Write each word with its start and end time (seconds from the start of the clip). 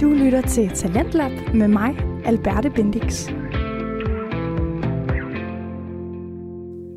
Du 0.00 0.08
lytter 0.08 0.40
til 0.40 0.70
Talentlab 0.70 1.54
med 1.54 1.68
mig, 1.68 1.96
Alberte 2.24 2.70
Bendix. 2.70 3.28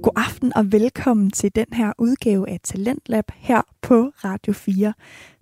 God 0.03 0.13
aften 0.15 0.53
og 0.55 0.71
velkommen 0.71 1.31
til 1.31 1.55
den 1.55 1.65
her 1.73 1.93
udgave 1.97 2.49
af 2.49 2.59
Talentlab 2.63 3.25
her 3.35 3.61
på 3.81 4.11
Radio 4.23 4.53
4. 4.53 4.93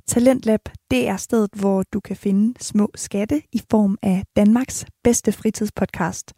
Talentlab, 0.08 0.60
det 0.92 1.08
er 1.08 1.18
stedet, 1.18 1.50
hvor 1.54 1.84
du 1.94 2.00
kan 2.00 2.16
finde 2.16 2.64
små 2.64 2.92
skatte 2.96 3.42
i 3.52 3.62
form 3.72 3.98
af 4.04 4.24
Danmarks 4.36 4.86
bedste 5.04 5.32
fritidspodcast. 5.32 6.34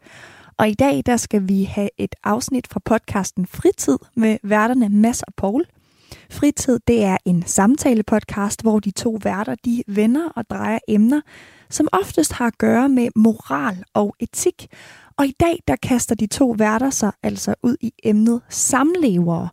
Og 0.58 0.68
i 0.68 0.74
dag, 0.74 1.02
der 1.06 1.16
skal 1.16 1.48
vi 1.48 1.64
have 1.64 1.90
et 1.98 2.14
afsnit 2.24 2.66
fra 2.66 2.80
podcasten 2.84 3.46
Fritid 3.46 3.98
med 4.16 4.38
værterne 4.42 4.88
Mads 4.88 5.22
og 5.22 5.34
Paul. 5.36 5.64
Fritid, 6.30 6.78
det 6.86 7.04
er 7.04 7.16
en 7.24 7.42
samtale-podcast, 7.46 8.62
hvor 8.62 8.80
de 8.80 8.90
to 8.90 9.18
værter, 9.24 9.54
de 9.64 9.82
vender 9.86 10.28
og 10.28 10.50
drejer 10.50 10.78
emner, 10.88 11.20
som 11.70 11.88
oftest 11.92 12.32
har 12.32 12.46
at 12.46 12.58
gøre 12.58 12.88
med 12.88 13.08
moral 13.16 13.84
og 13.94 14.14
etik. 14.20 14.66
Og 15.16 15.26
i 15.26 15.34
dag, 15.40 15.62
der 15.68 15.76
kaster 15.76 16.14
de 16.14 16.26
to 16.26 16.54
værter 16.58 16.90
sig 16.90 17.12
altså 17.22 17.54
ud 17.62 17.76
i 17.80 17.92
emnet 18.04 18.40
samlevere. 18.48 19.48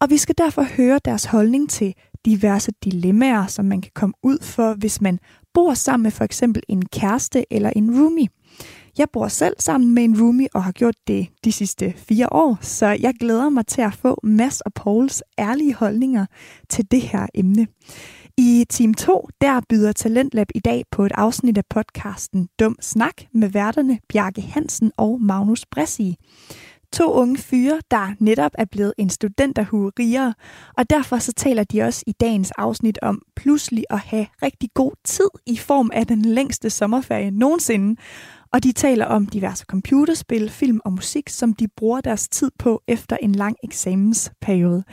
Og 0.00 0.10
vi 0.10 0.16
skal 0.16 0.34
derfor 0.38 0.62
høre 0.62 1.00
deres 1.04 1.24
holdning 1.24 1.70
til 1.70 1.94
diverse 2.24 2.72
dilemmaer, 2.84 3.46
som 3.46 3.64
man 3.64 3.80
kan 3.80 3.92
komme 3.94 4.14
ud 4.22 4.38
for, 4.42 4.74
hvis 4.74 5.00
man 5.00 5.18
bor 5.54 5.74
sammen 5.74 6.02
med 6.02 6.10
for 6.10 6.24
eksempel 6.24 6.62
en 6.68 6.86
kæreste 6.86 7.44
eller 7.52 7.70
en 7.76 8.00
roomie. 8.00 8.28
Jeg 8.98 9.08
bor 9.12 9.28
selv 9.28 9.54
sammen 9.58 9.94
med 9.94 10.04
en 10.04 10.20
roomie 10.20 10.48
og 10.54 10.64
har 10.64 10.72
gjort 10.72 10.94
det 11.06 11.28
de 11.44 11.52
sidste 11.52 11.94
fire 11.96 12.32
år, 12.32 12.58
så 12.60 12.86
jeg 12.86 13.14
glæder 13.20 13.48
mig 13.48 13.66
til 13.66 13.80
at 13.82 13.94
få 13.94 14.20
Mads 14.22 14.60
og 14.60 14.72
Pauls 14.74 15.22
ærlige 15.38 15.74
holdninger 15.74 16.26
til 16.68 16.90
det 16.90 17.02
her 17.02 17.26
emne. 17.34 17.66
I 18.38 18.64
Team 18.70 18.94
2, 18.94 19.28
der 19.40 19.60
byder 19.68 19.92
Talentlab 19.92 20.46
i 20.54 20.58
dag 20.58 20.84
på 20.90 21.06
et 21.06 21.12
afsnit 21.14 21.58
af 21.58 21.64
podcasten 21.70 22.48
Dum 22.60 22.76
Snak 22.80 23.14
med 23.32 23.48
værterne 23.48 23.98
Bjarke 24.08 24.42
Hansen 24.42 24.92
og 24.96 25.20
Magnus 25.20 25.66
Bressi. 25.70 26.16
To 26.92 27.12
unge 27.12 27.38
fyre, 27.38 27.80
der 27.90 28.14
netop 28.18 28.52
er 28.54 28.64
blevet 28.64 28.92
en 28.98 29.10
studenterhue 29.10 29.92
rigere, 29.98 30.34
og 30.76 30.90
derfor 30.90 31.18
så 31.18 31.32
taler 31.32 31.64
de 31.64 31.82
også 31.82 32.04
i 32.06 32.12
dagens 32.12 32.50
afsnit 32.50 32.98
om 33.02 33.22
pludselig 33.36 33.84
at 33.90 33.98
have 33.98 34.26
rigtig 34.42 34.68
god 34.74 34.92
tid 35.04 35.28
i 35.46 35.56
form 35.56 35.90
af 35.94 36.06
den 36.06 36.22
længste 36.22 36.70
sommerferie 36.70 37.30
nogensinde, 37.30 37.96
og 38.52 38.62
de 38.64 38.72
taler 38.72 39.06
om 39.06 39.26
diverse 39.26 39.64
computerspil, 39.68 40.50
film 40.50 40.80
og 40.84 40.92
musik, 40.92 41.28
som 41.28 41.52
de 41.52 41.68
bruger 41.76 42.00
deres 42.00 42.28
tid 42.28 42.50
på 42.58 42.82
efter 42.88 43.16
en 43.16 43.32
lang 43.32 43.56
eksamensperiode. 43.64 44.84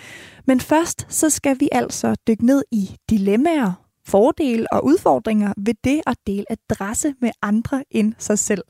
Men 0.47 0.59
først 0.59 1.05
så 1.09 1.29
skal 1.29 1.59
vi 1.59 1.69
altså 1.71 2.15
dykke 2.27 2.45
ned 2.45 2.63
i 2.71 2.95
dilemmaer, 3.09 3.83
fordele 4.05 4.73
og 4.73 4.85
udfordringer 4.85 5.53
ved 5.57 5.73
det 5.83 6.01
at 6.07 6.17
dele 6.27 6.45
adresse 6.49 7.13
med 7.21 7.31
andre 7.41 7.83
end 7.91 8.13
sig 8.17 8.39
selv. 8.39 8.63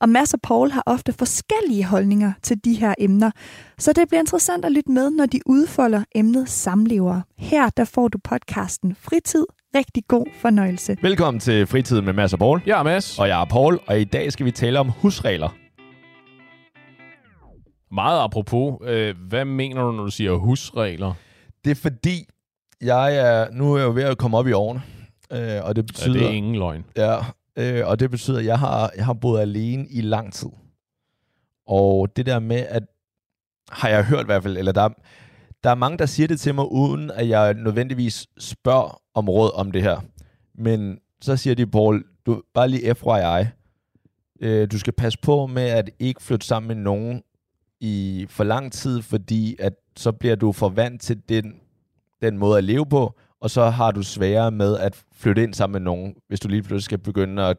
Og 0.00 0.08
Mads 0.08 0.34
og 0.34 0.40
Paul 0.42 0.70
har 0.70 0.82
ofte 0.86 1.12
forskellige 1.12 1.84
holdninger 1.84 2.32
til 2.42 2.64
de 2.64 2.74
her 2.74 2.94
emner, 2.98 3.30
så 3.78 3.92
det 3.92 4.08
bliver 4.08 4.20
interessant 4.20 4.64
at 4.64 4.72
lytte 4.72 4.92
med, 4.92 5.10
når 5.10 5.26
de 5.26 5.40
udfolder 5.46 6.04
emnet 6.14 6.48
samlever. 6.48 7.20
Her 7.38 7.68
der 7.68 7.84
får 7.84 8.08
du 8.08 8.18
podcasten 8.18 8.94
Fritid 8.94 9.44
rigtig 9.74 10.02
god 10.08 10.26
fornøjelse. 10.34 10.96
Velkommen 11.02 11.40
til 11.40 11.66
Fritiden 11.66 12.04
med 12.04 12.12
Mads 12.12 12.32
og 12.32 12.38
Paul. 12.38 12.62
Jeg 12.66 12.78
er 12.78 12.82
Mads. 12.82 13.18
Og 13.18 13.28
jeg 13.28 13.40
er 13.40 13.44
Paul, 13.44 13.78
og 13.86 14.00
i 14.00 14.04
dag 14.04 14.32
skal 14.32 14.46
vi 14.46 14.50
tale 14.50 14.78
om 14.78 14.88
husregler. 14.88 15.48
Meget 17.94 18.24
apropos, 18.24 18.78
øh, 18.84 19.14
hvad 19.28 19.44
mener 19.44 19.82
du, 19.82 19.92
når 19.92 20.04
du 20.04 20.10
siger 20.10 20.32
husregler? 20.32 21.14
Det 21.64 21.70
er 21.70 21.74
fordi, 21.74 22.28
jeg 22.80 23.16
er, 23.16 23.50
nu 23.52 23.74
er 23.74 23.78
jeg 23.78 23.86
jo 23.86 23.92
ved 23.92 24.02
at 24.02 24.18
komme 24.18 24.38
op 24.38 24.48
i 24.48 24.52
årene, 24.52 24.82
øh, 25.32 25.64
og 25.64 25.76
det 25.76 25.86
betyder... 25.86 26.14
Ja, 26.14 26.20
det 26.20 26.26
er 26.26 26.32
ingen 26.32 26.56
løgn. 26.56 26.84
Ja, 26.96 27.16
øh, 27.56 27.88
og 27.88 28.00
det 28.00 28.10
betyder, 28.10 28.38
at 28.38 28.44
jeg 28.44 28.58
har, 28.58 28.90
jeg 28.96 29.04
har 29.04 29.12
boet 29.12 29.40
alene 29.40 29.86
i 29.90 30.00
lang 30.00 30.32
tid. 30.32 30.50
Og 31.66 32.16
det 32.16 32.26
der 32.26 32.38
med, 32.38 32.66
at 32.68 32.82
har 33.70 33.88
jeg 33.88 34.04
hørt 34.04 34.22
i 34.22 34.26
hvert 34.26 34.42
fald, 34.42 34.56
eller 34.56 34.72
der, 34.72 34.88
der 35.64 35.70
er 35.70 35.74
mange, 35.74 35.98
der 35.98 36.06
siger 36.06 36.26
det 36.28 36.40
til 36.40 36.54
mig, 36.54 36.72
uden 36.72 37.10
at 37.10 37.28
jeg 37.28 37.54
nødvendigvis 37.54 38.26
spørger 38.38 39.02
om 39.14 39.28
råd 39.28 39.50
om 39.54 39.72
det 39.72 39.82
her. 39.82 40.00
Men 40.54 40.98
så 41.20 41.36
siger 41.36 41.54
de, 41.54 41.66
Paul, 41.66 42.04
du, 42.26 42.42
bare 42.54 42.68
lige 42.68 42.94
FYI, 42.94 43.46
øh, 44.40 44.70
du 44.72 44.78
skal 44.78 44.92
passe 44.92 45.18
på 45.22 45.46
med 45.46 45.62
at 45.62 45.90
ikke 45.98 46.22
flytte 46.22 46.46
sammen 46.46 46.68
med 46.68 46.76
nogen 46.76 47.22
i 47.80 48.26
for 48.28 48.44
lang 48.44 48.72
tid, 48.72 49.02
fordi 49.02 49.56
at 49.58 49.72
så 49.96 50.12
bliver 50.12 50.36
du 50.36 50.52
for 50.52 50.68
vant 50.68 51.02
til 51.02 51.22
den, 51.28 51.54
den 52.22 52.38
måde 52.38 52.58
at 52.58 52.64
leve 52.64 52.86
på, 52.86 53.14
og 53.40 53.50
så 53.50 53.70
har 53.70 53.90
du 53.90 54.02
sværere 54.02 54.50
med 54.50 54.78
at 54.78 55.04
flytte 55.14 55.42
ind 55.42 55.54
sammen 55.54 55.72
med 55.72 55.80
nogen, 55.80 56.14
hvis 56.28 56.40
du 56.40 56.48
lige 56.48 56.62
pludselig 56.62 56.84
skal 56.84 56.98
begynde 56.98 57.42
at 57.42 57.56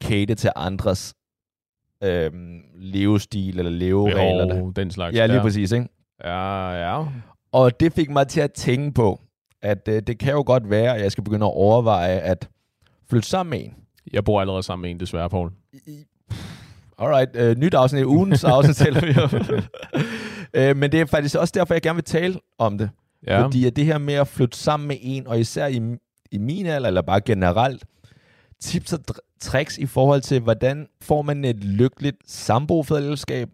kate 0.00 0.34
til 0.34 0.50
andres 0.56 1.14
øh, 2.02 2.30
levestil 2.74 3.58
eller 3.58 3.70
leveregler. 3.70 4.48
Behov, 4.48 4.72
den 4.76 4.90
slags. 4.90 5.16
Ja, 5.16 5.26
lige 5.26 5.36
ja. 5.36 5.42
præcis, 5.42 5.72
ikke? 5.72 5.88
Ja, 6.24 6.70
ja. 6.70 7.04
Og 7.52 7.80
det 7.80 7.92
fik 7.92 8.10
mig 8.10 8.28
til 8.28 8.40
at 8.40 8.52
tænke 8.52 8.94
på, 8.94 9.20
at 9.62 9.88
øh, 9.88 10.02
det 10.02 10.18
kan 10.18 10.32
jo 10.32 10.42
godt 10.46 10.70
være, 10.70 10.96
at 10.96 11.02
jeg 11.02 11.12
skal 11.12 11.24
begynde 11.24 11.46
at 11.46 11.52
overveje 11.54 12.18
at 12.18 12.48
flytte 13.10 13.28
sammen 13.28 13.50
med 13.50 13.64
en. 13.64 13.74
Jeg 14.12 14.24
bor 14.24 14.40
allerede 14.40 14.62
sammen 14.62 14.82
med 14.82 14.90
en, 14.90 15.00
desværre, 15.00 15.30
Paul. 15.30 15.50
Alright, 16.98 17.36
øh, 17.36 17.56
nyt 17.56 17.74
afsnit. 17.74 18.04
Ugens 18.04 18.44
afsnit 18.44 18.76
taler 18.76 19.00
vi 19.00 19.20
om. 19.20 19.60
øh, 20.54 20.76
men 20.76 20.92
det 20.92 21.00
er 21.00 21.06
faktisk 21.06 21.36
også 21.36 21.52
derfor, 21.56 21.74
jeg 21.74 21.82
gerne 21.82 21.96
vil 21.96 22.04
tale 22.04 22.40
om 22.58 22.78
det. 22.78 22.90
Ja. 23.26 23.42
Fordi 23.44 23.66
at 23.66 23.76
det 23.76 23.84
her 23.84 23.98
med 23.98 24.14
at 24.14 24.28
flytte 24.28 24.58
sammen 24.58 24.88
med 24.88 24.96
en, 25.00 25.26
og 25.26 25.40
især 25.40 25.66
i, 25.66 25.80
i 26.30 26.38
min 26.38 26.66
alder, 26.66 26.88
eller 26.88 27.02
bare 27.02 27.20
generelt, 27.20 27.84
tips 28.60 28.92
og 28.92 29.00
tricks 29.40 29.78
i 29.78 29.86
forhold 29.86 30.20
til, 30.20 30.40
hvordan 30.40 30.86
får 31.02 31.22
man 31.22 31.44
et 31.44 31.64
lykkeligt 31.64 32.16
sambofællesskab. 32.26 33.48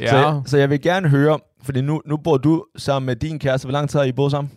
Ja. 0.00 0.06
Så, 0.10 0.42
så 0.46 0.58
jeg 0.58 0.70
vil 0.70 0.80
gerne 0.82 1.08
høre, 1.08 1.38
fordi 1.62 1.80
nu, 1.80 2.02
nu 2.06 2.16
bor 2.16 2.36
du 2.36 2.64
sammen 2.76 3.06
med 3.06 3.16
din 3.16 3.38
kæreste. 3.38 3.66
Hvor 3.66 3.72
lang 3.72 3.90
tid 3.90 3.98
har 3.98 4.06
I 4.06 4.12
boet 4.12 4.30
sammen? 4.30 4.52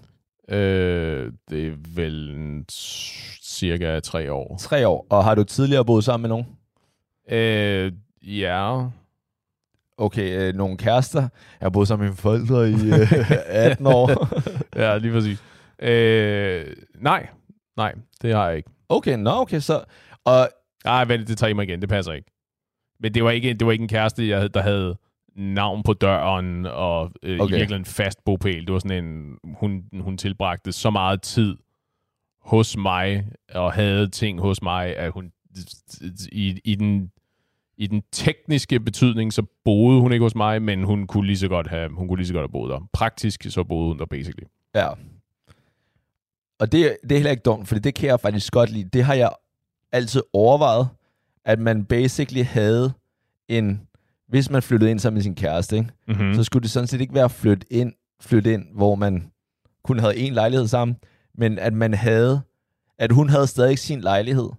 Øh, 0.49 1.31
det 1.49 1.67
er 1.67 1.73
vel 1.95 2.65
cirka 3.43 3.99
tre 3.99 4.31
år. 4.33 4.57
Tre 4.59 4.87
år. 4.87 5.07
Og 5.09 5.23
har 5.23 5.35
du 5.35 5.43
tidligere 5.43 5.85
boet 5.85 6.03
sammen 6.03 6.21
med 6.21 6.29
nogen? 6.29 6.45
Øh, 7.31 7.91
ja. 8.21 8.87
Okay, 9.97 10.39
øh, 10.39 10.55
nogle 10.55 10.77
kærester. 10.77 11.21
Jeg 11.21 11.29
har 11.61 11.69
boet 11.69 11.87
sammen 11.87 12.03
med 12.05 12.09
mine 12.09 12.17
forældre 12.17 12.69
i 12.69 13.01
øh, 13.01 13.31
18 13.71 13.85
år. 13.85 14.27
ja, 14.75 14.97
lige 14.97 15.13
præcis. 15.13 15.43
Øh, 15.79 16.75
nej, 16.99 17.27
nej, 17.77 17.95
det 18.21 18.33
har 18.35 18.47
jeg 18.47 18.57
ikke. 18.57 18.69
Okay, 18.89 19.17
nå, 19.17 19.31
okay, 19.31 19.59
så... 19.59 19.83
Og... 20.25 20.49
Nej, 20.85 21.05
vent, 21.05 21.27
det 21.27 21.37
tager 21.37 21.49
I 21.49 21.53
mig 21.53 21.63
igen, 21.63 21.81
det 21.81 21.89
passer 21.89 22.11
ikke. 22.13 22.31
Men 22.99 23.13
det 23.13 23.23
var 23.23 23.31
ikke, 23.31 23.53
det 23.53 23.65
var 23.65 23.71
ikke 23.71 23.81
en 23.81 23.87
kæreste, 23.87 24.29
jeg 24.29 24.53
der 24.53 24.61
havde 24.61 24.97
navn 25.35 25.83
på 25.83 25.93
døren, 25.93 26.65
og 26.65 27.11
øh, 27.23 27.39
okay. 27.39 27.53
i 27.53 27.57
virkeligheden 27.57 27.85
fast 27.85 28.25
bopæl. 28.25 28.65
Det 28.65 28.73
var 28.73 28.79
sådan 28.79 29.05
en, 29.05 29.37
hun, 29.43 29.83
hun 29.99 30.17
tilbragte 30.17 30.71
så 30.71 30.89
meget 30.89 31.21
tid 31.21 31.57
hos 32.41 32.77
mig, 32.77 33.27
og 33.53 33.73
havde 33.73 34.07
ting 34.07 34.41
hos 34.41 34.61
mig, 34.61 34.97
at 34.97 35.11
hun 35.11 35.31
i, 36.31 36.59
i 36.63 36.75
den 36.75 37.11
i 37.81 37.87
den 37.87 38.03
tekniske 38.11 38.79
betydning, 38.79 39.33
så 39.33 39.43
boede 39.65 40.01
hun 40.01 40.11
ikke 40.13 40.23
hos 40.23 40.35
mig, 40.35 40.61
men 40.61 40.83
hun 40.83 41.07
kunne 41.07 41.27
lige 41.27 41.37
så 41.37 41.47
godt 41.47 41.67
have, 41.67 41.89
hun 41.89 42.07
kunne 42.07 42.17
lige 42.17 42.27
så 42.27 42.33
godt 42.33 42.43
have 42.43 42.51
boet 42.51 42.69
der. 42.69 42.89
Praktisk, 42.93 43.45
så 43.49 43.63
boede 43.63 43.87
hun 43.87 43.99
der 43.99 44.05
basically. 44.05 44.43
Ja. 44.75 44.87
Og 46.59 46.71
det, 46.71 46.97
det 47.03 47.11
er 47.11 47.15
heller 47.15 47.31
ikke 47.31 47.43
dumt, 47.43 47.67
for 47.67 47.75
det 47.75 47.95
kan 47.95 48.07
jeg 48.09 48.19
faktisk 48.19 48.51
godt 48.51 48.69
lide. 48.69 48.89
Det 48.89 49.03
har 49.03 49.13
jeg 49.13 49.29
altid 49.91 50.21
overvejet, 50.33 50.87
at 51.45 51.59
man 51.59 51.85
basically 51.85 52.43
havde 52.43 52.93
en 53.47 53.87
hvis 54.31 54.49
man 54.49 54.61
flyttede 54.61 54.91
ind 54.91 54.99
sammen 54.99 55.15
med 55.15 55.23
sin 55.23 55.35
kæreste, 55.35 55.77
ikke? 55.77 55.89
Mm-hmm. 56.07 56.33
så 56.33 56.43
skulle 56.43 56.63
det 56.63 56.71
sådan 56.71 56.87
set 56.87 57.01
ikke 57.01 57.13
være 57.13 57.23
at 57.23 57.31
flytte 57.31 57.73
ind, 57.73 57.93
flytte 58.21 58.53
ind, 58.53 58.63
hvor 58.75 58.95
man 58.95 59.23
kun 59.83 59.99
havde 59.99 60.17
en 60.17 60.33
lejlighed 60.33 60.67
sammen, 60.67 60.97
men 61.37 61.59
at 61.59 61.73
man 61.73 61.93
havde, 61.93 62.41
at 62.99 63.11
hun 63.11 63.29
havde 63.29 63.47
stadig 63.47 63.79
sin 63.79 64.01
lejlighed. 64.01 64.49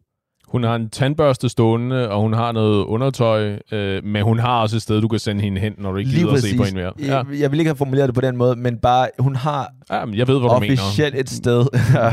Hun 0.49 0.65
har 0.65 0.77
en 0.77 0.91
tandbørste 0.91 1.49
stående, 1.49 2.11
og 2.11 2.21
hun 2.21 2.33
har 2.33 2.53
noget 2.53 2.85
undertøj, 2.85 3.59
øh, 3.73 4.05
men 4.05 4.23
hun 4.23 4.39
har 4.39 4.63
også 4.63 4.77
et 4.77 4.83
sted, 4.83 5.01
du 5.01 5.09
kan 5.09 5.19
sende 5.19 5.43
hende 5.43 5.61
hen, 5.61 5.75
når 5.79 5.93
du 5.93 5.99
ikke 5.99 6.11
Lige 6.11 6.21
gider 6.21 6.33
præcis. 6.33 6.45
at 6.45 6.51
se 6.51 6.57
på 6.57 6.65
hende 6.65 6.81
mere. 6.81 6.93
Ja. 6.99 7.17
Jeg, 7.17 7.41
jeg 7.41 7.51
vil 7.51 7.61
ikke 7.61 7.69
have 7.69 7.77
formuleret 7.77 8.09
det 8.09 8.15
på 8.15 8.21
den 8.21 8.37
måde, 8.37 8.57
men 8.57 8.79
bare, 8.79 9.09
hun 9.19 9.37
har 9.37 9.73
ja, 9.91 10.05
men 10.05 10.15
jeg 10.15 10.29
ved, 10.29 10.39
hvad 10.39 10.49
du 10.49 10.55
officielt 10.55 11.15
et 11.15 11.31
sted, 11.31 11.67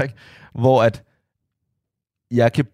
hvor 0.62 0.84
at 0.84 1.04
jeg 2.32 2.54
kan 2.54 2.66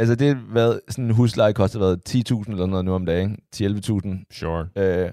Altså 0.00 0.14
det 0.14 0.36
hvad 0.36 0.80
sådan 0.88 1.04
en 1.04 1.10
husleje 1.10 1.52
koster 1.52 1.78
hvad, 1.78 1.96
10.000 2.08 2.50
eller 2.50 2.66
noget 2.66 2.84
nu 2.84 2.94
om 2.94 3.06
dagen, 3.06 3.38
10-11.000. 3.56 4.24
Sure. 4.30 4.68
Øh, 4.76 5.10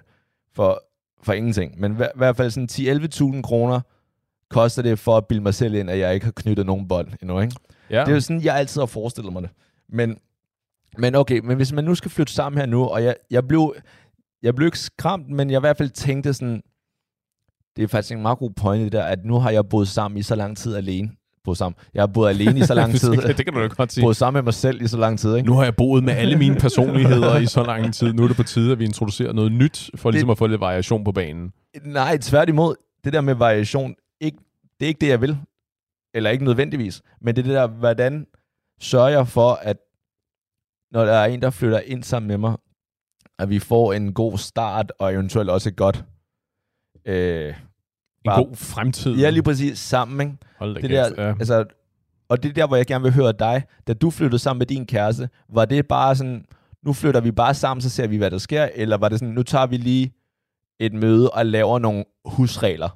for, 0.53 0.83
for 1.23 1.33
ingenting. 1.33 1.79
Men 1.79 1.91
i 1.91 2.03
hvert 2.15 2.37
fald 2.37 2.51
sådan 2.51 3.35
10-11.000 3.35 3.41
kroner 3.41 3.81
koster 4.49 4.81
det 4.81 4.99
for 4.99 5.17
at 5.17 5.27
bilde 5.27 5.43
mig 5.43 5.53
selv 5.53 5.75
ind, 5.75 5.89
at 5.89 5.99
jeg 5.99 6.13
ikke 6.13 6.25
har 6.25 6.33
knyttet 6.35 6.65
nogen 6.65 6.87
bånd 6.87 7.07
endnu, 7.21 7.39
ikke? 7.39 7.55
Ja. 7.89 7.99
Det 7.99 8.07
er 8.07 8.13
jo 8.13 8.19
sådan, 8.19 8.43
jeg 8.43 8.55
altid 8.55 8.81
har 8.81 8.85
forestillet 8.85 9.33
mig 9.33 9.41
det. 9.41 9.49
Men, 9.89 10.17
men 10.97 11.15
okay, 11.15 11.39
men 11.39 11.57
hvis 11.57 11.73
man 11.73 11.83
nu 11.83 11.95
skal 11.95 12.11
flytte 12.11 12.33
sammen 12.33 12.59
her 12.59 12.65
nu, 12.65 12.85
og 12.85 13.03
jeg, 13.03 13.15
jeg 13.31 13.47
blev, 13.47 13.75
jeg 14.41 14.55
blev 14.55 14.65
ikke 14.65 14.79
skræmt, 14.79 15.29
men 15.29 15.49
jeg 15.49 15.59
i 15.59 15.59
hvert 15.59 15.77
fald 15.77 15.89
tænkte 15.89 16.33
sådan, 16.33 16.63
det 17.75 17.83
er 17.83 17.87
faktisk 17.87 18.15
en 18.15 18.21
meget 18.21 18.37
god 18.37 18.51
pointe 18.51 18.97
der, 18.97 19.03
at 19.03 19.25
nu 19.25 19.39
har 19.39 19.49
jeg 19.49 19.69
boet 19.69 19.87
sammen 19.87 20.17
i 20.17 20.23
så 20.23 20.35
lang 20.35 20.57
tid 20.57 20.75
alene 20.75 21.09
boet 21.47 21.57
sammen. 21.57 21.75
Jeg 21.93 22.01
har 22.01 22.07
boet 22.07 22.29
alene 22.29 22.59
i 22.59 22.63
så 22.63 22.73
lang 22.73 22.91
tid. 22.99 23.11
det, 23.11 23.45
kan 23.45 23.53
du 23.53 23.61
da 23.61 23.67
godt 23.67 23.93
sige. 23.93 24.03
Boet 24.03 24.15
sammen 24.15 24.37
med 24.39 24.43
mig 24.43 24.53
selv 24.53 24.81
i 24.81 24.87
så 24.87 24.97
lang 24.97 25.19
tid, 25.19 25.35
ikke? 25.35 25.47
Nu 25.49 25.55
har 25.55 25.63
jeg 25.63 25.75
boet 25.75 26.03
med 26.03 26.13
alle 26.13 26.37
mine 26.37 26.55
personligheder 26.55 27.37
i 27.37 27.45
så 27.45 27.63
lang 27.63 27.93
tid. 27.93 28.13
Nu 28.13 28.23
er 28.23 28.27
det 28.27 28.37
på 28.37 28.43
tide, 28.43 28.71
at 28.71 28.79
vi 28.79 28.85
introducerer 28.85 29.33
noget 29.33 29.51
nyt, 29.51 29.89
for 29.95 30.09
det, 30.09 30.13
ligesom 30.13 30.29
at 30.29 30.37
få 30.37 30.47
lidt 30.47 30.61
variation 30.61 31.03
på 31.03 31.11
banen. 31.11 31.53
Nej, 31.83 32.17
tværtimod. 32.17 32.75
Det 33.03 33.13
der 33.13 33.21
med 33.21 33.35
variation, 33.35 33.95
ikke, 34.21 34.37
det 34.79 34.85
er 34.85 34.87
ikke 34.87 35.01
det, 35.01 35.07
jeg 35.07 35.21
vil. 35.21 35.37
Eller 36.13 36.29
ikke 36.29 36.45
nødvendigvis. 36.45 37.01
Men 37.21 37.35
det 37.35 37.41
er 37.41 37.45
det 37.47 37.55
der, 37.55 37.67
hvordan 37.67 38.25
sørger 38.81 39.09
jeg 39.09 39.27
for, 39.27 39.51
at 39.61 39.77
når 40.91 41.05
der 41.05 41.13
er 41.13 41.25
en, 41.25 41.41
der 41.41 41.49
flytter 41.49 41.79
ind 41.79 42.03
sammen 42.03 42.27
med 42.27 42.37
mig, 42.37 42.57
at 43.39 43.49
vi 43.49 43.59
får 43.59 43.93
en 43.93 44.13
god 44.13 44.37
start, 44.37 44.91
og 44.99 45.13
eventuelt 45.13 45.49
også 45.49 45.69
et 45.69 45.75
godt... 45.75 46.03
Øh, 47.05 47.53
bare, 48.27 48.43
god 48.43 48.55
fremtid. 48.55 49.15
Ja, 49.15 49.29
lige 49.29 49.43
præcis. 49.43 49.79
Sammen, 49.79 50.21
ikke? 50.21 50.37
Hold 50.59 50.81
det 50.81 50.89
der, 50.89 51.23
ja. 51.23 51.29
altså, 51.29 51.65
og 52.29 52.43
det 52.43 52.49
er 52.49 52.53
der, 52.53 52.67
hvor 52.67 52.75
jeg 52.75 52.85
gerne 52.85 53.03
vil 53.03 53.13
høre 53.13 53.33
dig. 53.39 53.63
Da 53.87 53.93
du 53.93 54.09
flyttede 54.09 54.39
sammen 54.39 54.59
med 54.59 54.65
din 54.65 54.85
kæreste, 54.85 55.29
var 55.49 55.65
det 55.65 55.87
bare 55.87 56.15
sådan, 56.15 56.45
nu 56.85 56.93
flytter 56.93 57.21
vi 57.21 57.31
bare 57.31 57.53
sammen, 57.53 57.81
så 57.81 57.89
ser 57.89 58.07
vi, 58.07 58.17
hvad 58.17 58.31
der 58.31 58.37
sker? 58.37 58.69
Eller 58.75 58.97
var 58.97 59.09
det 59.09 59.19
sådan, 59.19 59.33
nu 59.33 59.43
tager 59.43 59.65
vi 59.65 59.77
lige 59.77 60.13
et 60.79 60.93
møde 60.93 61.29
og 61.29 61.45
laver 61.45 61.79
nogle 61.79 62.03
husregler? 62.25 62.89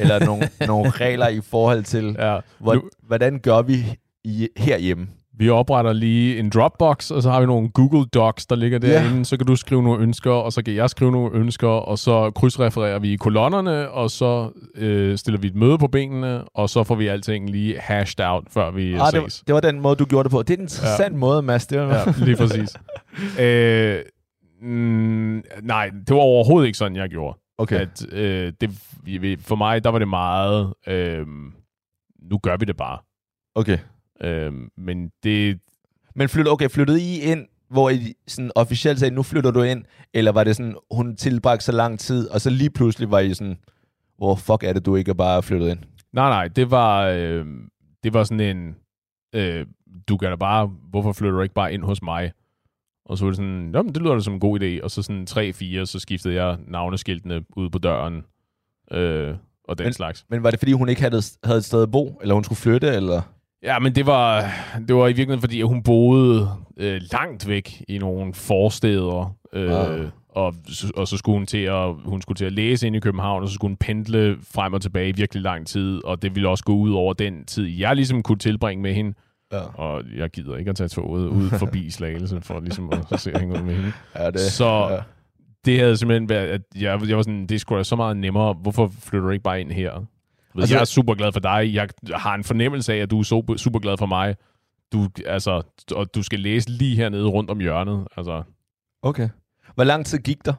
Eller 0.00 0.24
nogle, 0.24 0.50
nogle 0.66 0.90
regler 0.90 1.28
i 1.28 1.40
forhold 1.40 1.84
til, 1.84 2.16
ja. 2.18 2.38
hvor, 2.58 2.84
hvordan 3.06 3.38
gør 3.38 3.62
vi 3.62 3.98
i, 4.24 4.48
herhjemme? 4.56 5.08
Vi 5.38 5.50
opretter 5.50 5.92
lige 5.92 6.38
en 6.38 6.50
Dropbox, 6.50 7.10
og 7.10 7.22
så 7.22 7.30
har 7.30 7.40
vi 7.40 7.46
nogle 7.46 7.68
Google 7.68 8.06
Docs, 8.06 8.46
der 8.46 8.56
ligger 8.56 8.78
derinde. 8.78 9.14
Yeah. 9.14 9.24
Så 9.24 9.36
kan 9.36 9.46
du 9.46 9.56
skrive 9.56 9.82
nogle 9.82 10.02
ønsker, 10.02 10.30
og 10.30 10.52
så 10.52 10.62
kan 10.62 10.74
jeg 10.74 10.90
skrive 10.90 11.12
nogle 11.12 11.30
ønsker, 11.34 11.68
og 11.68 11.98
så 11.98 12.30
krydsrefererer 12.30 12.98
vi 12.98 13.12
i 13.12 13.16
kolonnerne, 13.16 13.90
og 13.90 14.10
så 14.10 14.50
øh, 14.74 15.18
stiller 15.18 15.40
vi 15.40 15.46
et 15.46 15.54
møde 15.54 15.78
på 15.78 15.86
benene, 15.86 16.44
og 16.44 16.70
så 16.70 16.84
får 16.84 16.94
vi 16.94 17.06
alting 17.06 17.50
lige 17.50 17.78
hashed 17.78 18.24
out, 18.24 18.44
før 18.50 18.70
vi 18.70 18.94
ah, 18.94 19.00
ses. 19.00 19.12
Det 19.12 19.22
var, 19.22 19.28
det 19.46 19.54
var 19.54 19.72
den 19.72 19.80
måde, 19.80 19.96
du 19.96 20.04
gjorde 20.04 20.24
det 20.24 20.30
på. 20.30 20.42
Det 20.42 20.50
er 20.50 20.56
en 20.56 20.62
interessant 20.62 21.12
ja. 21.12 21.18
måde, 21.18 21.42
Mads. 21.42 21.66
Det 21.66 21.78
var... 21.78 21.94
Ja, 21.94 22.24
lige 22.24 22.36
præcis. 22.36 22.76
øh, 23.44 23.98
mm, 24.62 25.42
nej, 25.62 25.90
det 26.06 26.16
var 26.16 26.22
overhovedet 26.22 26.66
ikke 26.66 26.78
sådan, 26.78 26.96
jeg 26.96 27.08
gjorde. 27.08 27.38
Okay. 27.58 27.80
At, 27.80 28.12
øh, 28.12 28.52
det, 28.60 28.70
for 29.40 29.56
mig, 29.56 29.84
der 29.84 29.90
var 29.90 29.98
det 29.98 30.08
meget, 30.08 30.74
øh, 30.86 31.26
nu 32.30 32.38
gør 32.38 32.56
vi 32.56 32.64
det 32.64 32.76
bare. 32.76 32.98
Okay. 33.54 33.78
Øh, 34.24 34.52
men 34.76 35.10
det... 35.22 35.58
Men 36.14 36.28
flyttede, 36.28 36.52
okay, 36.52 36.68
flyttede 36.68 37.00
I 37.00 37.20
ind, 37.20 37.46
hvor 37.70 37.90
I 37.90 38.14
sådan 38.26 38.50
officielt 38.54 38.98
sagde, 38.98 39.14
nu 39.14 39.22
flytter 39.22 39.50
du 39.50 39.62
ind, 39.62 39.84
eller 40.14 40.32
var 40.32 40.44
det 40.44 40.56
sådan, 40.56 40.76
hun 40.90 41.16
tilbragte 41.16 41.64
så 41.64 41.72
lang 41.72 41.98
tid, 41.98 42.28
og 42.28 42.40
så 42.40 42.50
lige 42.50 42.70
pludselig 42.70 43.10
var 43.10 43.18
I 43.18 43.34
sådan, 43.34 43.58
hvor 44.16 44.34
fuck 44.34 44.62
er 44.64 44.72
det, 44.72 44.86
du 44.86 44.96
ikke 44.96 45.10
er 45.10 45.14
bare 45.14 45.42
flyttet 45.42 45.68
ind? 45.70 45.78
Nej, 46.12 46.28
nej, 46.28 46.48
det 46.48 46.70
var, 46.70 47.06
øh, 47.06 47.46
det 48.04 48.14
var 48.14 48.24
sådan 48.24 48.56
en, 48.56 48.76
øh, 49.34 49.66
du 50.08 50.16
kan 50.16 50.28
da 50.28 50.36
bare, 50.36 50.66
hvorfor 50.90 51.12
flytter 51.12 51.36
du 51.36 51.42
ikke 51.42 51.54
bare 51.54 51.74
ind 51.74 51.82
hos 51.82 52.02
mig? 52.02 52.32
Og 53.04 53.18
så 53.18 53.24
var 53.24 53.30
det 53.30 53.36
sådan, 53.36 53.70
Jamen, 53.74 53.94
det 53.94 54.02
lyder 54.02 54.14
da 54.14 54.20
som 54.20 54.34
en 54.34 54.40
god 54.40 54.60
idé. 54.60 54.84
Og 54.84 54.90
så 54.90 55.02
sådan 55.02 55.26
3-4, 55.30 55.84
så 55.84 55.98
skiftede 55.98 56.34
jeg 56.34 56.58
navneskiltene 56.66 57.44
ud 57.56 57.70
på 57.70 57.78
døren, 57.78 58.24
øh, 58.90 59.36
og 59.64 59.78
den 59.78 59.84
men, 59.86 59.92
slags. 59.92 60.24
Men 60.28 60.42
var 60.42 60.50
det, 60.50 60.58
fordi 60.58 60.72
hun 60.72 60.88
ikke 60.88 61.00
havde, 61.00 61.22
havde 61.44 61.58
et 61.58 61.64
sted 61.64 61.82
at 61.82 61.90
bo, 61.90 62.18
eller 62.22 62.34
hun 62.34 62.44
skulle 62.44 62.58
flytte, 62.58 62.88
eller? 62.88 63.22
Ja, 63.62 63.78
men 63.78 63.94
det 63.94 64.06
var, 64.06 64.50
det 64.88 64.96
var 64.96 65.04
i 65.04 65.08
virkeligheden, 65.08 65.40
fordi 65.40 65.62
hun 65.62 65.82
boede 65.82 66.48
øh, 66.76 67.00
langt 67.12 67.48
væk 67.48 67.84
i 67.88 67.98
nogle 67.98 68.34
forsteder, 68.34 69.36
øh, 69.52 69.72
ah. 69.72 70.10
og, 70.28 70.54
og 70.96 71.08
så 71.08 71.16
skulle 71.16 71.38
hun 71.38 71.46
til 71.46 71.58
at, 71.58 71.94
hun 72.04 72.22
skulle 72.22 72.36
til 72.36 72.44
at 72.44 72.52
læse 72.52 72.86
ind 72.86 72.96
i 72.96 73.00
København, 73.00 73.42
og 73.42 73.48
så 73.48 73.54
skulle 73.54 73.68
hun 73.68 73.76
pendle 73.76 74.38
frem 74.54 74.72
og 74.72 74.82
tilbage 74.82 75.08
i 75.08 75.12
virkelig 75.12 75.42
lang 75.42 75.66
tid, 75.66 76.04
og 76.04 76.22
det 76.22 76.34
ville 76.34 76.48
også 76.48 76.64
gå 76.64 76.74
ud 76.74 76.92
over 76.92 77.12
den 77.12 77.44
tid, 77.44 77.64
jeg 77.64 77.96
ligesom 77.96 78.22
kunne 78.22 78.38
tilbringe 78.38 78.82
med 78.82 78.94
hende. 78.94 79.14
Ja. 79.52 79.60
Og 79.60 80.02
jeg 80.16 80.30
gider 80.30 80.56
ikke 80.56 80.70
at 80.70 80.76
tage 80.76 80.88
toget 80.88 81.28
ud 81.28 81.50
forbi 81.62 81.90
Slagelse, 81.90 82.40
for 82.40 82.60
ligesom 82.60 82.92
at 83.12 83.20
se 83.20 83.32
hænge 83.38 83.58
ud 83.58 83.62
med 83.62 83.74
hende. 83.74 83.92
Ja, 84.16 84.30
det, 84.30 84.40
så 84.40 84.88
ja. 84.90 84.98
det 85.64 85.78
havde 85.78 85.96
simpelthen 85.96 86.28
været, 86.28 86.48
at 86.48 86.60
jeg, 86.74 87.08
jeg 87.08 87.16
var 87.16 87.22
sådan, 87.22 87.46
det 87.46 87.60
skulle 87.60 87.84
så 87.84 87.96
meget 87.96 88.16
nemmere. 88.16 88.52
Hvorfor 88.52 88.92
flytter 89.00 89.26
du 89.26 89.30
ikke 89.32 89.42
bare 89.42 89.60
ind 89.60 89.72
her? 89.72 90.04
Altså, 90.62 90.74
jeg 90.74 90.80
er 90.80 90.84
super 90.84 91.14
glad 91.14 91.32
for 91.32 91.40
dig. 91.40 91.70
Jeg 91.74 91.88
har 92.14 92.34
en 92.34 92.44
fornemmelse 92.44 92.92
af, 92.92 92.96
at 92.96 93.10
du 93.10 93.18
er 93.18 93.24
super, 93.24 93.56
super 93.56 93.78
glad 93.78 93.96
for 93.98 94.06
mig. 94.06 94.36
Du, 94.92 95.08
altså, 95.26 95.62
og 95.94 96.14
du 96.14 96.22
skal 96.22 96.40
læse 96.40 96.70
lige 96.70 96.96
hernede 96.96 97.26
rundt 97.26 97.50
om 97.50 97.60
hjørnet. 97.60 98.06
Altså. 98.16 98.42
Okay. 99.02 99.28
Hvor 99.74 99.84
lang 99.84 100.06
tid 100.06 100.18
gik 100.18 100.44
der? 100.44 100.52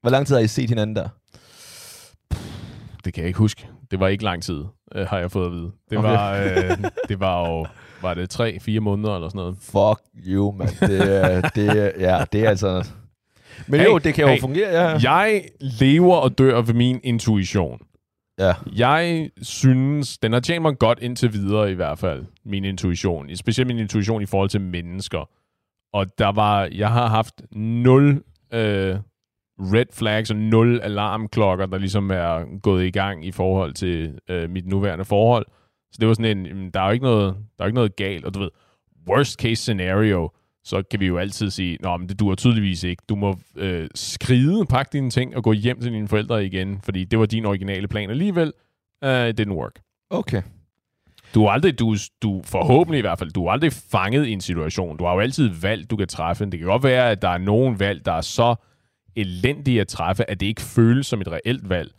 Hvor 0.00 0.10
lang 0.10 0.26
tid 0.26 0.34
har 0.34 0.42
I 0.42 0.46
set 0.46 0.68
hinanden 0.68 0.96
der? 0.96 1.08
Det 3.04 3.14
kan 3.14 3.22
jeg 3.22 3.28
ikke 3.28 3.38
huske. 3.38 3.68
Det 3.90 4.00
var 4.00 4.08
ikke 4.08 4.24
lang 4.24 4.42
tid, 4.42 4.64
øh, 4.94 5.06
har 5.06 5.18
jeg 5.18 5.30
fået 5.30 5.46
at 5.46 5.52
vide. 5.52 5.70
Det 5.90 5.98
okay. 5.98 6.08
var, 6.08 6.36
øh, 6.36 6.90
det 7.08 7.20
var 7.20 7.48
jo, 7.48 7.66
var 8.02 8.14
det 8.14 8.30
tre, 8.30 8.60
fire 8.60 8.80
måneder 8.80 9.14
eller 9.14 9.28
sådan 9.28 9.38
noget? 9.38 9.56
Fuck 9.60 10.26
you, 10.26 10.52
man. 10.52 10.68
Det, 10.68 11.54
det, 11.54 11.92
ja, 11.98 12.24
det 12.32 12.44
er 12.44 12.48
altså... 12.48 12.88
Men 13.66 13.80
hey, 13.80 13.86
jo, 13.86 13.98
det 13.98 14.14
kan 14.14 14.24
jo 14.24 14.30
hey, 14.30 14.40
fungere, 14.40 14.82
ja. 14.82 15.12
Jeg 15.12 15.44
lever 15.60 16.14
og 16.16 16.38
dør 16.38 16.60
ved 16.60 16.74
min 16.74 17.00
intuition. 17.04 17.80
Ja. 18.38 18.52
Jeg 18.76 19.30
synes, 19.42 20.18
den 20.18 20.32
har 20.32 20.40
tjent 20.40 20.62
mig 20.62 20.78
godt 20.78 20.98
indtil 21.02 21.32
videre 21.32 21.70
i 21.70 21.74
hvert 21.74 21.98
fald, 21.98 22.24
min 22.44 22.64
intuition. 22.64 23.36
Specielt 23.36 23.66
min 23.66 23.78
intuition 23.78 24.22
i 24.22 24.26
forhold 24.26 24.48
til 24.48 24.60
mennesker. 24.60 25.30
Og 25.92 26.18
der 26.18 26.32
var, 26.32 26.68
jeg 26.72 26.92
har 26.92 27.06
haft 27.06 27.42
nul 27.52 28.22
øh, 28.52 28.96
red 29.58 29.86
flags 29.92 30.30
og 30.30 30.36
nul 30.36 30.80
alarmklokker, 30.80 31.66
der 31.66 31.78
ligesom 31.78 32.10
er 32.10 32.60
gået 32.60 32.84
i 32.86 32.90
gang 32.90 33.26
i 33.26 33.32
forhold 33.32 33.72
til 33.72 34.18
øh, 34.28 34.50
mit 34.50 34.66
nuværende 34.66 35.04
forhold. 35.04 35.46
Så 35.92 35.96
det 36.00 36.08
var 36.08 36.14
sådan 36.14 36.46
en, 36.46 36.70
der 36.70 36.80
er 36.80 36.86
jo 36.86 36.92
ikke 36.92 37.04
noget, 37.04 37.36
der 37.58 37.64
er 37.64 37.66
ikke 37.66 37.74
noget 37.74 37.96
galt. 37.96 38.24
Og 38.24 38.34
du 38.34 38.38
ved, 38.38 38.50
worst 39.08 39.40
case 39.40 39.62
scenario, 39.62 40.30
så 40.66 40.82
kan 40.90 41.00
vi 41.00 41.06
jo 41.06 41.18
altid 41.18 41.50
sige, 41.50 41.78
Nå, 41.80 41.96
men 41.96 42.08
det 42.08 42.20
duer 42.20 42.34
tydeligvis 42.34 42.82
ikke. 42.82 43.02
Du 43.08 43.14
må 43.14 43.38
øh, 43.56 43.88
skride, 43.94 44.66
pakke 44.66 44.90
dine 44.92 45.10
ting 45.10 45.36
og 45.36 45.42
gå 45.42 45.52
hjem 45.52 45.80
til 45.80 45.92
dine 45.92 46.08
forældre 46.08 46.44
igen, 46.44 46.80
fordi 46.84 47.04
det 47.04 47.18
var 47.18 47.26
din 47.26 47.44
originale 47.44 47.88
plan 47.88 48.10
alligevel. 48.10 48.52
Uh, 49.06 49.28
it 49.28 49.40
didn't 49.40 49.52
work. 49.52 49.80
Okay. 50.10 50.42
Du 51.34 51.44
er 51.44 51.50
aldrig, 51.50 51.78
du, 51.78 51.96
du 52.22 52.42
forhåbentlig 52.44 52.98
i 52.98 53.00
hvert 53.00 53.18
fald, 53.18 53.30
du 53.30 53.46
er 53.46 53.52
aldrig 53.52 53.72
fanget 53.72 54.26
i 54.26 54.32
en 54.32 54.40
situation. 54.40 54.96
Du 54.96 55.04
har 55.04 55.14
jo 55.14 55.20
altid 55.20 55.48
valgt, 55.48 55.90
du 55.90 55.96
kan 55.96 56.08
træffe. 56.08 56.44
Det 56.44 56.58
kan 56.58 56.68
godt 56.68 56.82
være, 56.82 57.10
at 57.10 57.22
der 57.22 57.28
er 57.28 57.38
nogen 57.38 57.80
valg, 57.80 58.04
der 58.04 58.12
er 58.12 58.20
så 58.20 58.54
elendige 59.16 59.80
at 59.80 59.88
træffe, 59.88 60.30
at 60.30 60.40
det 60.40 60.46
ikke 60.46 60.62
føles 60.62 61.06
som 61.06 61.20
et 61.20 61.28
reelt 61.28 61.68
valg. 61.68 61.90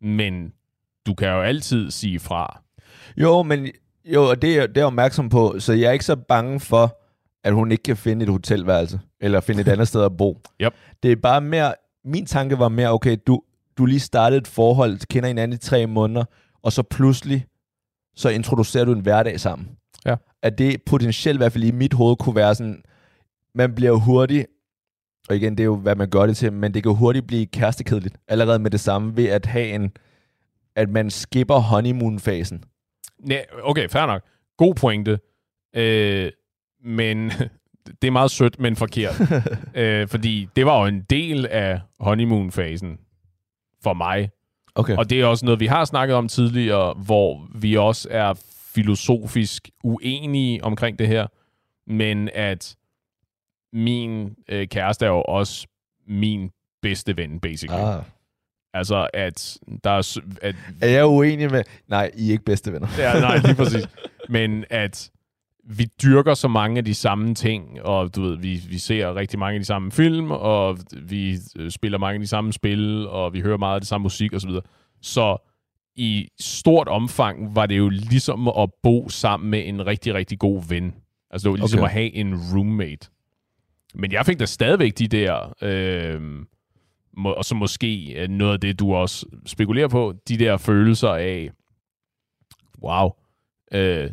Men 0.00 0.52
du 1.06 1.14
kan 1.14 1.28
jo 1.28 1.42
altid 1.42 1.90
sige 1.90 2.20
fra. 2.20 2.60
Jo, 3.16 3.42
men 3.42 3.68
jo, 4.04 4.30
og 4.30 4.42
det, 4.42 4.58
er, 4.58 4.66
det 4.66 4.76
er 4.76 4.80
jeg 4.80 4.86
opmærksom 4.86 5.28
på, 5.28 5.54
så 5.58 5.72
jeg 5.72 5.88
er 5.88 5.92
ikke 5.92 6.04
så 6.04 6.16
bange 6.16 6.60
for, 6.60 7.01
at 7.44 7.52
hun 7.52 7.72
ikke 7.72 7.82
kan 7.82 7.96
finde 7.96 8.22
et 8.22 8.28
hotelværelse, 8.28 9.00
eller 9.20 9.40
finde 9.40 9.60
et 9.60 9.68
andet 9.68 9.88
sted 9.88 10.04
at 10.04 10.16
bo. 10.16 10.40
Yep. 10.62 10.74
Det 11.02 11.12
er 11.12 11.16
bare 11.16 11.40
mere, 11.40 11.74
min 12.04 12.26
tanke 12.26 12.58
var 12.58 12.68
mere, 12.68 12.92
okay, 12.92 13.16
du, 13.26 13.42
du 13.78 13.86
lige 13.86 14.00
startede 14.00 14.40
et 14.40 14.46
forhold, 14.46 15.06
kender 15.06 15.26
hinanden 15.26 15.54
i 15.54 15.58
tre 15.58 15.86
måneder, 15.86 16.24
og 16.62 16.72
så 16.72 16.82
pludselig, 16.82 17.46
så 18.16 18.28
introducerer 18.28 18.84
du 18.84 18.92
en 18.92 19.00
hverdag 19.00 19.40
sammen. 19.40 19.68
Ja. 20.06 20.16
At 20.42 20.58
det 20.58 20.82
potentielt, 20.82 21.36
i 21.36 21.38
hvert 21.38 21.52
fald 21.52 21.64
i 21.64 21.70
mit 21.70 21.94
hoved, 21.94 22.16
kunne 22.16 22.36
være 22.36 22.54
sådan, 22.54 22.82
man 23.54 23.74
bliver 23.74 23.92
hurtigt, 23.92 24.46
og 25.28 25.36
igen, 25.36 25.52
det 25.52 25.60
er 25.60 25.64
jo, 25.64 25.76
hvad 25.76 25.94
man 25.94 26.10
gør 26.10 26.26
det 26.26 26.36
til, 26.36 26.52
men 26.52 26.74
det 26.74 26.82
kan 26.82 26.92
hurtigt 26.92 27.26
blive 27.26 27.46
kærestekedeligt, 27.46 28.16
allerede 28.28 28.58
med 28.58 28.70
det 28.70 28.80
samme, 28.80 29.16
ved 29.16 29.26
at 29.26 29.46
have 29.46 29.68
en, 29.68 29.92
at 30.76 30.88
man 30.88 31.10
skipper 31.10 31.58
honeymoon-fasen. 31.58 32.64
Ja, 33.30 33.40
okay, 33.62 33.88
fair 33.88 34.06
nok. 34.06 34.22
God 34.56 34.74
pointe. 34.74 35.18
Øh, 35.76 36.30
men 36.84 37.32
det 38.02 38.08
er 38.08 38.10
meget 38.10 38.30
sødt, 38.30 38.60
men 38.60 38.76
forkert. 38.76 39.14
øh, 39.74 40.08
fordi 40.08 40.48
det 40.56 40.66
var 40.66 40.80
jo 40.80 40.86
en 40.86 41.02
del 41.10 41.46
af 41.46 41.80
honeymoon-fasen 42.00 42.98
for 43.82 43.92
mig. 43.92 44.30
Okay. 44.74 44.96
Og 44.96 45.10
det 45.10 45.20
er 45.20 45.26
også 45.26 45.44
noget, 45.44 45.60
vi 45.60 45.66
har 45.66 45.84
snakket 45.84 46.16
om 46.16 46.28
tidligere, 46.28 46.94
hvor 46.94 47.48
vi 47.54 47.76
også 47.76 48.08
er 48.10 48.34
filosofisk 48.74 49.70
uenige 49.84 50.64
omkring 50.64 50.98
det 50.98 51.08
her. 51.08 51.26
Men 51.86 52.30
at 52.34 52.76
min 53.72 54.36
øh, 54.48 54.66
kæreste 54.66 55.04
er 55.04 55.10
jo 55.10 55.22
også 55.22 55.66
min 56.06 56.50
bedste 56.82 57.16
ven, 57.16 57.40
basically. 57.40 57.82
Ah. 57.82 58.02
Altså, 58.74 59.08
at 59.14 59.58
der 59.84 59.90
er... 59.90 60.18
At, 60.42 60.54
er 60.82 60.88
jeg 60.88 61.06
uenig 61.06 61.50
med... 61.50 61.64
Nej, 61.88 62.10
I 62.14 62.28
er 62.28 62.32
ikke 62.32 62.44
bedste 62.44 62.72
venner. 62.72 62.88
ja, 62.98 63.20
nej, 63.20 63.36
lige 63.36 63.54
præcis. 63.54 63.88
Men 64.28 64.64
at 64.70 65.10
vi 65.64 65.84
dyrker 66.02 66.34
så 66.34 66.48
mange 66.48 66.78
af 66.78 66.84
de 66.84 66.94
samme 66.94 67.34
ting, 67.34 67.82
og 67.82 68.16
du 68.16 68.22
ved, 68.22 68.36
vi, 68.36 68.60
vi 68.68 68.78
ser 68.78 69.14
rigtig 69.14 69.38
mange 69.38 69.54
af 69.54 69.60
de 69.60 69.66
samme 69.66 69.92
film, 69.92 70.30
og 70.30 70.78
vi 71.02 71.36
øh, 71.56 71.70
spiller 71.70 71.98
mange 71.98 72.14
af 72.14 72.20
de 72.20 72.26
samme 72.26 72.52
spil, 72.52 73.08
og 73.08 73.32
vi 73.32 73.40
hører 73.40 73.56
meget 73.56 73.74
af 73.74 73.80
det 73.80 73.88
samme 73.88 74.02
musik 74.02 74.32
osv. 74.32 74.50
Så, 74.50 74.60
så 75.00 75.36
i 75.96 76.28
stort 76.40 76.88
omfang 76.88 77.56
var 77.56 77.66
det 77.66 77.78
jo 77.78 77.88
ligesom 77.88 78.48
at 78.48 78.70
bo 78.82 79.08
sammen 79.08 79.50
med 79.50 79.68
en 79.68 79.86
rigtig, 79.86 80.14
rigtig 80.14 80.38
god 80.38 80.62
ven. 80.68 80.94
Altså 81.30 81.48
det 81.48 81.50
var 81.50 81.56
ligesom 81.56 81.78
okay. 81.78 81.88
at 81.88 81.92
have 81.92 82.14
en 82.14 82.34
roommate. 82.54 83.08
Men 83.94 84.12
jeg 84.12 84.26
fik 84.26 84.38
da 84.38 84.46
stadigvæk 84.46 84.98
de 84.98 85.08
der, 85.08 85.54
øh, 85.62 86.20
må, 87.16 87.32
og 87.32 87.44
så 87.44 87.54
måske 87.54 88.26
noget 88.30 88.52
af 88.52 88.60
det, 88.60 88.78
du 88.78 88.94
også 88.94 89.26
spekulerer 89.46 89.88
på, 89.88 90.14
de 90.28 90.38
der 90.38 90.56
følelser 90.56 91.08
af, 91.08 91.50
wow, 92.82 93.10
øh, 93.72 94.10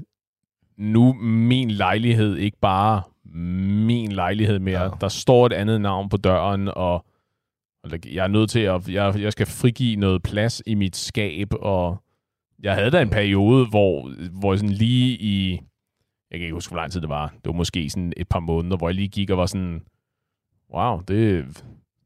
nu 0.80 1.14
min 1.14 1.72
lejlighed 1.72 2.36
ikke 2.38 2.58
bare 2.62 3.02
min 3.34 4.12
lejlighed 4.12 4.60
mere. 4.60 4.84
Ja. 4.84 4.90
Der 5.02 5.08
står 5.08 5.46
et 5.46 5.54
andet 5.54 5.82
navn 5.82 6.10
på 6.10 6.18
døren, 6.18 6.68
og, 6.68 7.06
jeg 8.06 8.24
er 8.24 8.28
nødt 8.28 8.50
til 8.50 8.60
at, 8.60 8.90
jeg, 8.90 9.22
jeg 9.22 9.32
skal 9.32 9.46
frigive 9.46 9.96
noget 9.96 10.24
plads 10.24 10.62
i 10.66 10.76
mit 10.76 10.96
skab, 10.96 11.48
og 11.54 12.04
jeg 12.64 12.76
havde 12.76 12.92
da 12.92 13.02
en 13.02 13.10
periode, 13.10 13.66
hvor, 13.66 14.12
hvor 14.40 14.56
sådan 14.56 14.70
lige 14.70 15.18
i, 15.18 15.52
jeg 16.32 16.40
kan 16.40 16.42
ikke 16.42 16.54
huske, 16.54 16.72
hvor 16.72 16.80
lang 16.80 16.92
tid 16.92 17.02
det 17.02 17.10
var, 17.10 17.28
det 17.28 17.46
var 17.46 17.52
måske 17.52 17.90
sådan 17.90 18.14
et 18.18 18.28
par 18.30 18.40
måneder, 18.40 18.78
hvor 18.78 18.90
jeg 18.90 18.96
lige 18.96 19.08
gik 19.08 19.30
og 19.30 19.38
var 19.38 19.46
sådan, 19.46 19.82
wow, 20.74 21.02
det, 21.08 21.46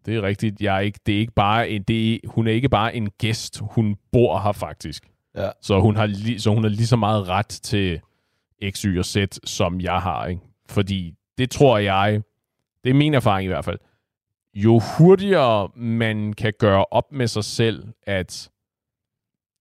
det 0.06 0.16
er 0.16 0.22
rigtigt. 0.22 0.62
Jeg 0.62 0.76
er 0.76 0.80
ikke, 0.80 1.00
det 1.06 1.16
er 1.16 1.20
ikke 1.20 1.34
bare 1.34 1.70
en, 1.70 1.84
det 1.84 2.14
er, 2.14 2.18
hun 2.28 2.48
er 2.48 2.52
ikke 2.52 2.70
bare 2.70 2.96
en 2.96 3.10
gæst, 3.10 3.62
hun 3.62 3.96
bor 4.12 4.40
her 4.40 4.52
faktisk. 4.52 5.10
Ja. 5.36 5.50
Så, 5.62 5.80
hun 5.80 5.96
har 5.96 6.06
li, 6.06 6.40
så 6.40 6.54
hun 6.54 6.64
har 6.64 6.70
lige 6.70 6.88
så 6.88 6.96
meget 6.96 7.30
ret 7.30 7.48
til 7.48 8.02
X, 8.72 8.82
Y 8.82 8.98
og 9.00 9.06
Z, 9.06 9.18
som 9.44 9.82
jeg 9.82 10.00
har. 10.00 10.26
Ikke? 10.26 10.42
Fordi 10.70 11.16
det 11.38 11.52
tror 11.52 11.78
jeg, 11.78 12.22
det 12.84 12.90
er 12.90 12.94
min 12.94 13.14
erfaring 13.14 13.46
i 13.46 13.48
hvert 13.48 13.66
fald, 13.66 13.80
jo 14.54 14.82
hurtigere 14.98 15.70
man 15.76 16.34
kan 16.34 16.54
gøre 16.60 16.86
op 16.86 17.12
med 17.12 17.28
sig 17.28 17.44
selv, 17.44 17.88
at 18.04 18.50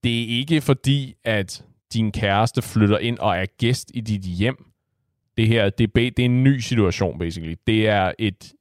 det 0.03 0.23
er 0.23 0.27
ikke 0.27 0.61
fordi, 0.61 1.15
at 1.23 1.65
din 1.93 2.11
kæreste 2.11 2.61
flytter 2.61 2.97
ind 2.97 3.19
og 3.19 3.37
er 3.37 3.45
gæst 3.57 3.91
i 3.93 4.01
dit 4.01 4.21
hjem. 4.21 4.65
Det 5.37 5.47
her, 5.47 5.69
det 5.69 5.83
er, 5.83 5.93
det 5.93 6.19
er 6.19 6.25
en 6.25 6.43
ny 6.43 6.59
situation, 6.59 7.19
basically. 7.19 7.55
Det 7.67 7.87
er 7.87 8.11
et, 8.19 8.53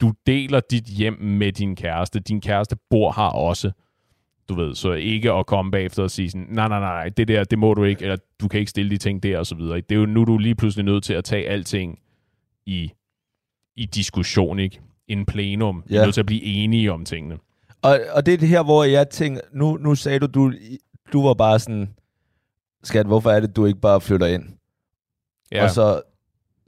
du 0.00 0.12
deler 0.26 0.60
dit 0.60 0.84
hjem 0.84 1.12
med 1.20 1.52
din 1.52 1.76
kæreste. 1.76 2.20
Din 2.20 2.40
kæreste 2.40 2.76
bor 2.90 3.12
her 3.16 3.28
også. 3.28 3.70
Du 4.50 4.54
ved, 4.54 4.74
så 4.74 4.92
ikke 4.92 5.32
at 5.32 5.46
komme 5.46 5.70
bagefter 5.70 6.02
og 6.02 6.10
sige 6.10 6.30
sådan, 6.30 6.46
nej, 6.50 6.68
nej, 6.68 6.80
nej, 6.80 7.08
det 7.08 7.28
der, 7.28 7.44
det 7.44 7.58
må 7.58 7.74
du 7.74 7.84
ikke, 7.84 8.02
eller 8.02 8.16
du 8.40 8.48
kan 8.48 8.60
ikke 8.60 8.70
stille 8.70 8.90
de 8.90 8.96
ting 8.96 9.22
der, 9.22 9.38
og 9.38 9.46
så 9.46 9.54
videre. 9.54 9.80
Det 9.80 9.94
er 9.94 10.00
jo 10.00 10.06
nu, 10.06 10.24
du 10.24 10.34
er 10.34 10.38
lige 10.38 10.54
pludselig 10.54 10.84
nødt 10.84 11.04
til 11.04 11.14
at 11.14 11.24
tage 11.24 11.48
alting 11.48 11.98
i, 12.66 12.92
i 13.76 13.84
diskussion, 13.84 14.58
ikke? 14.58 14.80
In 15.08 15.26
plenum. 15.26 15.84
Ja. 15.90 15.94
Du 15.94 16.00
er 16.00 16.04
nødt 16.04 16.14
til 16.14 16.20
at 16.20 16.26
blive 16.26 16.42
enige 16.42 16.92
om 16.92 17.04
tingene. 17.04 17.38
Og, 17.82 18.00
og 18.12 18.26
det 18.26 18.34
er 18.34 18.38
det 18.38 18.48
her, 18.48 18.62
hvor 18.62 18.84
jeg 18.84 19.08
tænker, 19.08 19.40
nu, 19.52 19.76
nu 19.76 19.94
sagde 19.94 20.18
du, 20.18 20.26
du, 20.26 20.52
du 21.12 21.26
var 21.26 21.34
bare 21.34 21.58
sådan, 21.58 21.94
skat, 22.82 23.06
hvorfor 23.06 23.30
er 23.30 23.40
det, 23.40 23.56
du 23.56 23.66
ikke 23.66 23.80
bare 23.80 24.00
flytter 24.00 24.26
ind? 24.26 24.44
Ja. 25.52 25.64
Og 25.64 25.70
så, 25.70 26.02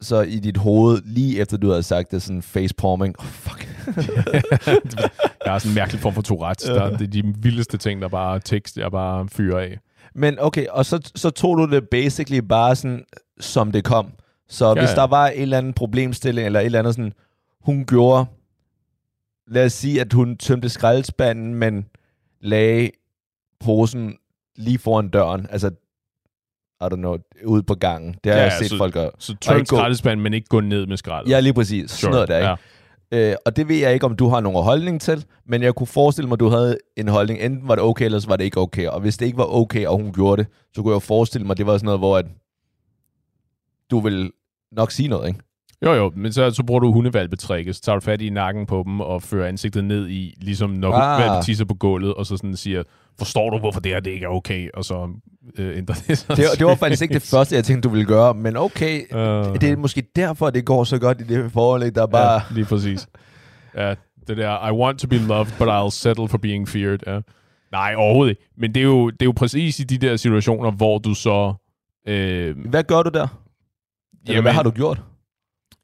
så 0.03 0.21
i 0.21 0.39
dit 0.39 0.57
hoved, 0.57 1.03
lige 1.05 1.41
efter 1.41 1.57
du 1.57 1.71
havde 1.71 1.83
sagt 1.83 2.11
det, 2.11 2.23
sådan 2.23 2.43
facepalming, 2.43 3.15
oh, 3.19 3.25
fuck. 3.25 3.69
jeg 5.45 5.53
har 5.53 5.59
sådan 5.59 5.71
en 5.71 5.75
mærkelig 5.75 6.01
form 6.01 6.15
for 6.15 6.23
Tourette. 6.23 6.75
Der, 6.75 6.97
det 6.97 7.03
er 7.03 7.23
de 7.23 7.35
vildeste 7.39 7.77
ting, 7.77 8.03
der 8.03 8.09
bare 8.09 8.41
tekst, 8.41 8.77
jeg 8.77 8.91
bare 8.91 9.29
fyrer 9.29 9.59
af. 9.59 9.79
Men 10.15 10.39
okay, 10.41 10.67
og 10.67 10.87
så, 10.87 11.11
så 11.15 11.31
tog 11.31 11.59
du 11.59 11.67
det 11.67 11.89
basically 11.89 12.39
bare 12.39 12.77
sådan, 12.77 13.05
som 13.41 13.73
det 13.73 13.85
kom. 13.85 14.13
Så 14.49 14.69
ja, 14.69 14.75
hvis 14.75 14.91
ja. 14.91 14.95
der 14.95 15.07
var 15.07 15.27
en 15.29 15.43
eller 15.43 15.59
anden 15.59 15.73
problemstilling, 15.73 16.47
eller 16.47 16.61
et 16.61 16.67
eller 16.67 16.79
andet 16.79 16.95
sådan, 16.95 17.13
hun 17.61 17.85
gjorde, 17.85 18.27
lad 19.49 19.65
os 19.65 19.73
sige, 19.73 20.01
at 20.01 20.13
hun 20.13 20.37
tømte 20.37 20.69
skraldespanden, 20.69 21.55
men 21.55 21.87
lagde 22.41 22.91
posen 23.61 24.17
lige 24.57 24.79
foran 24.79 25.09
døren. 25.09 25.47
Altså, 25.51 25.71
I 26.83 26.95
don't 26.95 26.97
know, 26.97 27.17
ude 27.45 27.63
på 27.63 27.75
gangen. 27.75 28.15
Det 28.25 28.33
har 28.33 28.39
ja, 28.39 28.45
jeg 28.45 28.53
set 28.59 28.71
så, 28.71 28.77
folk 28.77 28.95
gøre. 28.95 29.11
Så 29.19 29.37
tøm 29.41 29.65
skraldespanden, 29.65 30.23
men 30.23 30.35
ikke 30.35 30.47
gå 30.47 30.61
ned 30.61 30.87
med 30.87 30.97
skraldet. 30.97 31.31
Ja, 31.31 31.41
lige 31.41 31.53
præcis. 31.53 31.91
Sure. 31.91 31.99
Sådan 31.99 32.13
noget 32.13 32.29
der, 32.29 32.37
ikke? 32.39 32.49
Ja. 32.49 32.57
Øh, 33.13 33.37
og 33.47 33.57
det 33.57 33.69
ved 33.69 33.77
jeg 33.77 33.95
ikke, 33.95 34.07
om 34.07 34.17
du 34.17 34.29
har 34.29 34.41
nogen 34.41 34.65
holdning 34.65 35.01
til, 35.01 35.25
men 35.47 35.63
jeg 35.63 35.75
kunne 35.75 35.87
forestille 35.87 36.29
mig, 36.29 36.37
at 36.37 36.41
du 36.41 36.49
havde 36.49 36.79
en 36.97 37.09
holdning. 37.09 37.41
Enten 37.41 37.69
var 37.69 37.75
det 37.75 37.85
okay, 37.85 38.05
eller 38.05 38.19
så 38.19 38.29
var 38.29 38.37
det 38.37 38.45
ikke 38.45 38.61
okay. 38.61 38.87
Og 38.87 39.01
hvis 39.01 39.17
det 39.17 39.27
ikke 39.27 39.39
var 39.39 39.55
okay, 39.55 39.87
og 39.87 39.97
hun 39.97 40.13
gjorde 40.13 40.43
det, 40.43 40.51
så 40.75 40.83
kunne 40.83 40.95
jeg 40.95 41.03
forestille 41.03 41.47
mig, 41.47 41.55
at 41.55 41.59
det 41.59 41.67
var 41.67 41.73
sådan 41.73 41.85
noget, 41.85 42.01
hvor 42.01 42.19
at 42.19 42.27
du 43.91 44.01
vil 44.01 44.31
nok 44.73 44.91
sige 44.91 45.09
noget, 45.09 45.29
ikke? 45.29 45.41
Jo, 45.85 45.93
jo, 45.93 46.13
men 46.17 46.33
så, 46.33 46.51
så 46.51 46.63
bruger 46.63 46.81
du 46.81 46.93
hundevalpetrækket, 46.93 47.77
så 47.77 47.83
tager 47.83 47.97
du 47.97 48.01
fat 48.01 48.21
i 48.21 48.31
nakken 48.31 48.67
på 48.67 48.83
dem 48.87 49.01
og 49.01 49.23
fører 49.23 49.49
ansigtet 49.49 49.85
ned 49.85 50.09
i, 50.09 50.35
ligesom 50.41 50.71
når 50.71 50.93
ah. 50.93 51.21
valpe 51.21 51.45
tisser 51.45 51.65
på 51.65 51.75
gulvet, 51.75 52.15
og 52.15 52.27
så 52.27 52.37
sådan 52.37 52.57
siger, 52.57 52.83
forstår 53.19 53.51
du, 53.51 53.59
hvorfor 53.59 53.81
det 53.81 53.93
her 53.93 54.01
det 54.01 54.11
ikke 54.11 54.25
er 54.25 54.31
okay, 54.31 54.69
og 54.75 54.85
så 54.85 55.09
øh, 55.59 55.77
ændrer 55.77 55.95
det 56.09 56.19
sig. 56.19 56.37
Det, 56.37 56.45
det 56.59 56.67
var 56.67 56.75
faktisk 56.75 57.03
ikke 57.03 57.15
det 57.15 57.23
første, 57.23 57.57
jeg 57.57 57.65
tænkte, 57.65 57.89
du 57.89 57.93
ville 57.93 58.07
gøre, 58.07 58.35
men 58.35 58.57
okay, 58.57 59.01
uh. 59.01 59.61
det 59.61 59.65
er 59.71 59.77
måske 59.77 60.03
derfor, 60.17 60.51
det 60.51 60.65
går 60.65 60.85
så 60.85 60.99
godt 60.99 61.21
i 61.21 61.25
det 61.25 61.53
forhold, 61.53 61.91
der 61.91 62.07
bare... 62.07 62.33
Ja, 62.33 62.41
lige 62.55 62.65
præcis. 62.65 63.09
Ja, 63.77 63.95
det 64.29 64.37
der, 64.37 64.69
I 64.69 64.73
want 64.73 64.99
to 64.99 65.09
be 65.09 65.19
loved, 65.19 65.53
but 65.59 65.69
I'll 65.69 65.91
settle 65.91 66.29
for 66.29 66.39
being 66.39 66.69
feared. 66.69 66.99
Ja. 67.07 67.21
Nej, 67.73 67.95
overhovedet 67.97 68.31
ikke. 68.31 68.43
Men 68.57 68.75
det 68.75 68.81
er, 68.81 68.85
jo, 68.85 69.11
det 69.11 69.23
er 69.23 69.27
jo 69.27 69.33
præcis 69.37 69.81
i 69.81 69.83
de 69.83 69.99
der 69.99 70.17
situationer, 70.17 70.71
hvor 70.71 70.99
du 70.99 71.15
så... 71.15 71.55
Øh, 72.09 72.57
Hvad 72.69 72.85
gør 72.85 73.03
du 73.03 73.11
der? 73.15 73.21
Eller 73.21 74.35
jamen, 74.35 74.43
hvad 74.43 74.53
har 74.53 74.63
du 74.63 74.71
gjort? 74.71 75.03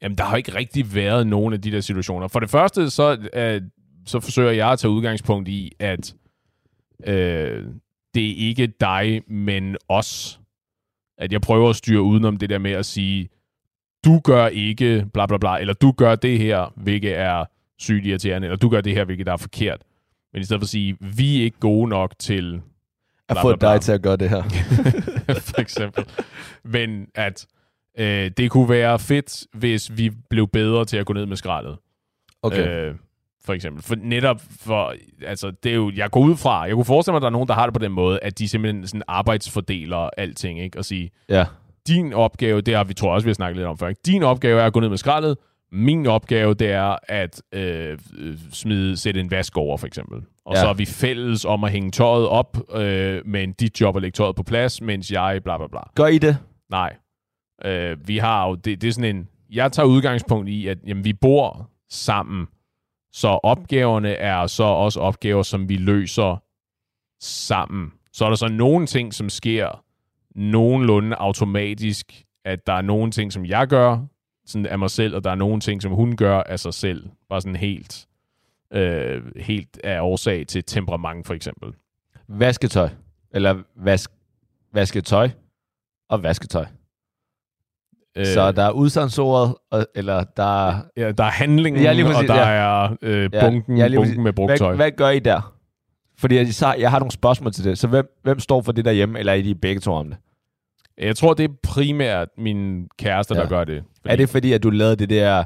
Jamen, 0.03 0.19
der 0.19 0.25
har 0.25 0.37
ikke 0.37 0.55
rigtig 0.55 0.95
været 0.95 1.27
nogen 1.27 1.55
af 1.55 1.61
de 1.61 1.71
der 1.71 1.81
situationer. 1.81 2.29
For 2.29 2.41
det 2.41 2.51
første, 2.51 2.91
så, 2.91 3.29
øh, 3.35 3.61
så 4.07 4.21
forsøger 4.21 4.51
jeg 4.51 4.71
at 4.71 4.79
tage 4.79 4.91
udgangspunkt 4.91 5.49
i, 5.49 5.73
at 5.79 6.15
øh, 7.07 7.65
det 8.15 8.31
er 8.31 8.49
ikke 8.49 8.67
dig, 8.67 9.23
men 9.27 9.77
os. 9.89 10.41
At 11.19 11.33
jeg 11.33 11.41
prøver 11.41 11.71
at 11.71 11.77
styre 11.77 12.03
udenom 12.03 12.37
det 12.37 12.51
der 12.51 12.59
med 12.59 12.71
at 12.71 12.87
sige, 12.87 13.29
du 14.05 14.19
gør 14.19 14.47
ikke 14.47 15.07
bla 15.13 15.27
bla 15.27 15.39
bla, 15.39 15.59
eller 15.59 15.75
du 15.75 15.93
gør 15.93 16.15
det 16.15 16.39
her, 16.39 16.73
hvilket 16.77 17.17
er 17.17 17.45
sygt 17.79 18.07
irriterende, 18.07 18.47
eller 18.47 18.57
du 18.57 18.69
gør 18.69 18.81
det 18.81 18.95
her, 18.95 19.05
hvilket 19.05 19.29
er 19.29 19.37
forkert. 19.37 19.83
Men 20.33 20.43
i 20.43 20.45
stedet 20.45 20.61
for 20.61 20.65
at 20.65 20.69
sige, 20.69 20.97
vi 21.01 21.41
er 21.41 21.45
ikke 21.45 21.61
gode 21.61 21.89
nok 21.89 22.15
til... 22.19 22.61
At 23.29 23.37
få 23.43 23.57
dig 23.57 23.81
til 23.81 23.93
at 23.93 24.03
gøre 24.03 24.17
det 24.17 24.31
her. 24.31 24.43
for 25.49 25.61
eksempel. 25.61 26.05
Men 26.65 27.09
at 27.15 27.47
Øh, 27.99 28.31
det 28.37 28.51
kunne 28.51 28.69
være 28.69 28.99
fedt, 28.99 29.47
hvis 29.53 29.97
vi 29.97 30.11
blev 30.31 30.49
bedre 30.49 30.85
til 30.85 30.97
at 30.97 31.07
gå 31.07 31.13
ned 31.13 31.27
med 31.27 31.37
skraldet. 31.37 31.77
Okay. 32.43 32.89
Øh, 32.89 32.95
for 33.45 33.53
eksempel. 33.53 33.83
For 33.83 33.95
netop 33.95 34.41
for, 34.61 34.95
altså, 35.27 35.51
det 35.63 35.71
er 35.71 35.77
jo, 35.77 35.93
jeg 35.97 36.11
går 36.11 36.21
ud 36.21 36.37
fra, 36.37 36.63
jeg 36.63 36.75
kunne 36.75 36.85
forestille 36.85 37.13
mig, 37.13 37.17
at 37.17 37.23
der 37.23 37.29
er 37.29 37.33
nogen, 37.33 37.49
der 37.49 37.55
har 37.55 37.67
det 37.67 37.75
på 37.75 37.79
den 37.79 37.93
måde, 37.93 38.19
at 38.23 38.39
de 38.39 38.49
simpelthen 38.49 38.87
sådan 38.87 39.03
arbejdsfordeler 39.09 40.11
alting, 40.17 40.61
ikke? 40.61 40.79
Og 40.79 40.85
sige, 40.85 41.11
ja. 41.29 41.45
din 41.89 42.13
opgave, 42.13 42.61
det 42.61 42.77
har 42.77 42.85
vi 42.85 42.95
tror 42.95 43.15
også, 43.15 43.25
vi 43.25 43.31
har 43.31 43.35
snakket 43.35 43.57
lidt 43.57 43.67
om 43.67 43.79
før, 43.79 43.89
ikke? 43.89 44.01
din 44.07 44.23
opgave 44.23 44.61
er 44.61 44.67
at 44.67 44.73
gå 44.73 44.81
ned 44.81 44.89
med 44.89 44.99
skraldet, 44.99 45.37
min 45.73 46.07
opgave, 46.07 46.55
det 46.55 46.71
er 46.73 46.97
at 47.03 47.43
øh, 47.53 47.99
smide, 48.53 48.97
sætte 48.97 49.21
en 49.21 49.31
vask 49.31 49.57
over, 49.57 49.77
for 49.77 49.87
eksempel. 49.87 50.23
Og 50.45 50.55
ja. 50.55 50.61
så 50.61 50.69
er 50.69 50.75
vi 50.75 50.85
fælles 50.85 51.45
om 51.45 51.65
at 51.65 51.71
hænge 51.71 51.91
tøjet 51.91 52.29
op, 52.29 52.59
øh, 52.75 53.27
men 53.27 53.53
dit 53.53 53.81
job 53.81 53.95
er 53.95 53.99
at 53.99 54.03
lægge 54.03 54.17
tøjet 54.17 54.37
på 54.37 54.43
plads, 54.43 54.81
mens 54.81 55.11
jeg 55.13 55.41
bla 55.45 55.57
bla 55.57 55.67
bla. 55.67 55.81
Gør 55.95 56.07
I 56.07 56.19
det? 56.19 56.39
Nej. 56.71 56.97
Øh, 57.65 58.09
vi 58.09 58.19
har 58.19 58.49
jo, 58.49 58.55
det, 58.55 58.83
det 58.83 58.89
er 58.89 58.93
sådan 58.93 59.17
en, 59.17 59.29
jeg 59.51 59.73
tager 59.73 59.87
udgangspunkt 59.87 60.49
i, 60.49 60.67
at 60.67 60.79
jamen, 60.87 61.05
vi 61.05 61.13
bor 61.13 61.71
sammen, 61.91 62.47
så 63.13 63.29
opgaverne 63.29 64.13
er 64.13 64.47
så 64.47 64.65
også 64.65 65.01
opgaver, 65.01 65.43
som 65.43 65.69
vi 65.69 65.77
løser 65.77 66.43
sammen. 67.21 67.93
Så 68.13 68.25
er 68.25 68.29
der 68.29 68.37
så 68.37 68.49
nogle 68.49 68.87
ting, 68.87 69.15
som 69.15 69.29
sker 69.29 69.85
nogenlunde 70.35 71.17
automatisk, 71.17 72.25
at 72.45 72.67
der 72.67 72.73
er 72.73 72.83
nogle 72.83 73.11
ting, 73.11 73.33
som 73.33 73.47
jeg 73.47 73.67
gør 73.67 73.99
sådan 74.47 74.67
af 74.67 74.79
mig 74.79 74.91
selv, 74.91 75.15
og 75.15 75.25
der 75.25 75.31
er 75.31 75.35
nogle 75.35 75.61
ting, 75.61 75.83
som 75.83 75.93
hun 75.93 76.17
gør 76.17 76.41
af 76.41 76.61
sig 76.61 76.75
selv. 76.75 77.09
Bare 77.29 77.41
sådan 77.41 77.57
helt, 77.57 78.09
øh, 78.73 79.37
helt 79.37 79.81
af 79.85 80.01
årsag 80.01 80.47
til 80.47 80.65
temperament, 80.65 81.27
for 81.27 81.35
eksempel. 81.35 81.73
Vasketøj. 82.29 82.89
Eller 83.31 83.63
vask, 83.77 84.11
vasketøj 84.73 85.31
og 86.09 86.23
vasketøj. 86.23 86.67
Øh, 88.19 88.27
så 88.27 88.53
der 88.53 88.63
er 88.63 88.71
udsagsordet, 88.71 89.55
eller 89.95 90.25
der 90.37 90.69
er... 90.69 90.81
Ja, 90.97 91.13
der 91.13 91.25
er 91.25 91.31
handlingen, 91.31 91.83
ja, 91.83 91.93
præcis, 91.93 92.17
og 92.17 92.37
der 92.37 92.49
ja. 92.49 92.85
er 92.85 92.97
øh, 93.03 93.31
bunken, 93.41 93.77
ja, 93.79 93.87
ja, 93.87 93.97
bunken 93.97 94.23
med 94.23 94.33
brugt 94.33 94.59
tøj. 94.59 94.69
Hvad, 94.69 94.77
hvad 94.77 94.91
gør 94.91 95.09
I 95.09 95.19
der? 95.19 95.55
Fordi 96.19 96.37
jeg, 96.37 96.47
jeg 96.79 96.91
har 96.91 96.99
nogle 96.99 97.13
spørgsmål 97.13 97.53
til 97.53 97.65
det. 97.65 97.79
Så 97.79 97.87
hvem, 97.87 98.19
hvem 98.23 98.41
står 98.41 98.63
for 98.63 98.73
det 98.73 98.85
derhjemme, 98.85 99.19
eller 99.19 99.33
er 99.33 99.37
I 99.37 99.55
begge 99.55 99.81
to 99.81 99.93
om 99.93 100.09
det? 100.09 100.17
Jeg 100.99 101.17
tror, 101.17 101.35
det 101.35 101.45
er 101.45 101.55
primært 101.63 102.29
min 102.39 102.89
kæreste, 102.99 103.35
ja. 103.35 103.41
der 103.41 103.49
gør 103.49 103.65
det. 103.65 103.85
Fordi... 104.01 104.13
Er 104.13 104.17
det 104.17 104.29
fordi, 104.29 104.53
at 104.53 104.63
du 104.63 104.71
lavede 104.71 104.97
det 104.97 105.11
der 105.11 105.45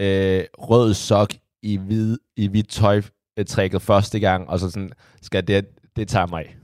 øh, 0.00 0.44
rød 0.58 0.94
sok 0.94 1.28
i 1.62 1.76
hvid, 1.76 2.18
i 2.36 2.48
hvidt 2.48 2.68
tøj 2.68 3.02
trækket 3.48 3.82
første 3.82 4.20
gang, 4.20 4.48
og 4.48 4.58
så 4.58 4.70
sådan, 4.70 4.90
skal 5.22 5.46
det, 5.46 5.66
det 5.96 6.08
tager 6.08 6.26
mig? 6.26 6.56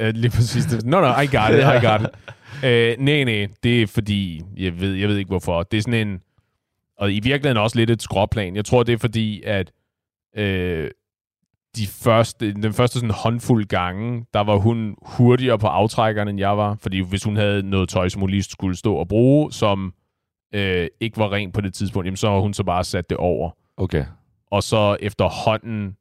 Uh, 0.00 0.06
lige 0.06 0.30
præcis. 0.30 0.84
No, 0.84 1.00
no, 1.00 1.06
I 1.06 1.26
got 1.26 1.50
it, 1.50 1.58
I 1.58 1.86
got 1.86 2.00
it. 2.00 2.08
Øh, 2.64 2.96
nej, 2.98 3.24
nej, 3.24 3.48
det 3.62 3.82
er 3.82 3.86
fordi, 3.86 4.42
jeg 4.56 4.80
ved, 4.80 4.94
jeg 4.94 5.08
ved 5.08 5.16
ikke 5.16 5.28
hvorfor. 5.28 5.62
Det 5.62 5.78
er 5.78 5.82
sådan 5.82 6.08
en, 6.08 6.20
og 6.98 7.12
i 7.12 7.20
virkeligheden 7.20 7.56
også 7.56 7.78
lidt 7.78 7.90
et 7.90 8.02
skråplan. 8.02 8.56
Jeg 8.56 8.64
tror, 8.64 8.82
det 8.82 8.92
er 8.92 8.98
fordi, 8.98 9.42
at 9.42 9.72
øh, 10.36 10.90
de 11.76 11.86
første, 11.86 12.52
den 12.54 12.72
første 12.72 12.98
sådan 12.98 13.10
håndfuld 13.10 13.64
gange, 13.64 14.26
der 14.34 14.40
var 14.40 14.56
hun 14.56 14.96
hurtigere 15.02 15.58
på 15.58 15.66
aftrækkerne, 15.66 16.30
end 16.30 16.38
jeg 16.38 16.56
var. 16.56 16.76
Fordi 16.80 17.00
hvis 17.00 17.24
hun 17.24 17.36
havde 17.36 17.62
noget 17.62 17.88
tøj, 17.88 18.08
som 18.08 18.20
hun 18.20 18.30
lige 18.30 18.42
skulle 18.42 18.76
stå 18.76 18.94
og 18.94 19.08
bruge, 19.08 19.52
som 19.52 19.94
øh, 20.54 20.88
ikke 21.00 21.16
var 21.16 21.32
rent 21.32 21.54
på 21.54 21.60
det 21.60 21.74
tidspunkt, 21.74 22.06
jamen, 22.06 22.16
så 22.16 22.30
har 22.30 22.38
hun 22.38 22.54
så 22.54 22.64
bare 22.64 22.84
sat 22.84 23.10
det 23.10 23.18
over. 23.18 23.50
Okay. 23.76 24.04
Og 24.50 24.62
så 24.62 24.96
efterhånden, 25.00 25.96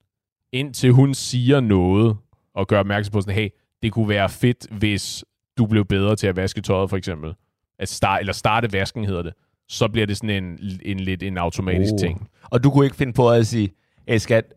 indtil 0.51 0.91
hun 0.91 1.13
siger 1.13 1.59
noget, 1.59 2.17
og 2.55 2.67
gør 2.67 2.79
opmærksom 2.79 3.11
på 3.11 3.21
sådan, 3.21 3.35
hey, 3.35 3.49
det 3.81 3.91
kunne 3.91 4.09
være 4.09 4.29
fedt, 4.29 4.67
hvis 4.71 5.25
du 5.57 5.65
blev 5.65 5.85
bedre 5.85 6.15
til 6.15 6.27
at 6.27 6.35
vaske 6.35 6.61
tøjet, 6.61 6.89
for 6.89 6.97
eksempel, 6.97 7.33
at 7.79 7.89
start, 7.89 8.19
eller 8.19 8.33
starte 8.33 8.73
vasken 8.73 9.05
hedder 9.05 9.21
det, 9.21 9.33
så 9.67 9.87
bliver 9.87 10.07
det 10.07 10.17
sådan 10.17 10.43
en, 10.43 10.59
en 10.81 10.99
lidt 10.99 11.23
en 11.23 11.37
automatisk 11.37 11.93
oh. 11.93 11.99
ting. 11.99 12.29
Og 12.43 12.63
du 12.63 12.71
kunne 12.71 12.85
ikke 12.85 12.97
finde 12.97 13.13
på 13.13 13.31
at 13.31 13.47
sige, 13.47 13.73
hey 14.07 14.17
skat, 14.17 14.53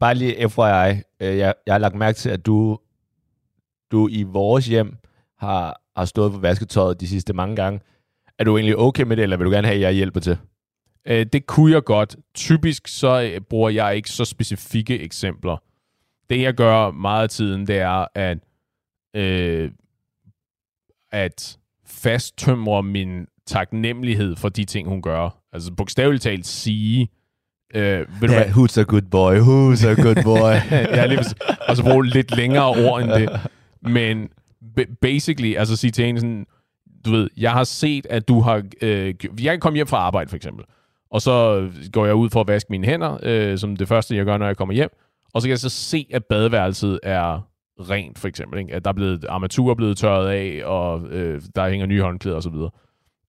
bare 0.00 0.14
lige 0.14 0.48
FYI, 0.48 1.02
øh, 1.20 1.38
jeg, 1.38 1.54
jeg 1.66 1.74
har 1.74 1.78
lagt 1.78 1.94
mærke 1.94 2.16
til, 2.16 2.30
at 2.30 2.46
du, 2.46 2.78
du 3.90 4.08
i 4.10 4.22
vores 4.22 4.66
hjem 4.66 4.96
har, 5.38 5.80
har 5.96 6.04
stået 6.04 6.32
på 6.32 6.38
vasketøjet 6.38 7.00
de 7.00 7.08
sidste 7.08 7.32
mange 7.32 7.56
gange. 7.56 7.80
Er 8.38 8.44
du 8.44 8.56
egentlig 8.56 8.78
okay 8.78 9.02
med 9.02 9.16
det, 9.16 9.22
eller 9.22 9.36
vil 9.36 9.46
du 9.46 9.50
gerne 9.50 9.66
have, 9.66 9.74
at 9.74 9.80
jeg 9.80 9.92
hjælper 9.92 10.20
til? 10.20 10.38
Øh, 11.06 11.26
det 11.32 11.46
kunne 11.46 11.72
jeg 11.72 11.84
godt. 11.84 12.16
Typisk 12.34 12.88
så 12.88 13.22
øh, 13.22 13.40
bruger 13.40 13.70
jeg 13.70 13.96
ikke 13.96 14.10
så 14.10 14.24
specifikke 14.24 15.00
eksempler. 15.00 15.56
Det 16.30 16.42
jeg 16.42 16.54
gør 16.54 16.90
meget 16.90 17.22
af 17.22 17.28
tiden, 17.28 17.66
det 17.66 17.78
er 17.78 18.06
at, 18.14 18.38
øh, 19.16 19.70
at 21.12 21.58
fasttømre 21.86 22.82
min 22.82 23.26
taknemmelighed 23.46 24.36
for 24.36 24.48
de 24.48 24.64
ting, 24.64 24.88
hun 24.88 25.02
gør. 25.02 25.38
Altså 25.52 25.72
bogstaveligt 25.72 26.22
talt 26.22 26.46
sige, 26.46 27.08
Øh, 27.74 27.98
ved 28.20 28.28
du 28.28 28.34
yeah, 28.34 28.52
hvad? 28.52 28.54
who's 28.54 28.80
a 28.80 28.82
good 28.82 29.02
boy, 29.02 29.34
who's 29.34 29.86
a 29.86 29.94
good 30.02 30.24
boy. 30.24 30.52
ja, 30.96 31.06
lige 31.06 31.24
og 31.68 31.76
så 31.76 31.82
bruge 31.82 32.06
lidt 32.06 32.36
længere 32.36 32.68
ord 32.68 33.02
end 33.02 33.10
det. 33.10 33.40
Men 33.82 34.28
basically, 35.00 35.56
altså 35.56 35.76
sige 35.76 35.90
til 35.90 36.04
en 36.04 36.16
sådan, 36.20 36.46
du 37.04 37.10
ved, 37.10 37.28
jeg 37.36 37.52
har 37.52 37.64
set, 37.64 38.06
at 38.10 38.28
du 38.28 38.40
har... 38.40 38.62
Øh, 38.82 39.14
jeg 39.42 39.52
kan 39.52 39.60
komme 39.60 39.76
hjem 39.76 39.86
fra 39.86 39.96
arbejde, 39.96 40.28
for 40.28 40.36
eksempel. 40.36 40.64
Og 41.10 41.22
så 41.22 41.68
går 41.92 42.06
jeg 42.06 42.14
ud 42.14 42.30
for 42.30 42.40
at 42.40 42.48
vaske 42.48 42.66
mine 42.70 42.86
hænder, 42.86 43.18
øh, 43.22 43.58
som 43.58 43.76
det 43.76 43.88
første, 43.88 44.16
jeg 44.16 44.24
gør, 44.24 44.38
når 44.38 44.46
jeg 44.46 44.56
kommer 44.56 44.74
hjem. 44.74 44.90
Og 45.34 45.42
så 45.42 45.46
kan 45.46 45.50
jeg 45.50 45.58
så 45.58 45.68
se, 45.68 46.06
at 46.10 46.24
badeværelset 46.24 47.00
er 47.02 47.48
rent, 47.80 48.18
for 48.18 48.28
eksempel. 48.28 48.58
Ikke? 48.58 48.74
At 48.74 48.84
der 48.84 48.88
er 48.90 48.94
blevet, 48.94 49.24
armatur 49.28 49.70
er 49.70 49.74
blevet 49.74 49.96
tørret 49.96 50.28
af, 50.28 50.62
og 50.64 51.08
øh, 51.08 51.42
der 51.56 51.68
hænger 51.68 51.86
nye 51.86 52.02
håndklæder 52.02 52.36
osv. 52.36 52.54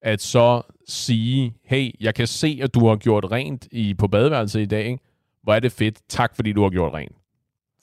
At 0.02 0.22
så 0.22 0.62
sige, 0.88 1.54
hey, 1.66 1.92
jeg 2.00 2.16
kan 2.16 2.28
se, 2.28 2.60
at 2.64 2.74
du 2.74 2.88
har 2.88 2.96
gjort 2.96 3.32
rent 3.32 3.68
i, 3.72 3.94
på 3.94 4.08
badeværelset 4.08 4.62
i 4.62 4.66
dag. 4.66 4.86
Ikke? 4.86 5.04
Hvor 5.44 5.54
er 5.54 5.60
det 5.60 5.72
fedt. 5.72 6.00
Tak, 6.10 6.36
fordi 6.36 6.54
du 6.54 6.62
har 6.64 6.70
gjort 6.70 6.94
rent 6.94 7.16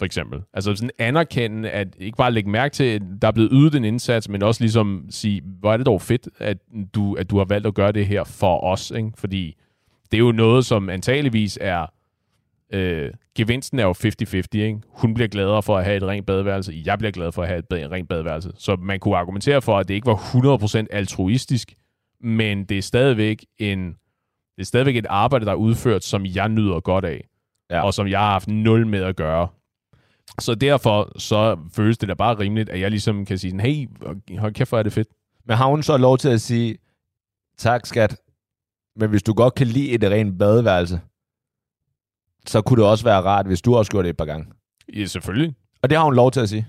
for 0.01 0.05
eksempel. 0.05 0.41
Altså 0.55 0.75
sådan 0.75 0.91
anerkende, 0.99 1.71
at 1.71 1.89
ikke 1.99 2.17
bare 2.17 2.33
lægge 2.33 2.51
mærke 2.51 2.73
til, 2.73 2.85
at 2.85 3.03
der 3.23 3.29
er 3.29 3.33
blevet 3.33 3.51
ydet 3.53 3.75
en 3.75 3.85
indsats, 3.85 4.29
men 4.29 4.43
også 4.43 4.63
ligesom 4.63 5.07
sige, 5.11 5.43
hvor 5.61 5.73
er 5.73 5.77
det 5.77 5.87
dog 5.87 6.03
fedt, 6.03 6.29
at 6.39 6.59
du, 6.95 7.15
at 7.15 7.31
du 7.31 7.39
har 7.39 7.45
valgt 7.45 7.67
at 7.67 7.75
gøre 7.75 7.93
det 7.93 8.07
her 8.07 8.25
for 8.25 8.65
os, 8.65 8.91
ikke? 8.91 9.11
fordi 9.17 9.57
det 10.11 10.17
er 10.17 10.23
jo 10.23 10.33
noget, 10.33 10.67
som 10.67 10.89
antageligvis 10.89 11.59
er, 11.61 11.87
øh, 12.73 13.11
gevinsten 13.35 13.79
er 13.79 13.85
jo 13.85 13.93
50-50, 13.93 14.37
ikke? 14.53 14.81
Hun 14.89 15.15
bliver 15.15 15.29
gladere 15.29 15.63
for 15.63 15.79
at 15.79 15.85
have 15.85 15.97
et 15.97 16.03
rent 16.03 16.27
badeværelse, 16.27 16.83
jeg 16.85 16.99
bliver 16.99 17.13
glad 17.13 17.33
for 17.33 17.43
at 17.43 17.49
have 17.49 17.59
et 17.59 17.91
rent 17.93 18.09
badeværelse. 18.09 18.53
Så 18.59 18.77
man 18.77 19.01
kunne 19.01 19.17
argumentere 19.17 19.63
for, 19.63 19.79
at 19.79 19.89
det 19.89 19.95
ikke 19.95 20.07
var 20.07 20.83
100% 20.83 20.87
altruistisk, 20.91 21.75
men 22.21 22.65
det 22.65 22.79
er 22.79 22.83
stadigvæk 22.83 23.45
en, 23.59 23.87
det 24.57 24.63
er 24.63 24.65
stadigvæk 24.65 24.97
et 24.97 25.07
arbejde, 25.09 25.45
der 25.45 25.53
er 25.53 25.57
udført, 25.57 26.05
som 26.05 26.27
jeg 26.27 26.49
nyder 26.49 26.81
godt 26.81 27.05
af, 27.05 27.29
ja. 27.71 27.81
og 27.83 27.95
som 27.95 28.09
jeg 28.09 28.19
har 28.19 28.31
haft 28.31 28.49
nul 28.49 28.87
med 28.87 29.03
at 29.03 29.17
gøre. 29.17 29.49
Så 30.39 30.55
derfor 30.55 31.19
så 31.19 31.59
føles 31.73 31.99
det 31.99 32.09
da 32.09 32.15
bare 32.15 32.39
rimeligt, 32.39 32.69
at 32.69 32.81
jeg 32.81 32.91
ligesom 32.91 33.25
kan 33.25 33.39
sige, 33.39 33.63
hey, 33.63 33.89
hold 34.39 34.55
kæft, 34.55 34.71
hvor 34.71 34.79
er 34.79 34.83
det 34.83 34.93
fedt. 34.93 35.09
Men 35.47 35.57
har 35.57 35.67
hun 35.67 35.83
så 35.83 35.97
lov 35.97 36.19
til 36.19 36.29
at 36.29 36.41
sige, 36.41 36.79
tak 37.59 37.87
skat, 37.87 38.17
men 38.97 39.11
hvis 39.11 39.23
du 39.23 39.35
godt 39.35 39.55
kan 39.55 39.67
lide 39.67 39.91
et 39.91 40.03
rent 40.03 40.39
badeværelse, 40.39 41.01
så 42.47 42.61
kunne 42.61 42.83
det 42.83 42.91
også 42.91 43.05
være 43.05 43.21
rart, 43.21 43.47
hvis 43.47 43.63
du 43.63 43.77
også 43.77 43.91
gjorde 43.91 44.05
det 44.05 44.11
et 44.11 44.17
par 44.17 44.25
gange. 44.25 44.47
Ja, 44.97 45.07
selvfølgelig. 45.07 45.55
Og 45.83 45.91
det 45.91 45.99
har 45.99 46.05
hun 46.05 46.15
lov 46.15 46.31
til 46.31 46.41
at 46.41 46.49
sige. 46.49 46.67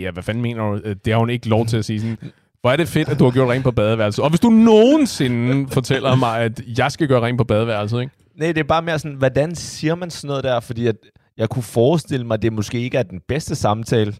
Ja, 0.00 0.10
hvad 0.10 0.22
fanden 0.22 0.42
mener 0.42 0.62
du? 0.62 0.80
Det 1.04 1.12
har 1.12 1.18
hun 1.18 1.30
ikke 1.30 1.48
lov 1.48 1.66
til 1.66 1.76
at 1.76 1.84
sige. 1.84 2.00
Sådan, 2.00 2.18
hvor 2.60 2.70
er 2.70 2.76
det 2.76 2.88
fedt, 2.88 3.08
at 3.08 3.18
du 3.18 3.24
har 3.24 3.30
gjort 3.30 3.48
rent 3.48 3.64
på 3.64 3.70
badeværelset. 3.70 4.24
Og 4.24 4.30
hvis 4.30 4.40
du 4.40 4.50
nogensinde 4.50 5.68
fortæller 5.68 6.14
mig, 6.14 6.40
at 6.40 6.62
jeg 6.78 6.92
skal 6.92 7.08
gøre 7.08 7.20
rent 7.20 7.38
på 7.38 7.44
badeværelset, 7.44 8.00
ikke? 8.00 8.12
Nej, 8.34 8.52
det 8.52 8.58
er 8.58 8.64
bare 8.64 8.82
mere 8.82 8.98
sådan, 8.98 9.16
hvordan 9.16 9.54
siger 9.54 9.94
man 9.94 10.10
sådan 10.10 10.28
noget 10.28 10.44
der? 10.44 10.60
Fordi 10.60 10.86
at 10.86 10.96
jeg 11.36 11.48
kunne 11.48 11.62
forestille 11.62 12.26
mig, 12.26 12.34
at 12.34 12.42
det 12.42 12.52
måske 12.52 12.80
ikke 12.80 12.98
er 12.98 13.02
den 13.02 13.20
bedste 13.28 13.54
samtale. 13.54 14.14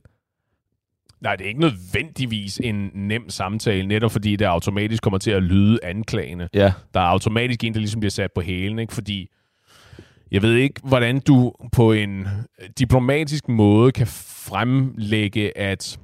Nej, 1.21 1.37
det 1.37 1.45
er 1.45 1.49
ikke 1.49 1.61
nødvendigvis 1.61 2.61
en 2.65 2.91
nem 2.95 3.31
samtale, 3.31 3.87
netop 3.87 4.13
fordi 4.13 4.37
det 4.37 4.45
automatisk 4.45 5.03
kommer 5.03 5.19
til 5.19 5.31
at 5.31 5.43
lyde 5.43 5.79
anklagende. 5.83 6.49
Ja. 6.55 6.73
Der 6.95 7.01
er 7.01 7.05
automatisk 7.05 7.65
en, 7.65 7.75
der 7.75 7.81
ligesom 7.81 8.01
bliver 8.01 8.11
sat 8.11 8.31
på 8.35 8.41
hælen, 8.41 8.79
ikke? 8.79 8.95
fordi 8.95 9.31
jeg 10.31 10.43
ved 10.43 10.55
ikke, 10.55 10.81
hvordan 10.85 11.21
du 11.21 11.53
på 11.73 11.93
en 11.93 12.21
øh, 12.21 12.69
diplomatisk 12.79 13.49
måde 13.49 13.93
kan 13.93 14.07
fremlægge, 14.47 15.59
at 15.59 15.99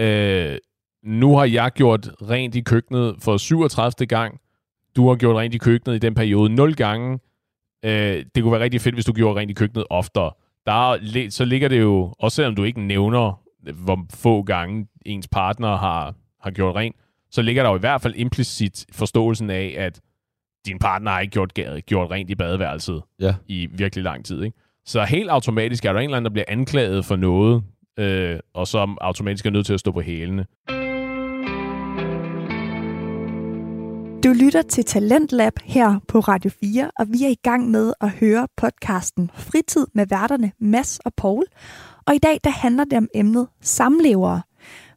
øh, 0.00 0.58
nu 1.04 1.36
har 1.36 1.44
jeg 1.44 1.70
gjort 1.72 2.10
rent 2.22 2.54
i 2.54 2.60
køkkenet 2.60 3.16
for 3.22 3.36
37. 3.36 4.06
gang, 4.06 4.40
du 4.96 5.08
har 5.08 5.16
gjort 5.16 5.36
rent 5.36 5.54
i 5.54 5.58
køkkenet 5.58 5.96
i 5.96 5.98
den 5.98 6.14
periode 6.14 6.54
0 6.54 6.74
gange, 6.74 7.18
Øh, 7.84 8.24
det 8.34 8.42
kunne 8.42 8.52
være 8.52 8.62
rigtig 8.62 8.80
fedt, 8.80 8.94
hvis 8.94 9.04
du 9.04 9.12
gjorde 9.12 9.40
rent 9.40 9.50
i 9.50 9.54
køkkenet 9.54 9.86
oftere. 9.90 10.32
Der 10.66 11.28
så 11.30 11.44
ligger 11.44 11.68
det 11.68 11.80
jo, 11.80 12.14
også 12.18 12.36
selvom 12.36 12.54
du 12.54 12.64
ikke 12.64 12.80
nævner, 12.80 13.42
øh, 13.66 13.76
hvor 13.76 14.06
få 14.10 14.42
gange 14.42 14.86
ens 15.06 15.28
partner 15.28 15.76
har, 15.76 16.14
har 16.40 16.50
gjort 16.50 16.76
rent, 16.76 16.96
så 17.30 17.42
ligger 17.42 17.62
der 17.62 17.70
jo 17.70 17.76
i 17.76 17.80
hvert 17.80 18.00
fald 18.00 18.14
implicit 18.16 18.86
forståelsen 18.92 19.50
af, 19.50 19.74
at 19.78 20.00
din 20.66 20.78
partner 20.78 21.10
har 21.10 21.20
ikke 21.20 21.32
gjort, 21.32 21.54
gjort 21.86 22.10
rent 22.10 22.30
i 22.30 22.34
badeværelset 22.34 23.02
ja. 23.20 23.34
i 23.48 23.68
virkelig 23.72 24.04
lang 24.04 24.24
tid. 24.24 24.42
Ikke? 24.42 24.58
Så 24.86 25.04
helt 25.04 25.30
automatisk 25.30 25.84
er 25.84 25.92
der 25.92 26.00
en 26.00 26.04
eller 26.04 26.16
anden, 26.16 26.24
der 26.24 26.32
bliver 26.32 26.44
anklaget 26.48 27.04
for 27.04 27.16
noget, 27.16 27.62
øh, 27.98 28.38
og 28.54 28.66
som 28.66 28.98
automatisk 29.00 29.46
er 29.46 29.50
nødt 29.50 29.66
til 29.66 29.74
at 29.74 29.80
stå 29.80 29.92
på 29.92 30.00
hælene. 30.00 30.46
Du 34.24 34.32
lytter 34.32 34.62
til 34.62 34.84
Talentlab 34.84 35.52
her 35.64 36.00
på 36.08 36.20
Radio 36.20 36.50
4, 36.60 36.90
og 36.98 37.06
vi 37.08 37.24
er 37.24 37.28
i 37.28 37.38
gang 37.42 37.70
med 37.70 37.92
at 38.00 38.10
høre 38.10 38.48
podcasten 38.56 39.30
Fritid 39.34 39.86
med 39.94 40.06
værterne 40.10 40.52
Mads 40.60 40.98
og 40.98 41.12
Paul. 41.16 41.44
Og 42.06 42.14
i 42.14 42.18
dag 42.18 42.38
der 42.44 42.50
handler 42.50 42.84
det 42.84 42.98
om 42.98 43.08
emnet 43.14 43.48
samlevere. 43.60 44.42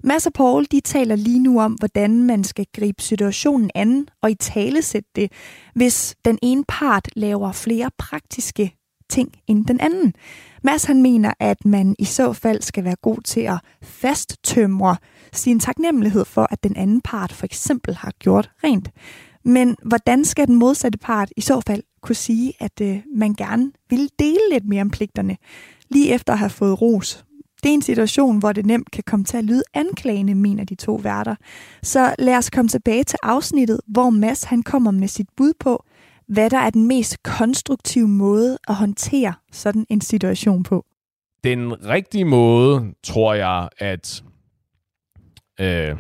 Mads 0.07 0.25
og 0.25 0.33
Paul 0.33 0.65
de 0.71 0.79
taler 0.79 1.15
lige 1.15 1.39
nu 1.39 1.61
om, 1.61 1.73
hvordan 1.73 2.23
man 2.23 2.43
skal 2.43 2.65
gribe 2.75 3.01
situationen 3.01 3.71
an 3.75 4.07
og 4.21 4.31
i 4.31 4.35
tale 4.35 4.81
sætte 4.81 5.09
det, 5.15 5.31
hvis 5.75 6.15
den 6.25 6.39
ene 6.41 6.63
part 6.67 7.07
laver 7.15 7.51
flere 7.51 7.91
praktiske 7.97 8.77
ting 9.09 9.31
end 9.47 9.65
den 9.65 9.79
anden. 9.79 10.13
Mads 10.63 10.83
han 10.83 11.01
mener, 11.01 11.33
at 11.39 11.65
man 11.65 11.95
i 11.99 12.05
så 12.05 12.33
fald 12.33 12.61
skal 12.61 12.83
være 12.83 12.95
god 13.01 13.21
til 13.21 13.41
at 13.41 13.59
fasttømre 13.83 14.97
sin 15.33 15.59
taknemmelighed 15.59 16.25
for, 16.25 16.47
at 16.51 16.63
den 16.63 16.75
anden 16.75 17.01
part 17.01 17.31
for 17.31 17.45
eksempel 17.45 17.95
har 17.95 18.11
gjort 18.19 18.49
rent. 18.63 18.89
Men 19.45 19.75
hvordan 19.85 20.25
skal 20.25 20.47
den 20.47 20.55
modsatte 20.55 20.97
part 20.97 21.29
i 21.37 21.41
så 21.41 21.61
fald 21.67 21.83
kunne 22.01 22.15
sige, 22.15 22.53
at 22.59 22.81
øh, 22.81 22.99
man 23.15 23.33
gerne 23.33 23.71
vil 23.89 24.09
dele 24.19 24.49
lidt 24.51 24.65
mere 24.65 24.81
om 24.81 24.89
pligterne, 24.89 25.37
lige 25.89 26.13
efter 26.13 26.33
at 26.33 26.39
have 26.39 26.49
fået 26.49 26.81
ros? 26.81 27.26
Det 27.63 27.69
er 27.69 27.73
en 27.73 27.81
situation, 27.81 28.39
hvor 28.39 28.51
det 28.51 28.65
nemt 28.65 28.91
kan 28.91 29.03
komme 29.07 29.25
til 29.25 29.37
at 29.37 29.43
lyde 29.43 29.63
anklagende, 29.73 30.35
mener 30.35 30.63
de 30.63 30.75
to 30.75 30.95
værter. 30.95 31.35
Så 31.83 32.15
lad 32.19 32.37
os 32.37 32.49
komme 32.49 32.69
tilbage 32.69 33.03
til 33.03 33.19
afsnittet, 33.23 33.79
hvor 33.87 34.09
Mads 34.09 34.43
han 34.43 34.63
kommer 34.63 34.91
med 34.91 35.07
sit 35.07 35.27
bud 35.37 35.53
på, 35.59 35.85
hvad 36.27 36.49
der 36.49 36.57
er 36.57 36.69
den 36.69 36.87
mest 36.87 37.23
konstruktive 37.23 38.07
måde 38.07 38.57
at 38.67 38.75
håndtere 38.75 39.33
sådan 39.51 39.85
en 39.89 40.01
situation 40.01 40.63
på. 40.63 40.85
Den 41.43 41.85
rigtige 41.85 42.25
måde, 42.25 42.93
tror 43.03 43.33
jeg, 43.33 43.69
at, 43.77 44.23
øh, 45.59 45.95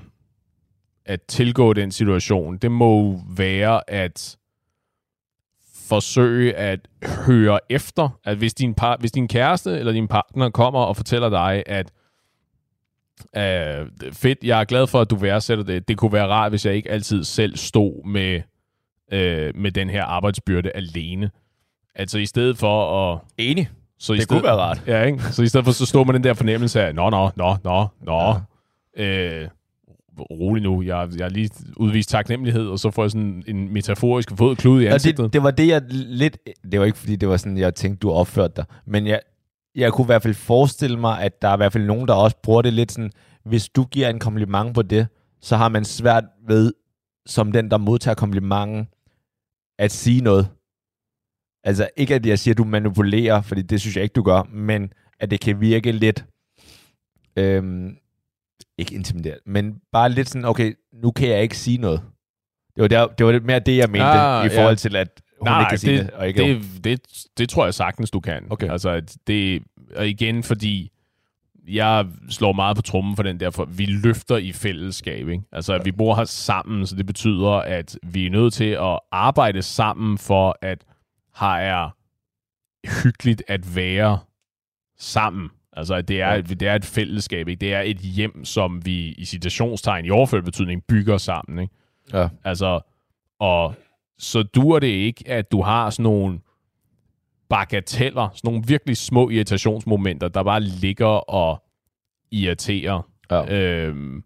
at 1.05 1.21
tilgå 1.21 1.73
den 1.73 1.91
situation, 1.91 2.57
det 2.57 2.71
må 2.71 3.21
være 3.37 3.89
at 3.89 4.37
forsøge 5.89 6.55
at 6.55 6.79
høre 7.25 7.59
efter, 7.69 8.09
at 8.25 8.37
hvis 8.37 8.53
din, 8.53 8.73
par, 8.73 8.97
hvis 8.99 9.11
din 9.11 9.27
kæreste 9.27 9.79
eller 9.79 9.91
din 9.91 10.07
partner 10.07 10.49
kommer 10.49 10.79
og 10.79 10.95
fortæller 10.95 11.29
dig, 11.29 11.63
at 11.65 11.91
øh, 13.37 13.87
fedt, 14.13 14.43
jeg 14.43 14.59
er 14.59 14.63
glad 14.63 14.87
for, 14.87 15.01
at 15.01 15.09
du 15.09 15.15
værdsætter 15.15 15.63
det. 15.63 15.87
Det 15.87 15.97
kunne 15.97 16.13
være 16.13 16.27
rart, 16.27 16.51
hvis 16.51 16.65
jeg 16.65 16.75
ikke 16.75 16.91
altid 16.91 17.23
selv 17.23 17.57
stod 17.57 18.07
med 18.07 18.41
øh, 19.11 19.55
med 19.55 19.71
den 19.71 19.89
her 19.89 20.03
arbejdsbyrde 20.03 20.71
alene. 20.71 21.31
Altså 21.95 22.17
i 22.17 22.25
stedet 22.25 22.57
for 22.57 23.11
at... 23.13 23.19
Enig. 23.37 23.69
Så 23.99 24.13
det 24.13 24.23
stedet, 24.23 24.41
kunne 24.41 24.47
være 24.47 24.57
rart. 24.57 24.83
Ja, 24.87 25.03
ikke? 25.03 25.23
Så 25.23 25.43
i 25.43 25.47
stedet 25.47 25.65
for, 25.65 25.71
så 25.71 25.85
står 25.85 26.03
man 26.03 26.15
den 26.15 26.23
der 26.23 26.33
fornemmelse 26.33 26.81
af, 26.81 26.95
nå, 26.95 27.09
nå, 27.09 27.29
nå, 27.35 27.57
nå, 27.63 27.87
nå. 28.01 28.35
Ja. 28.97 29.03
Øh, 29.03 29.49
rolig 30.19 30.63
nu, 30.63 30.81
jeg, 30.81 31.09
jeg 31.17 31.25
har 31.25 31.29
lige 31.29 31.49
udvist 31.77 32.09
taknemmelighed, 32.09 32.67
og 32.67 32.79
så 32.79 32.91
får 32.91 33.03
jeg 33.03 33.11
sådan 33.11 33.43
en 33.47 33.73
metaforisk 33.73 34.37
fod 34.37 34.55
klud 34.55 34.81
i 34.81 34.85
ansigtet. 34.85 35.23
det, 35.23 35.33
det 35.33 35.43
var 35.43 35.51
det, 35.51 35.67
jeg 35.67 35.81
lidt... 35.91 36.37
Det 36.71 36.79
var 36.79 36.85
ikke, 36.85 36.97
fordi 36.97 37.15
det 37.15 37.29
var 37.29 37.37
sådan, 37.37 37.57
jeg 37.57 37.75
tænkte, 37.75 37.99
du 37.99 38.11
opførte 38.11 38.53
dig. 38.55 38.65
Men 38.85 39.07
jeg, 39.07 39.19
jeg 39.75 39.93
kunne 39.93 40.05
i 40.05 40.05
hvert 40.05 40.21
fald 40.21 40.33
forestille 40.33 40.99
mig, 40.99 41.21
at 41.21 41.41
der 41.41 41.47
er 41.47 41.53
i 41.53 41.57
hvert 41.57 41.73
fald 41.73 41.85
nogen, 41.85 42.07
der 42.07 42.13
også 42.13 42.37
bruger 42.43 42.61
det 42.61 42.73
lidt 42.73 42.91
sådan, 42.91 43.11
hvis 43.45 43.69
du 43.69 43.83
giver 43.83 44.09
en 44.09 44.19
kompliment 44.19 44.73
på 44.73 44.81
det, 44.81 45.07
så 45.41 45.57
har 45.57 45.69
man 45.69 45.85
svært 45.85 46.23
ved, 46.47 46.73
som 47.25 47.51
den, 47.51 47.71
der 47.71 47.77
modtager 47.77 48.15
komplimenten, 48.15 48.87
at 49.79 49.91
sige 49.91 50.21
noget. 50.21 50.47
Altså 51.63 51.89
ikke, 51.97 52.15
at 52.15 52.25
jeg 52.25 52.39
siger, 52.39 52.53
at 52.53 52.57
du 52.57 52.63
manipulerer, 52.63 53.41
fordi 53.41 53.61
det 53.61 53.81
synes 53.81 53.95
jeg 53.95 54.03
ikke, 54.03 54.13
du 54.13 54.23
gør, 54.23 54.43
men 54.43 54.93
at 55.19 55.31
det 55.31 55.39
kan 55.39 55.61
virke 55.61 55.91
lidt, 55.91 56.25
øhm, 57.35 57.97
ikke 58.77 58.95
intimideret, 58.95 59.39
men 59.45 59.75
bare 59.91 60.09
lidt 60.09 60.29
sådan, 60.29 60.45
okay, 60.45 60.73
nu 60.93 61.11
kan 61.11 61.29
jeg 61.29 61.41
ikke 61.41 61.57
sige 61.57 61.77
noget. 61.77 62.01
Det 62.75 62.81
var, 62.81 62.87
der, 62.87 63.07
det 63.07 63.25
var 63.25 63.39
mere 63.39 63.59
det, 63.59 63.77
jeg 63.77 63.89
mente, 63.89 64.05
ah, 64.05 64.45
i 64.45 64.49
forhold 64.49 64.71
ja. 64.71 64.75
til, 64.75 64.95
at 64.95 65.21
hun 65.39 65.45
Nej, 65.45 65.59
ikke 65.59 65.69
kan 65.69 65.77
sige 65.77 65.97
det, 65.97 66.05
det. 66.05 66.13
Og 66.13 66.27
ikke 66.27 66.43
det, 66.43 66.61
det, 66.73 66.83
det, 66.83 67.01
det 67.37 67.49
tror 67.49 67.65
jeg 67.65 67.73
sagtens, 67.73 68.11
du 68.11 68.19
kan. 68.19 68.47
Okay. 68.49 68.71
Altså, 68.71 69.17
det, 69.27 69.63
og 69.95 70.07
igen, 70.07 70.43
fordi 70.43 70.91
jeg 71.67 72.05
slår 72.29 72.51
meget 72.53 72.75
på 72.75 72.81
trummen 72.81 73.15
for 73.15 73.23
den 73.23 73.39
der, 73.39 73.49
for 73.49 73.65
vi 73.65 73.85
løfter 73.85 74.37
i 74.37 74.51
fællesskab. 74.51 75.27
Ikke? 75.27 75.43
Altså, 75.51 75.73
ja. 75.73 75.79
vi 75.83 75.91
bor 75.91 76.15
her 76.15 76.23
sammen, 76.23 76.87
så 76.87 76.95
det 76.95 77.05
betyder, 77.05 77.49
at 77.49 77.97
vi 78.03 78.25
er 78.25 78.29
nødt 78.29 78.53
til 78.53 78.69
at 78.69 78.99
arbejde 79.11 79.61
sammen 79.61 80.17
for, 80.17 80.57
at 80.61 80.85
har 81.33 81.59
er 81.59 81.89
hyggeligt 83.03 83.43
at 83.47 83.75
være 83.75 84.19
sammen. 84.97 85.49
Altså, 85.77 86.01
det 86.01 86.21
er, 86.21 86.33
ja. 86.33 86.41
det 86.41 86.61
er 86.61 86.75
et 86.75 86.85
fællesskab, 86.85 87.47
ikke? 87.47 87.59
Det 87.59 87.73
er 87.73 87.81
et 87.81 87.97
hjem, 87.97 88.45
som 88.45 88.85
vi 88.85 89.07
i 89.11 89.25
citationstegn 89.25 90.05
i 90.05 90.09
overført 90.09 90.43
betydning 90.43 90.83
bygger 90.83 91.17
sammen, 91.17 91.59
ikke? 91.59 91.73
Ja. 92.13 92.29
Altså, 92.43 92.79
og 93.39 93.75
så 94.17 94.43
dur 94.43 94.79
det 94.79 94.87
ikke, 94.87 95.23
at 95.27 95.51
du 95.51 95.61
har 95.61 95.89
sådan 95.89 96.03
nogle 96.03 96.39
bagateller, 97.49 98.29
sådan 98.33 98.51
nogle 98.51 98.63
virkelig 98.67 98.97
små 98.97 99.29
irritationsmomenter, 99.29 100.27
der 100.27 100.43
bare 100.43 100.61
ligger 100.61 101.29
og 101.29 101.63
irriterer. 102.31 103.01
Ja. 103.31 103.55
Øhm, 103.55 104.23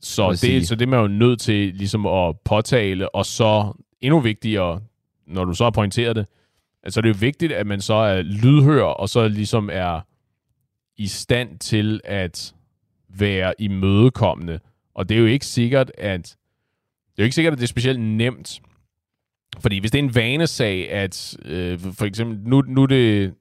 så, 0.00 0.38
det, 0.42 0.68
så 0.68 0.74
det 0.74 0.82
er 0.82 0.90
man 0.90 1.00
jo 1.00 1.08
nødt 1.08 1.40
til 1.40 1.74
ligesom 1.74 2.06
at 2.06 2.40
påtale, 2.44 3.14
og 3.14 3.26
så 3.26 3.72
endnu 4.00 4.20
vigtigere, 4.20 4.80
når 5.26 5.44
du 5.44 5.54
så 5.54 5.64
har 5.64 5.70
pointeret 5.70 6.16
det, 6.16 6.26
altså 6.82 7.00
det 7.00 7.08
er 7.08 7.14
jo 7.14 7.18
vigtigt, 7.20 7.52
at 7.52 7.66
man 7.66 7.80
så 7.80 7.94
er 7.94 8.22
lydhør, 8.22 8.82
og 8.82 9.08
så 9.08 9.28
ligesom 9.28 9.70
er 9.72 10.00
i 10.96 11.06
stand 11.06 11.58
til 11.58 12.00
at 12.04 12.54
være 13.08 13.54
imødekommende. 13.58 14.60
Og 14.94 15.08
det 15.08 15.14
er 15.14 15.18
jo 15.18 15.26
ikke 15.26 15.46
sikkert, 15.46 15.92
at 15.98 16.36
det 17.16 17.18
er 17.18 17.22
jo 17.22 17.24
ikke 17.24 17.34
sikkert, 17.34 17.52
at 17.52 17.58
det 17.58 17.64
er 17.64 17.68
specielt 17.68 18.00
nemt. 18.00 18.60
Fordi 19.58 19.78
hvis 19.78 19.90
det 19.90 19.98
er 19.98 20.02
en 20.02 20.14
vanesag, 20.14 20.90
at 20.90 21.36
øh, 21.44 21.78
for 21.78 22.04
eksempel, 22.04 22.38
nu, 22.50 22.60
nu, 22.60 22.82
er 22.82 22.86
det, 22.86 23.34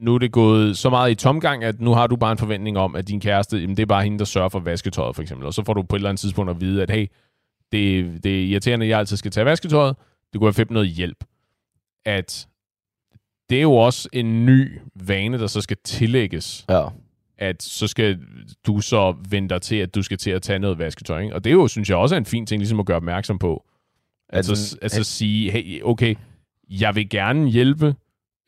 nu 0.00 0.14
er 0.14 0.18
det 0.18 0.32
gået 0.32 0.78
så 0.78 0.90
meget 0.90 1.10
i 1.10 1.14
tomgang, 1.14 1.64
at 1.64 1.80
nu 1.80 1.94
har 1.94 2.06
du 2.06 2.16
bare 2.16 2.32
en 2.32 2.38
forventning 2.38 2.78
om, 2.78 2.94
at 2.94 3.08
din 3.08 3.20
kæreste, 3.20 3.58
jamen, 3.58 3.76
det 3.76 3.82
er 3.82 3.86
bare 3.86 4.04
hende, 4.04 4.18
der 4.18 4.24
sørger 4.24 4.48
for 4.48 4.58
vasketøjet, 4.60 5.14
for 5.14 5.22
eksempel. 5.22 5.46
Og 5.46 5.54
så 5.54 5.64
får 5.64 5.74
du 5.74 5.82
på 5.82 5.96
et 5.96 5.98
eller 5.98 6.08
andet 6.08 6.20
tidspunkt 6.20 6.50
at 6.50 6.60
vide, 6.60 6.82
at 6.82 6.90
hey, 6.90 7.06
det, 7.72 8.24
det 8.24 8.40
er 8.40 8.44
irriterende, 8.44 8.86
at 8.86 8.90
jeg 8.90 8.98
altid 8.98 9.16
skal 9.16 9.30
tage 9.30 9.44
vasketøjet. 9.44 9.96
Det 10.32 10.40
kunne 10.40 10.46
være 10.46 10.54
fedt 10.54 10.70
med 10.70 10.74
noget 10.74 10.88
hjælp. 10.88 11.24
At 12.04 12.48
det 13.50 13.58
er 13.58 13.62
jo 13.62 13.74
også 13.74 14.08
en 14.12 14.46
ny 14.46 14.78
vane, 14.94 15.38
der 15.38 15.46
så 15.46 15.60
skal 15.60 15.76
tillægges. 15.84 16.64
Ja. 16.68 16.84
At 17.38 17.62
så 17.62 17.86
skal 17.86 18.18
du 18.66 18.80
så 18.80 19.14
vente 19.28 19.54
dig 19.54 19.62
til, 19.62 19.76
at 19.76 19.94
du 19.94 20.02
skal 20.02 20.18
til 20.18 20.30
at 20.30 20.42
tage 20.42 20.58
noget 20.58 20.78
vasketøj. 20.78 21.20
Ikke? 21.20 21.34
Og 21.34 21.44
det 21.44 21.50
er 21.50 21.54
jo, 21.54 21.68
synes 21.68 21.88
jeg, 21.88 21.96
også 21.96 22.14
er 22.14 22.18
en 22.18 22.24
fin 22.24 22.46
ting 22.46 22.60
ligesom 22.60 22.80
at 22.80 22.86
gøre 22.86 22.96
opmærksom 22.96 23.38
på. 23.38 23.64
Altså, 24.28 24.52
altså, 24.52 24.78
altså 24.82 25.04
sige, 25.04 25.50
hey, 25.50 25.82
okay, 25.82 26.14
jeg 26.70 26.94
vil 26.94 27.08
gerne 27.08 27.48
hjælpe, 27.48 27.94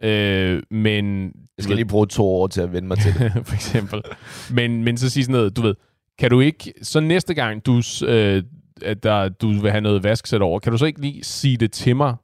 øh, 0.02 0.62
men... 0.70 1.24
Jeg 1.56 1.64
skal 1.64 1.76
lige 1.76 1.86
bruge 1.86 2.06
to 2.06 2.26
år 2.26 2.46
til 2.46 2.60
at 2.60 2.72
vende 2.72 2.88
mig 2.88 2.98
til 2.98 3.14
det. 3.18 3.32
for 3.46 3.54
eksempel. 3.54 4.02
Men, 4.50 4.84
men 4.84 4.96
så 4.96 5.10
sige 5.10 5.24
sådan 5.24 5.32
noget, 5.32 5.56
du 5.56 5.62
ved, 5.62 5.74
kan 6.18 6.30
du 6.30 6.40
ikke, 6.40 6.72
så 6.82 7.00
næste 7.00 7.34
gang 7.34 7.66
du, 7.66 7.82
øh, 8.06 8.42
at 8.82 9.02
der, 9.02 9.28
du 9.28 9.52
vil 9.60 9.70
have 9.70 9.80
noget 9.80 10.02
vasksæt 10.02 10.42
over, 10.42 10.58
kan 10.58 10.72
du 10.72 10.78
så 10.78 10.86
ikke 10.86 11.00
lige 11.00 11.24
sige 11.24 11.56
det 11.56 11.72
til 11.72 11.96
mig, 11.96 12.16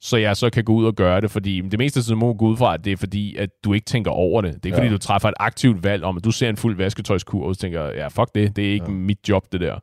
så 0.00 0.16
jeg 0.16 0.36
så 0.36 0.50
kan 0.50 0.64
gå 0.64 0.72
ud 0.72 0.84
og 0.86 0.94
gøre 0.94 1.20
det, 1.20 1.30
fordi 1.30 1.60
det 1.60 1.78
meste 1.78 2.02
så 2.02 2.14
må 2.14 2.34
gå 2.34 2.46
ud 2.46 2.56
fra, 2.56 2.74
at 2.74 2.84
det 2.84 2.92
er 2.92 2.96
fordi, 2.96 3.36
at 3.36 3.50
du 3.64 3.72
ikke 3.72 3.84
tænker 3.84 4.10
over 4.10 4.42
det. 4.42 4.54
Det 4.54 4.60
er 4.62 4.66
ikke 4.66 4.76
ja. 4.76 4.82
fordi, 4.82 4.92
du 4.92 4.98
træffer 4.98 5.28
et 5.28 5.34
aktivt 5.40 5.84
valg 5.84 6.04
om, 6.04 6.16
at 6.16 6.24
du 6.24 6.30
ser 6.30 6.48
en 6.48 6.56
fuld 6.56 6.76
vasketøjskur, 6.76 7.48
og 7.48 7.58
tænker, 7.58 7.84
ja, 7.84 8.08
fuck 8.08 8.34
det, 8.34 8.56
det 8.56 8.68
er 8.68 8.72
ikke 8.72 8.86
ja. 8.86 8.92
mit 8.92 9.28
job, 9.28 9.52
det 9.52 9.60
der. 9.60 9.78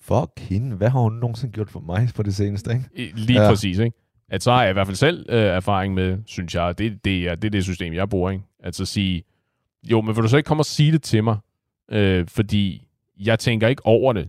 Fuck 0.00 0.48
hende, 0.48 0.76
hvad 0.76 0.90
har 0.90 1.00
hun 1.00 1.12
nogensinde 1.12 1.52
gjort 1.52 1.70
for 1.70 1.80
mig 1.80 2.08
på 2.14 2.22
det 2.22 2.34
seneste, 2.34 2.72
ikke? 2.72 3.16
Lige 3.16 3.42
ja. 3.42 3.48
præcis, 3.48 3.78
ikke? 3.78 3.96
At 4.28 4.42
så 4.42 4.52
har 4.52 4.62
jeg 4.62 4.70
i 4.70 4.72
hvert 4.72 4.86
fald 4.86 4.96
selv 4.96 5.26
øh, 5.28 5.42
erfaring 5.42 5.94
med, 5.94 6.18
synes 6.26 6.54
jeg, 6.54 6.78
det, 6.78 7.04
det, 7.04 7.28
er, 7.28 7.34
det 7.34 7.44
er 7.44 7.50
det 7.50 7.64
system, 7.64 7.92
jeg 7.92 8.08
bruger, 8.08 8.30
ikke? 8.30 8.44
At 8.62 8.76
så 8.76 8.84
sige, 8.84 9.22
jo, 9.90 10.00
men 10.00 10.16
vil 10.16 10.22
du 10.22 10.28
så 10.28 10.36
ikke 10.36 10.46
komme 10.46 10.60
og 10.60 10.66
sige 10.66 10.92
det 10.92 11.02
til 11.02 11.24
mig? 11.24 11.36
Øh, 11.90 12.26
fordi 12.28 12.86
jeg 13.20 13.38
tænker 13.38 13.68
ikke 13.68 13.86
over 13.86 14.12
det. 14.12 14.28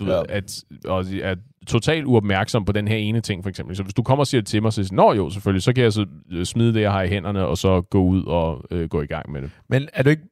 Du 0.00 0.04
ja. 0.04 0.16
ved, 0.16 0.22
at, 0.28 0.64
og, 0.84 1.04
at 1.22 1.38
totalt 1.68 2.06
uopmærksom 2.06 2.64
på 2.64 2.72
den 2.72 2.88
her 2.88 2.96
ene 2.96 3.20
ting, 3.20 3.44
for 3.44 3.48
eksempel. 3.48 3.76
Så 3.76 3.82
hvis 3.82 3.94
du 3.94 4.02
kommer 4.02 4.20
og 4.20 4.26
siger 4.26 4.40
det 4.40 4.48
til 4.48 4.62
mig, 4.62 4.72
så 4.72 4.84
siger 4.84 4.96
Nå 4.96 5.12
jo, 5.12 5.30
selvfølgelig, 5.30 5.62
så 5.62 5.72
kan 5.72 5.84
jeg 5.84 5.92
så 5.92 6.06
øh, 6.30 6.44
smide 6.44 6.74
det, 6.74 6.80
jeg 6.80 6.92
har 6.92 7.02
i 7.02 7.08
hænderne, 7.08 7.46
og 7.46 7.58
så 7.58 7.80
gå 7.80 8.02
ud 8.02 8.24
og 8.24 8.64
øh, 8.70 8.88
gå 8.88 9.02
i 9.02 9.06
gang 9.06 9.32
med 9.32 9.42
det. 9.42 9.50
Men 9.68 9.88
er 9.92 10.02
du 10.02 10.10
ikke... 10.10 10.22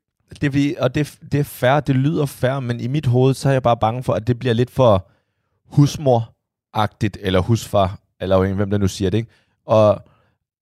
Det 0.40 0.53
fordi, 0.53 0.75
og 0.79 0.94
det, 0.94 1.18
det 1.33 1.40
er 1.40 1.44
fair, 1.44 1.81
det 1.81 1.96
lyder 1.96 2.27
fair, 2.27 2.61
men 2.61 2.81
i 2.81 2.87
mit 2.87 3.07
hoved, 3.07 3.35
så 3.35 3.49
er 3.49 3.53
jeg 3.53 3.62
bare 3.62 3.77
bange 3.77 4.03
for, 4.03 4.12
at 4.12 4.27
det 4.27 4.38
bliver 4.38 4.53
lidt 4.53 4.70
for 4.70 5.09
husmor-agtigt, 5.64 7.16
eller 7.20 7.40
husfar, 7.40 8.01
eller 8.20 8.55
hvem 8.55 8.70
der 8.70 8.79
nu 8.79 8.88
siger 8.88 9.11
det, 9.11 9.18
ikke? 9.18 9.31
Og, 9.66 10.05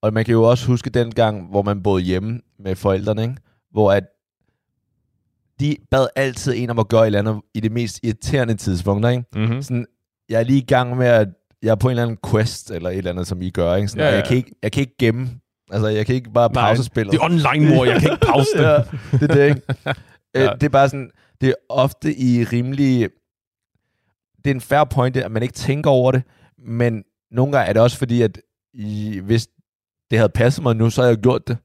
og 0.03 0.13
man 0.13 0.25
kan 0.25 0.33
jo 0.33 0.43
også 0.43 0.67
huske 0.67 0.91
den 0.91 1.15
gang, 1.15 1.51
hvor 1.51 1.63
man 1.63 1.83
boede 1.83 2.03
hjemme 2.03 2.41
med 2.59 2.77
forældrene, 2.77 3.23
ikke? 3.23 3.35
Hvor 3.71 3.93
at 3.93 4.05
de 5.61 5.77
bad 5.91 6.07
altid 6.17 6.55
en 6.57 6.71
om 6.71 6.79
at 6.79 6.89
gøre 6.89 7.03
et 7.03 7.07
eller 7.07 7.19
andet 7.19 7.41
i 7.55 7.61
det 7.61 7.73
mest 7.73 8.01
irriterende 8.03 8.55
tidspunkter, 8.55 9.09
ikke? 9.09 9.25
Mm-hmm. 9.35 9.63
Sådan, 9.63 9.87
jeg 10.29 10.41
er 10.41 10.45
lige 10.45 10.59
i 10.59 10.65
gang 10.67 10.97
med 10.97 11.07
at, 11.07 11.29
jeg 11.63 11.71
er 11.71 11.75
på 11.75 11.87
en 11.87 11.91
eller 11.91 12.03
anden 12.03 12.19
quest, 12.31 12.71
eller 12.71 12.91
et 12.91 12.99
eller 12.99 13.11
andet, 13.11 13.27
som 13.27 13.43
I 13.43 13.51
gør, 13.51 13.75
ikke? 13.75 13.89
Sådan, 13.89 14.05
ja, 14.05 14.11
ja. 14.11 14.17
Jeg, 14.17 14.25
kan 14.27 14.37
ikke, 14.37 14.55
jeg 14.63 14.73
kan 14.73 14.81
ikke 14.81 14.97
gemme, 14.99 15.31
altså 15.71 15.89
jeg 15.89 16.07
kan 16.07 16.15
ikke 16.15 16.31
bare 16.33 16.51
pause 16.51 16.81
Nej, 16.81 16.85
spillet. 16.85 17.13
det 17.13 17.19
er 17.19 17.25
online, 17.25 17.75
mor, 17.75 17.85
jeg 17.85 18.01
kan 18.01 18.11
ikke 18.13 18.27
pause 18.27 18.49
det. 18.59 18.63
ja, 18.63 18.77
det 19.19 19.31
er 19.31 19.35
det, 19.35 19.49
ikke? 19.49 19.63
Øh, 20.37 20.43
ja. 20.43 20.53
Det 20.53 20.63
er 20.63 20.69
bare 20.69 20.89
sådan, 20.89 21.11
det 21.41 21.49
er 21.49 21.55
ofte 21.69 22.15
i 22.17 22.45
rimelig, 22.45 23.09
det 24.45 24.51
er 24.51 24.55
en 24.55 24.61
fair 24.61 24.85
point, 24.85 25.17
at 25.17 25.31
man 25.33 25.43
ikke 25.43 25.53
tænker 25.55 25.91
over 25.91 26.13
det, 26.13 26.23
men 26.59 27.05
nogle 27.31 27.53
gange 27.53 27.69
er 27.69 27.73
det 27.73 27.83
også 27.83 27.99
fordi, 27.99 28.23
at 28.23 28.41
I, 28.73 29.21
hvis 29.25 29.49
det 30.11 30.19
havde 30.19 30.29
passet 30.35 30.63
mig 30.63 30.77
nu, 30.77 30.91
så 30.91 31.01
havde 31.03 31.15
jeg 31.15 31.23
gjort 31.23 31.49
det. 31.49 31.57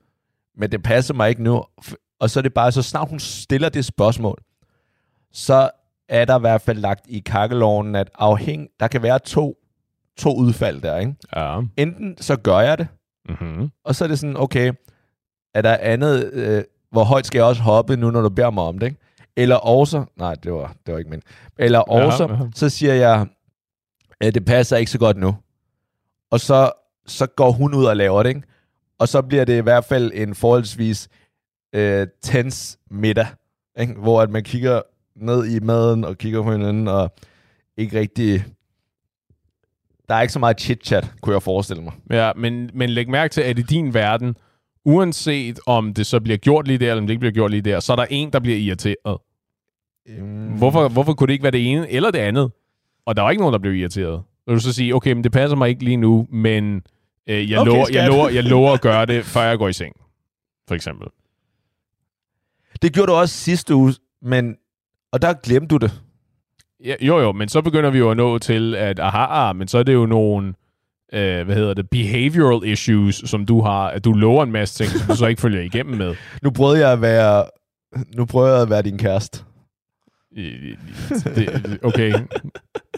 Men 0.57 0.71
det 0.71 0.83
passer 0.83 1.13
mig 1.13 1.29
ikke 1.29 1.43
nu. 1.43 1.63
Og 2.19 2.29
så 2.29 2.39
er 2.39 2.41
det 2.41 2.53
bare, 2.53 2.71
så 2.71 2.81
snart 2.81 3.09
hun 3.09 3.19
stiller 3.19 3.69
det 3.69 3.85
spørgsmål, 3.85 4.37
så 5.33 5.69
er 6.09 6.25
der 6.25 6.37
i 6.37 6.39
hvert 6.39 6.61
fald 6.61 6.77
lagt 6.77 7.05
i 7.07 7.19
kakkeloven, 7.19 7.95
at 7.95 8.09
afhæng, 8.15 8.69
der 8.79 8.87
kan 8.87 9.03
være 9.03 9.19
to, 9.19 9.57
to 10.17 10.35
udfald 10.35 10.81
der, 10.81 10.97
ikke? 10.97 11.15
Ja. 11.35 11.61
Enten 11.77 12.17
så 12.21 12.35
gør 12.35 12.59
jeg 12.59 12.77
det, 12.77 12.87
mm-hmm. 13.29 13.69
og 13.83 13.95
så 13.95 14.03
er 14.03 14.07
det 14.07 14.19
sådan, 14.19 14.37
okay, 14.37 14.73
er 15.53 15.61
der 15.61 15.77
andet, 15.81 16.33
øh, 16.33 16.63
hvor 16.91 17.03
højt 17.03 17.25
skal 17.25 17.39
jeg 17.39 17.45
også 17.45 17.61
hoppe 17.61 17.97
nu, 17.97 18.11
når 18.11 18.21
du 18.21 18.29
beder 18.29 18.49
mig 18.49 18.63
om 18.63 18.79
det, 18.79 18.87
ikke? 18.87 18.99
Eller 19.37 19.55
også, 19.55 20.05
nej, 20.17 20.33
det 20.33 20.53
var, 20.53 20.75
det 20.85 20.93
var 20.93 20.97
ikke 20.97 21.09
min. 21.09 21.21
Eller 21.57 21.79
også, 21.79 22.27
ja, 22.27 22.33
ja. 22.33 22.39
så 22.55 22.69
siger 22.69 22.93
jeg, 22.93 23.27
at 24.21 24.35
det 24.35 24.45
passer 24.45 24.77
ikke 24.77 24.91
så 24.91 24.99
godt 24.99 25.17
nu. 25.17 25.35
Og 26.31 26.39
så, 26.39 26.71
så 27.07 27.25
går 27.25 27.51
hun 27.51 27.73
ud 27.73 27.85
og 27.85 27.97
laver 27.97 28.23
det, 28.23 28.29
ikke? 28.29 28.41
Og 28.99 29.07
så 29.07 29.21
bliver 29.21 29.45
det 29.45 29.57
i 29.57 29.61
hvert 29.61 29.85
fald 29.85 30.11
en 30.15 30.35
forholdsvis 30.35 31.09
øh, 31.75 32.07
tens 32.21 32.79
middag, 32.91 33.27
ikke? 33.79 33.93
hvor 33.93 34.21
at 34.21 34.29
man 34.29 34.43
kigger 34.43 34.81
ned 35.21 35.45
i 35.45 35.59
maden 35.59 36.03
og 36.03 36.17
kigger 36.17 36.43
på 36.43 36.51
hinanden, 36.51 36.87
og 36.87 37.15
ikke 37.77 37.99
rigtig... 37.99 38.43
Der 40.09 40.15
er 40.15 40.21
ikke 40.21 40.33
så 40.33 40.39
meget 40.39 40.61
chit-chat, 40.61 41.11
kunne 41.21 41.33
jeg 41.33 41.43
forestille 41.43 41.83
mig. 41.83 41.93
Ja, 42.09 42.31
men, 42.35 42.69
men 42.73 42.89
læg 42.89 43.09
mærke 43.09 43.31
til, 43.31 43.41
at 43.41 43.59
i 43.59 43.61
din 43.61 43.93
verden, 43.93 44.35
uanset 44.85 45.59
om 45.65 45.93
det 45.93 46.05
så 46.05 46.19
bliver 46.19 46.37
gjort 46.37 46.67
lige 46.67 46.77
der, 46.77 46.89
eller 46.89 47.01
om 47.01 47.07
det 47.07 47.13
ikke 47.13 47.19
bliver 47.19 47.33
gjort 47.33 47.51
lige 47.51 47.61
der, 47.61 47.79
så 47.79 47.91
er 47.91 47.95
der 47.95 48.05
en, 48.09 48.33
der 48.33 48.39
bliver 48.39 48.57
irriteret. 48.57 49.17
Mm. 50.07 50.47
Hvorfor, 50.57 50.87
hvorfor 50.87 51.13
kunne 51.13 51.27
det 51.27 51.33
ikke 51.33 51.43
være 51.43 51.51
det 51.51 51.71
ene 51.71 51.91
eller 51.91 52.11
det 52.11 52.19
andet? 52.19 52.51
Og 53.05 53.15
der 53.15 53.21
var 53.21 53.29
ikke 53.29 53.41
nogen, 53.41 53.53
der 53.53 53.59
blev 53.59 53.75
irriteret. 53.75 54.23
Og 54.47 54.53
du 54.53 54.59
så 54.59 54.73
sige, 54.73 54.95
okay, 54.95 55.11
men 55.11 55.23
det 55.23 55.31
passer 55.31 55.57
mig 55.57 55.69
ikke 55.69 55.83
lige 55.83 55.97
nu, 55.97 56.27
men 56.31 56.81
øh, 57.27 57.51
jeg, 57.51 57.59
okay, 57.59 57.71
lover, 57.71 57.87
jeg, 57.93 58.07
lover, 58.07 58.29
jeg 58.29 58.43
lover 58.43 58.73
at 58.73 58.81
gøre 58.81 59.05
det, 59.05 59.25
før 59.25 59.41
jeg 59.41 59.57
går 59.57 59.67
i 59.67 59.73
seng. 59.73 59.95
For 60.67 60.75
eksempel. 60.75 61.07
Det 62.81 62.93
gjorde 62.93 63.11
du 63.11 63.17
også 63.17 63.35
sidste 63.35 63.75
uge, 63.75 63.93
men 64.21 64.55
og 65.11 65.21
der 65.21 65.33
glemte 65.33 65.67
du 65.67 65.77
det. 65.77 66.01
Ja, 66.85 66.95
jo, 67.01 67.19
jo, 67.19 67.31
men 67.31 67.49
så 67.49 67.61
begynder 67.61 67.89
vi 67.89 67.97
jo 67.97 68.11
at 68.11 68.17
nå 68.17 68.37
til, 68.37 68.75
at 68.75 68.99
aha, 68.99 69.53
men 69.53 69.67
så 69.67 69.77
er 69.77 69.83
det 69.83 69.93
jo 69.93 70.05
nogle, 70.05 70.53
øh, 71.13 71.45
hvad 71.45 71.55
hedder 71.55 71.73
det, 71.73 71.89
behavioral 71.89 72.69
issues, 72.69 73.15
som 73.15 73.45
du 73.45 73.61
har, 73.61 73.87
at 73.87 74.05
du 74.05 74.13
lover 74.13 74.43
en 74.43 74.51
masse 74.51 74.83
ting, 74.83 74.91
som 74.91 75.07
du 75.07 75.15
så 75.15 75.25
ikke 75.25 75.41
følger 75.41 75.61
igennem 75.61 75.97
med. 75.97 76.15
Nu 76.43 76.51
prøvede 76.51 76.79
jeg 76.79 76.91
at 76.91 77.01
være, 77.01 77.45
nu 78.15 78.25
prøver 78.25 78.47
jeg 78.47 78.61
at 78.61 78.69
være 78.69 78.81
din 78.81 78.97
kæreste. 78.97 79.43
Det, 81.35 81.79
okay. 81.83 82.13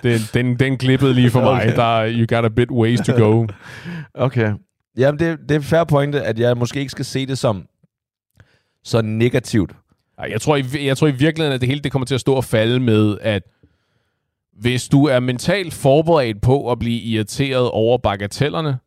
Den, 0.04 0.20
den, 0.34 0.60
den 0.60 0.78
klippede 0.78 1.14
lige 1.14 1.30
for 1.30 1.42
mig. 1.42 1.64
Okay. 1.64 1.76
Der, 1.76 2.12
you 2.12 2.26
got 2.36 2.46
a 2.46 2.50
bit 2.50 2.72
ways 2.72 3.00
to 3.00 3.14
go. 3.14 3.48
Okay. 4.14 4.54
Jamen, 4.98 5.20
det, 5.20 5.40
det 5.50 5.56
er 5.56 5.62
fair 5.62 5.84
pointe, 5.84 6.22
at 6.22 6.40
jeg 6.40 6.58
måske 6.58 6.80
ikke 6.80 6.90
skal 6.90 7.06
se 7.06 7.26
det 7.26 7.38
som 7.38 7.66
så 8.84 9.02
negativt. 9.02 9.76
Jeg 10.30 10.42
tror, 10.42 10.56
i, 10.56 10.64
jeg 10.86 10.98
tror 10.98 11.08
i 11.08 11.12
virkeligheden, 11.12 11.56
at 11.56 11.62
det 11.62 11.70
hele 11.70 11.82
det 11.82 11.92
kommer 11.92 12.06
til 12.06 12.16
at 12.16 12.22
stå 12.22 12.34
og 12.34 12.44
falde 12.44 12.80
med, 12.80 13.18
at 13.22 13.44
hvis 14.54 14.88
du 14.90 15.06
er 15.06 15.20
mentalt 15.20 15.74
forberedt 15.74 16.42
på 16.42 16.72
at 16.72 16.80
blive 16.80 17.02
irriteret 17.02 17.70
over 17.70 17.98
bagatellerne, 17.98 18.80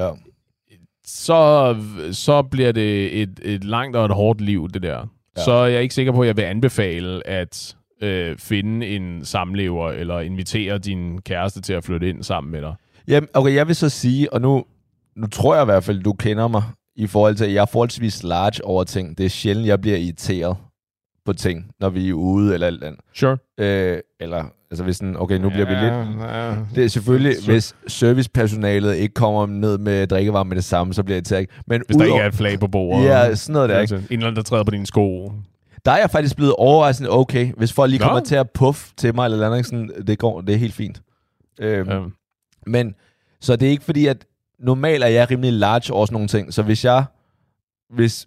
ja. 0.00 0.10
så, 1.04 1.76
så 2.12 2.42
bliver 2.42 2.72
det 2.72 3.22
et, 3.22 3.40
et 3.42 3.64
langt 3.64 3.96
og 3.96 4.04
et 4.04 4.14
hårdt 4.14 4.40
liv, 4.40 4.68
det 4.68 4.82
der. 4.82 5.06
ja. 5.36 5.44
så 5.44 5.52
er 5.52 5.66
jeg 5.66 5.82
ikke 5.82 5.94
sikker 5.94 6.12
på, 6.12 6.20
at 6.20 6.26
jeg 6.26 6.36
vil 6.36 6.42
anbefale 6.42 7.26
at 7.26 7.76
øh, 8.02 8.38
finde 8.38 8.86
en 8.86 9.24
samlever, 9.24 9.90
eller 9.90 10.20
invitere 10.20 10.78
din 10.78 11.20
kæreste 11.20 11.60
til 11.60 11.72
at 11.72 11.84
flytte 11.84 12.08
ind 12.08 12.22
sammen 12.22 12.52
med 12.52 12.60
dig. 12.60 12.74
Jamen, 13.08 13.28
okay, 13.34 13.54
jeg 13.54 13.68
vil 13.68 13.76
så 13.76 13.88
sige, 13.88 14.32
og 14.32 14.40
nu, 14.40 14.64
nu 15.16 15.26
tror 15.26 15.54
jeg 15.54 15.62
i 15.62 15.64
hvert 15.64 15.84
fald, 15.84 16.02
du 16.02 16.12
kender 16.12 16.48
mig, 16.48 16.62
i 16.96 17.06
forhold 17.06 17.34
til, 17.34 17.44
at 17.44 17.54
jeg 17.54 17.62
er 17.62 17.66
forholdsvis 17.66 18.22
large 18.22 18.64
over 18.64 18.84
ting. 18.84 19.18
Det 19.18 19.26
er 19.26 19.30
sjældent, 19.30 19.66
jeg 19.66 19.80
bliver 19.80 19.96
irriteret 19.96 20.56
på 21.28 21.32
ting, 21.32 21.70
når 21.80 21.88
vi 21.88 22.08
er 22.08 22.12
ude 22.12 22.54
eller 22.54 22.66
alt 22.66 22.84
andet. 22.84 23.00
Sure. 23.14 23.38
Øh, 23.60 23.98
eller, 24.20 24.44
altså 24.70 24.84
hvis 24.84 24.96
sådan, 24.96 25.16
okay, 25.16 25.38
nu 25.38 25.48
bliver 25.48 25.72
ja, 25.72 25.78
vi 25.78 25.84
lidt... 25.84 26.20
Ja. 26.20 26.54
Det 26.74 26.84
er 26.84 26.88
selvfølgelig, 26.88 27.36
så, 27.36 27.50
hvis 27.50 27.74
servicepersonalet 27.86 28.96
ikke 28.96 29.14
kommer 29.14 29.46
ned 29.46 29.78
med 29.78 30.06
drikkevarme 30.06 30.48
med 30.48 30.56
det 30.56 30.64
samme, 30.64 30.94
så 30.94 31.02
bliver 31.02 31.16
jeg 31.16 31.32
irriteret. 31.32 31.48
Men 31.66 31.82
hvis 31.86 31.96
der 31.96 32.04
ikke 32.04 32.18
er 32.18 32.26
et 32.26 32.34
flag 32.34 32.60
på 32.60 32.68
bordet. 32.68 33.04
Ja, 33.04 33.34
sådan 33.34 33.52
noget 33.52 33.68
der, 33.68 33.80
ikke? 33.80 33.94
En 33.94 34.02
eller 34.10 34.26
anden, 34.26 34.36
der 34.36 34.42
træder 34.42 34.64
på 34.64 34.70
dine 34.70 34.86
sko. 34.86 35.32
Der 35.84 35.90
er 35.92 35.98
jeg 35.98 36.10
faktisk 36.10 36.36
blevet 36.36 36.54
overrasket, 36.58 37.10
okay, 37.10 37.52
hvis 37.56 37.72
folk 37.72 37.90
lige 37.90 38.00
kommer 38.00 38.20
Nå. 38.20 38.24
til 38.24 38.34
at 38.34 38.50
puff 38.50 38.90
til 38.96 39.14
mig 39.14 39.24
eller 39.24 39.50
andet, 39.50 39.66
sådan, 39.66 39.90
det 40.06 40.18
går, 40.18 40.40
det 40.40 40.54
er 40.54 40.58
helt 40.58 40.74
fint. 40.74 41.02
Øhm, 41.60 41.90
ja. 41.90 42.00
Men, 42.66 42.94
så 43.40 43.56
det 43.56 43.66
er 43.66 43.70
ikke 43.70 43.84
fordi, 43.84 44.06
at 44.06 44.24
normalt 44.58 45.04
er 45.04 45.08
jeg 45.08 45.30
rimelig 45.30 45.52
large 45.52 45.94
over 45.94 46.06
sådan 46.06 46.14
nogle 46.14 46.28
ting, 46.28 46.54
så 46.54 46.62
hvis 46.62 46.84
jeg, 46.84 47.04
hvis 47.90 48.26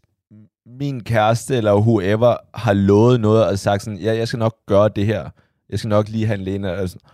min 0.65 1.03
kæreste 1.03 1.57
eller 1.57 1.75
whoever 1.75 2.37
har 2.53 2.73
lovet 2.73 3.19
noget 3.19 3.47
og 3.47 3.59
sagt 3.59 3.83
sådan, 3.83 3.99
ja, 3.99 4.15
jeg 4.15 4.27
skal 4.27 4.39
nok 4.39 4.57
gøre 4.65 4.89
det 4.89 5.05
her, 5.05 5.29
jeg 5.69 5.79
skal 5.79 5.89
nok 5.89 6.09
lige 6.09 6.27
handle 6.27 6.55
ind, 6.55 6.65
og, 6.65 6.89
sådan, 6.89 7.09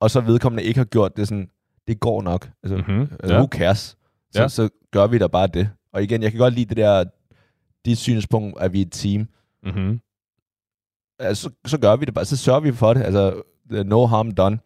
og 0.00 0.10
så 0.10 0.20
vedkommende 0.20 0.62
ikke 0.62 0.78
har 0.78 0.84
gjort 0.84 1.16
det 1.16 1.28
sådan, 1.28 1.50
det 1.88 2.00
går 2.00 2.22
nok. 2.22 2.50
Altså, 2.62 2.76
mm-hmm. 2.76 3.08
ja. 3.24 3.36
who 3.36 3.46
cares? 3.46 3.96
Så, 4.32 4.42
ja. 4.42 4.48
så 4.48 4.68
gør 4.90 5.06
vi 5.06 5.18
da 5.18 5.26
bare 5.26 5.46
det. 5.46 5.70
Og 5.92 6.02
igen, 6.02 6.22
jeg 6.22 6.30
kan 6.30 6.38
godt 6.38 6.54
lide 6.54 6.68
det 6.68 6.76
der, 6.76 7.04
dit 7.84 7.98
synspunkt, 7.98 8.60
at 8.60 8.72
vi 8.72 8.80
er 8.80 8.86
et 8.86 8.92
team. 8.92 9.28
Mm-hmm. 9.62 10.00
Altså, 11.18 11.42
så, 11.42 11.50
så 11.70 11.78
gør 11.78 11.96
vi 11.96 12.04
det 12.04 12.14
bare, 12.14 12.24
så 12.24 12.36
sørger 12.36 12.60
vi 12.60 12.72
for 12.72 12.94
det. 12.94 13.02
Altså, 13.02 13.42
no 13.70 14.06
harm 14.06 14.30
done. 14.30 14.58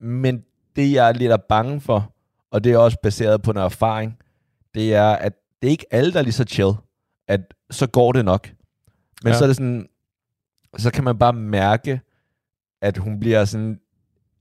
Men 0.00 0.44
det, 0.76 0.92
jeg 0.92 1.08
er 1.08 1.12
lidt 1.12 1.48
bange 1.48 1.80
for, 1.80 2.12
og 2.50 2.64
det 2.64 2.72
er 2.72 2.78
også 2.78 2.98
baseret 3.02 3.42
på 3.42 3.50
en 3.50 3.56
erfaring, 3.56 4.18
det 4.74 4.94
er, 4.94 5.10
at 5.12 5.32
det 5.62 5.68
er 5.68 5.70
ikke 5.70 5.86
alle, 5.90 6.12
der 6.12 6.18
er 6.18 6.22
lige 6.22 6.32
så 6.32 6.44
chill, 6.44 6.72
at 7.32 7.40
så 7.70 7.86
går 7.86 8.12
det 8.12 8.24
nok. 8.24 8.50
Men 9.24 9.32
ja. 9.32 9.38
så 9.38 9.44
er 9.44 9.46
det 9.46 9.56
sådan, 9.56 9.88
så 10.78 10.90
kan 10.92 11.04
man 11.04 11.18
bare 11.18 11.32
mærke, 11.32 12.00
at 12.82 12.98
hun 12.98 13.20
bliver 13.20 13.44
sådan 13.44 13.80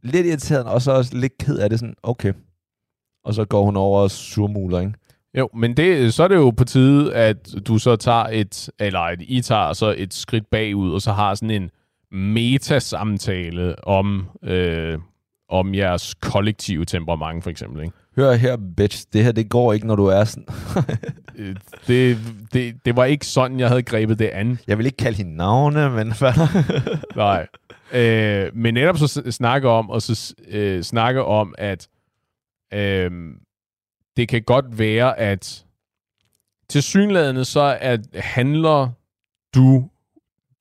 lidt 0.02 0.26
irriteret, 0.26 0.66
og 0.66 0.82
så 0.82 0.92
også 0.92 1.18
lidt 1.18 1.38
ked 1.38 1.58
af 1.58 1.70
det, 1.70 1.80
sådan, 1.80 1.96
okay. 2.04 2.34
Og 3.24 3.34
så 3.34 3.46
går 3.46 3.66
hun 3.66 3.78
over 3.78 4.02
og 4.02 4.12
surmuler, 4.12 4.80
ikke? 4.80 4.94
Jo, 5.38 5.50
men 5.54 5.78
det, 5.78 6.14
så 6.14 6.24
er 6.24 6.28
det 6.28 6.36
jo 6.36 6.50
på 6.50 6.64
tide, 6.64 7.16
at 7.16 7.56
du 7.68 7.78
så 7.78 7.96
tager 7.96 8.24
et, 8.24 8.70
eller 8.80 9.00
at 9.00 9.22
I 9.22 9.42
tager 9.42 9.74
så 9.74 9.96
et 9.98 10.14
skridt 10.14 10.48
bagud, 10.48 10.94
og 10.94 11.02
så 11.02 11.12
har 11.12 11.36
sådan 11.36 11.50
en 11.50 11.72
metasamtale 12.18 13.88
om, 13.88 14.30
øh, 14.44 15.00
om 15.50 15.76
jeres 15.76 16.14
kollektive 16.14 16.86
temperament, 16.86 17.44
for 17.44 17.50
eksempel. 17.50 17.84
Ikke? 17.84 17.98
Hør 18.16 18.34
her, 18.34 18.58
bitch, 18.78 19.06
det 19.14 19.24
her, 19.24 19.32
det 19.32 19.50
går 19.50 19.74
ikke, 19.74 19.88
når 19.88 19.96
du 19.96 20.06
er 20.06 20.24
sådan. 20.24 20.46
Øh, 21.36 21.56
det, 21.88 22.18
det, 22.54 22.86
det 22.86 22.96
var 22.96 23.06
ikke 23.06 23.26
sådan, 23.26 23.60
jeg 23.60 23.68
havde 23.68 23.84
grebet 23.84 24.20
det 24.20 24.28
an. 24.28 24.60
Jeg 24.68 24.78
vil 24.78 24.86
ikke 24.86 24.98
kalde 24.98 25.18
hende 25.18 25.36
navne, 25.36 25.90
men... 25.90 26.08
Nej. 27.16 27.48
Øh, 27.94 28.56
men 28.56 28.74
netop 28.74 28.98
så 28.98 29.32
snakke 29.32 29.70
om, 29.70 29.90
og 29.90 30.02
så 30.02 30.36
øh, 30.48 30.84
snakke 30.84 31.24
om, 31.24 31.56
at 31.58 31.88
øh, 32.74 33.12
det 34.18 34.28
kan 34.28 34.44
godt 34.44 34.80
være, 34.80 35.20
at 35.20 35.66
til 36.70 36.84
synlædende 36.84 37.46
så 37.46 37.78
at 37.82 38.00
handler 38.16 38.90
du, 39.56 39.90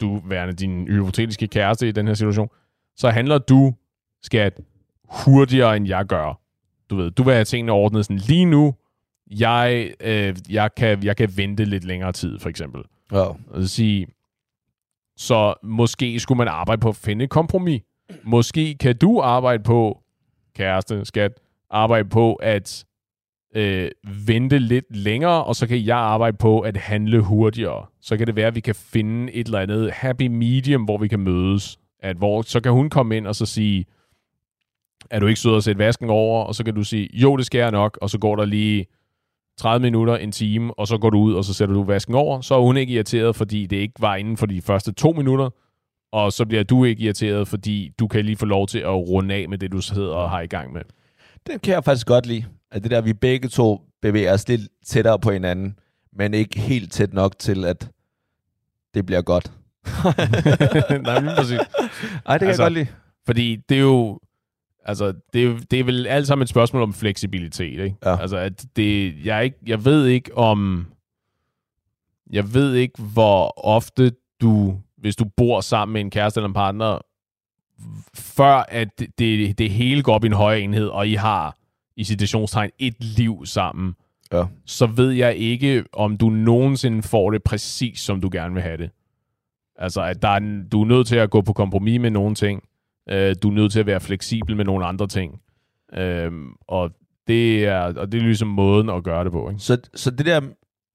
du 0.00 0.22
værende 0.24 0.54
din 0.54 0.88
hypotetiske 0.88 1.46
kæreste 1.46 1.88
i 1.88 1.92
den 1.92 2.06
her 2.06 2.14
situation, 2.14 2.48
så 2.96 3.10
handler 3.10 3.38
du, 3.38 3.74
skat, 4.22 4.60
hurtigere, 5.08 5.76
end 5.76 5.88
jeg 5.88 6.06
gør. 6.06 6.40
Du 6.90 6.96
ved, 6.96 7.11
du 7.11 7.22
vil 7.22 7.35
have 7.35 7.44
tingene 7.44 7.72
ordnet 7.72 8.05
sådan 8.05 8.18
lige 8.18 8.44
nu. 8.44 8.74
Jeg, 9.31 9.90
øh, 10.00 10.37
jeg, 10.50 10.74
kan, 10.74 11.05
jeg 11.05 11.16
kan 11.16 11.37
vente 11.37 11.64
lidt 11.64 11.85
længere 11.85 12.12
tid, 12.12 12.38
for 12.38 12.48
eksempel. 12.48 12.83
Ja. 13.12 13.24
Og 13.50 13.64
sige, 13.64 14.07
så 15.16 15.55
måske 15.62 16.20
skulle 16.20 16.37
man 16.37 16.48
arbejde 16.48 16.81
på 16.81 16.88
at 16.88 16.96
finde 16.96 17.24
et 17.24 17.31
kompromis. 17.31 17.83
Måske 18.22 18.74
kan 18.74 18.96
du 18.96 19.20
arbejde 19.20 19.62
på, 19.62 20.03
kæreste, 20.57 21.05
skat, 21.05 21.33
arbejde 21.70 22.09
på 22.09 22.35
at 22.35 22.85
øh, 23.55 23.90
vente 24.26 24.59
lidt 24.59 24.96
længere, 24.96 25.44
og 25.44 25.57
så 25.57 25.66
kan 25.66 25.87
jeg 25.87 25.96
arbejde 25.96 26.37
på 26.37 26.61
at 26.61 26.76
handle 26.76 27.20
hurtigere. 27.20 27.87
Så 28.00 28.16
kan 28.16 28.26
det 28.26 28.37
være, 28.37 28.46
at 28.46 28.55
vi 28.55 28.61
kan 28.61 28.74
finde 28.74 29.33
et 29.33 29.46
eller 29.46 29.59
andet 29.59 29.90
happy 29.92 30.26
medium, 30.26 30.83
hvor 30.83 30.98
vi 30.98 31.09
kan 31.09 31.20
mødes. 31.20 31.79
At 32.03 32.16
hvor, 32.16 32.42
så 32.42 32.61
kan 32.61 32.72
hun 32.72 32.90
komme 32.90 33.16
ind 33.16 33.26
og 33.26 33.35
så 33.35 33.46
sige, 33.46 33.85
er 35.11 35.20
du 35.20 35.27
ikke 35.27 35.40
sød 35.40 35.57
at 35.57 35.64
sætte 35.64 35.79
vasken 35.79 36.11
over? 36.11 36.44
Og 36.44 36.55
så 36.55 36.64
kan 36.64 36.75
du 36.75 36.85
sige, 36.85 37.09
jo, 37.12 37.37
det 37.37 37.46
skal 37.46 37.59
jeg 37.59 37.70
nok, 37.70 37.99
og 38.03 38.11
så 38.11 38.18
går 38.18 38.37
der 38.37 38.44
lige 38.44 38.87
30 39.59 39.83
minutter, 39.83 40.16
en 40.16 40.33
time, 40.33 40.79
og 40.79 40.87
så 40.87 40.99
går 40.99 41.11
du 41.11 41.18
ud, 41.18 41.35
og 41.35 41.44
så 41.44 41.55
sætter 41.55 41.75
du 41.75 41.83
vasken 41.83 42.14
over. 42.14 42.40
Så 42.40 42.55
er 42.55 42.61
hun 42.61 42.77
ikke 42.77 42.92
irriteret, 42.92 43.37
fordi 43.37 43.66
det 43.66 43.77
ikke 43.77 43.94
var 43.99 44.16
inden 44.16 44.37
for 44.37 44.46
de 44.46 44.62
første 44.62 44.92
to 44.92 45.12
minutter, 45.12 45.51
og 46.12 46.33
så 46.33 46.46
bliver 46.46 46.62
du 46.62 46.85
ikke 46.85 47.03
irriteret, 47.03 47.49
fordi 47.49 47.92
du 47.99 48.09
kan 48.09 48.25
lige 48.25 48.37
få 48.37 48.46
lov 48.46 48.66
til 48.66 48.79
at 48.79 48.94
runde 48.94 49.35
af 49.35 49.49
med 49.49 49.59
det, 49.59 49.73
du 49.73 49.81
sidder 49.81 50.14
og 50.14 50.31
har 50.31 50.40
i 50.40 50.46
gang 50.46 50.73
med. 50.73 50.83
Den 51.46 51.59
kan 51.59 51.75
jeg 51.75 51.85
faktisk 51.85 52.07
godt 52.07 52.27
lide. 52.27 52.44
At 52.73 52.83
det 52.83 52.90
der, 52.90 53.01
vi 53.01 53.12
begge 53.12 53.49
to 53.49 53.81
bevæger 54.03 54.33
os 54.33 54.49
lidt 54.49 54.61
tættere 54.87 55.18
på 55.18 55.31
hinanden, 55.31 55.79
men 56.12 56.35
ikke 56.35 56.61
helt 56.61 56.92
tæt 56.92 57.12
nok 57.12 57.38
til, 57.38 57.64
at 57.64 57.90
det 58.94 59.07
bliver 59.07 59.23
godt. 59.23 59.53
Nej, 61.07 61.20
men 61.20 61.31
præcis. 61.37 61.59
Ej, 62.27 62.38
det 62.38 62.40
kan 62.40 62.49
altså, 62.49 62.49
jeg 62.49 62.57
godt 62.57 62.73
lide. 62.73 62.87
Fordi 63.27 63.57
det 63.68 63.77
er 63.77 63.81
jo, 63.81 64.20
Altså, 64.84 65.12
det, 65.32 65.46
er, 65.46 65.58
det 65.70 65.80
er 65.80 65.84
vel 65.84 66.06
alt 66.06 66.26
sammen 66.26 66.42
et 66.42 66.48
spørgsmål 66.48 66.82
om 66.82 66.92
fleksibilitet, 66.92 67.84
ikke? 67.84 67.96
Ja. 68.04 68.20
Altså, 68.20 68.36
at 68.36 68.66
det, 68.76 69.14
jeg, 69.24 69.44
ikke, 69.44 69.58
jeg 69.66 69.84
ved 69.84 70.06
ikke 70.06 70.38
om... 70.38 70.86
Jeg 72.32 72.54
ved 72.54 72.74
ikke, 72.74 73.02
hvor 73.02 73.66
ofte 73.66 74.12
du, 74.40 74.78
hvis 74.98 75.16
du 75.16 75.24
bor 75.36 75.60
sammen 75.60 75.92
med 75.92 76.00
en 76.00 76.10
kæreste 76.10 76.38
eller 76.38 76.48
en 76.48 76.54
partner, 76.54 76.98
før 78.14 78.64
at 78.68 78.88
det, 79.18 79.58
det, 79.58 79.70
hele 79.70 80.02
går 80.02 80.14
op 80.14 80.24
i 80.24 80.26
en 80.26 80.32
højere 80.32 80.60
enhed, 80.60 80.86
og 80.86 81.08
I 81.08 81.14
har 81.14 81.56
i 81.96 82.04
situationstegn 82.04 82.70
et 82.78 83.04
liv 83.04 83.46
sammen, 83.46 83.94
ja. 84.32 84.44
så 84.66 84.86
ved 84.86 85.10
jeg 85.10 85.36
ikke, 85.36 85.84
om 85.92 86.16
du 86.16 86.28
nogensinde 86.28 87.02
får 87.02 87.30
det 87.30 87.42
præcis, 87.42 88.00
som 88.00 88.20
du 88.20 88.28
gerne 88.32 88.54
vil 88.54 88.62
have 88.62 88.76
det. 88.76 88.90
Altså, 89.76 90.02
at 90.02 90.22
der 90.22 90.28
er, 90.28 90.62
du 90.72 90.82
er 90.82 90.86
nødt 90.86 91.06
til 91.06 91.16
at 91.16 91.30
gå 91.30 91.40
på 91.40 91.52
kompromis 91.52 92.00
med 92.00 92.10
nogle 92.10 92.34
ting, 92.34 92.62
Øh, 93.11 93.35
du 93.42 93.49
er 93.49 93.53
nødt 93.53 93.73
til 93.73 93.81
at 93.81 93.87
være 93.87 94.01
fleksibel 94.01 94.57
med 94.57 94.64
nogle 94.64 94.87
andre 94.87 95.07
ting. 95.07 95.40
Øh, 95.92 96.33
og, 96.68 96.90
det 97.27 97.66
er, 97.66 97.81
og 97.81 98.12
det 98.12 98.18
er 98.18 98.23
ligesom 98.23 98.49
måden 98.49 98.90
at 98.90 99.05
gøre 99.05 99.25
det 99.25 99.33
på. 99.33 99.49
Ikke? 99.49 99.61
Så, 99.61 99.79
så 99.94 100.11
det, 100.11 100.27
der, 100.27 100.40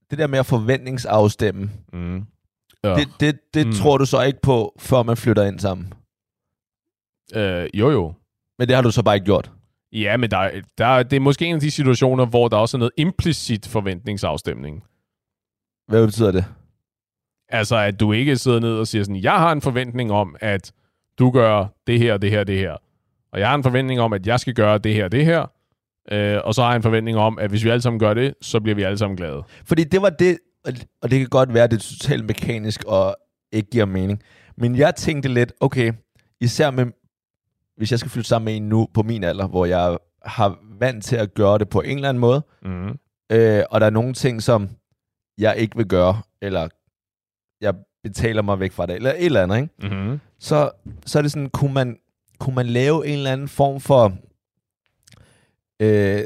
det 0.10 0.19
der 0.19 0.28
med 0.28 0.39
at 0.39 0.45
forventningsafstemme, 0.45 1.69
mm. 1.93 2.23
ja. 2.84 2.95
det, 2.95 3.08
det, 3.19 3.39
det 3.54 3.67
mm. 3.67 3.73
tror 3.73 3.97
du 3.97 4.06
så 4.06 4.21
ikke 4.21 4.41
på, 4.41 4.75
før 4.80 5.04
man 5.04 5.17
flytter 5.17 5.43
ind 5.43 5.60
sammen? 5.60 5.93
Øh, 7.36 7.69
jo, 7.73 7.91
jo. 7.91 8.13
Men 8.60 8.67
det 8.67 8.75
har 8.75 8.84
du 8.84 8.91
så 8.91 9.04
bare 9.04 9.15
ikke 9.15 9.25
gjort? 9.25 9.51
Ja, 9.91 10.17
men 10.17 10.32
der, 10.32 10.62
der, 10.78 11.04
det 11.04 11.15
er 11.15 11.19
måske 11.19 11.45
en 11.45 11.56
af 11.56 11.62
de 11.62 11.71
situationer, 11.71 12.25
hvor 12.25 12.47
der 12.47 12.58
også 12.58 12.78
er 12.78 12.80
noget 12.80 12.93
implicit 12.97 13.67
forventningsafstemning. 13.67 14.84
Hvad 15.88 16.06
betyder 16.06 16.32
det? 16.32 16.45
Altså, 17.49 17.75
at 17.75 17.99
du 17.99 18.12
ikke 18.12 18.38
sidder 18.38 18.60
ned 18.60 18.73
og 18.78 18.88
siger 18.88 19.04
sådan, 19.04 19.23
jeg 19.23 19.38
har 19.38 19.51
en 19.51 19.62
forventning 19.62 20.12
om, 20.12 20.36
at 20.39 20.73
du 21.19 21.32
gør 21.32 21.65
det 21.88 21.99
her, 21.99 22.17
det 22.17 22.32
her, 22.32 22.43
det 22.43 22.58
her. 22.58 22.78
Og 23.32 23.39
jeg 23.39 23.49
har 23.49 23.56
en 23.56 23.63
forventning 23.63 23.99
om, 23.99 24.13
at 24.13 24.28
jeg 24.28 24.39
skal 24.39 24.54
gøre 24.54 24.78
det 24.78 24.93
her, 24.93 25.08
det 25.08 25.25
her. 25.25 25.45
Øh, 26.12 26.39
og 26.43 26.54
så 26.54 26.62
har 26.62 26.69
jeg 26.69 26.75
en 26.75 26.84
forventning 26.84 27.17
om, 27.17 27.39
at 27.39 27.49
hvis 27.49 27.63
vi 27.63 27.69
alle 27.69 27.82
sammen 27.82 27.99
gør 27.99 28.13
det, 28.13 28.34
så 28.41 28.60
bliver 28.60 28.75
vi 28.75 28.84
alle 28.84 28.97
sammen 28.97 29.17
glade. 29.17 29.43
Fordi 29.65 29.84
det 29.84 30.01
var 30.01 30.10
det, 30.10 30.38
og 31.01 31.12
det 31.12 31.19
kan 31.19 31.30
godt 31.30 31.54
være, 31.54 31.63
at 31.63 31.71
det 31.71 31.78
er 31.78 31.82
totalt 31.82 32.25
mekanisk 32.25 32.84
og 32.84 33.15
ikke 33.51 33.69
giver 33.69 33.86
mening. 33.86 34.21
Men 34.58 34.75
jeg 34.75 34.95
tænkte 34.95 35.30
lidt, 35.30 35.54
okay, 35.60 35.93
især 36.41 36.71
med, 36.71 36.86
hvis 37.78 37.91
jeg 37.91 37.99
skal 37.99 38.12
flytte 38.12 38.30
sammen 38.30 38.45
med 38.45 38.56
en 38.56 38.69
nu 38.69 38.88
på 38.93 39.04
min 39.04 39.23
alder, 39.23 39.47
hvor 39.47 39.65
jeg 39.65 39.97
har 40.25 40.60
vant 40.80 41.04
til 41.04 41.15
at 41.15 41.34
gøre 41.34 41.58
det 41.58 41.69
på 41.69 41.82
en 41.82 41.95
eller 41.95 42.10
anden 42.10 42.21
måde, 42.21 42.41
mm. 42.62 42.97
øh, 43.32 43.63
og 43.69 43.82
der 43.82 43.86
er 43.86 43.89
nogle 43.89 44.13
ting, 44.13 44.43
som 44.43 44.69
jeg 45.38 45.58
ikke 45.58 45.78
vil 45.78 45.88
gøre, 45.88 46.21
eller 46.41 46.67
jeg 47.62 47.73
betaler 48.05 48.41
mig 48.41 48.59
væk 48.59 48.71
fra 48.71 48.85
det, 48.85 48.95
eller 48.95 49.09
et 49.09 49.25
eller 49.25 49.43
andet, 49.43 49.55
ikke? 49.55 49.69
Mm-hmm. 49.81 50.19
Så, 50.39 50.71
så 51.05 51.17
er 51.17 51.21
det 51.21 51.31
sådan, 51.31 51.49
kunne 51.49 51.73
man, 51.73 51.97
kunne 52.39 52.55
man 52.55 52.65
lave 52.65 53.07
en 53.07 53.13
eller 53.13 53.31
anden 53.31 53.47
form 53.47 53.79
for, 53.79 54.13
øh, 55.79 56.21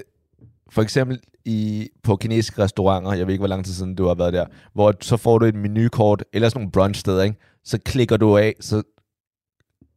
for 0.72 0.82
eksempel 0.82 1.20
i, 1.46 1.90
på 2.04 2.16
kinesiske 2.16 2.62
restauranter, 2.64 3.14
jeg 3.14 3.28
ved 3.28 3.34
ikke, 3.34 3.42
hvor 3.42 3.48
lang 3.48 3.66
tid 3.66 3.74
siden 3.74 3.96
du 3.96 4.08
har 4.08 4.14
været 4.14 4.34
der, 4.34 4.46
hvor 4.74 4.94
så 5.02 5.18
får 5.18 5.38
du 5.38 5.46
et 5.46 5.56
menukort, 5.56 6.24
eller 6.34 6.50
sådan 6.50 6.60
nogle 6.60 6.72
brunchsteder, 6.72 7.24
ikke? 7.24 7.38
Så 7.64 7.80
klikker 7.86 8.18
du 8.18 8.38
af, 8.38 8.56
så, 8.60 8.84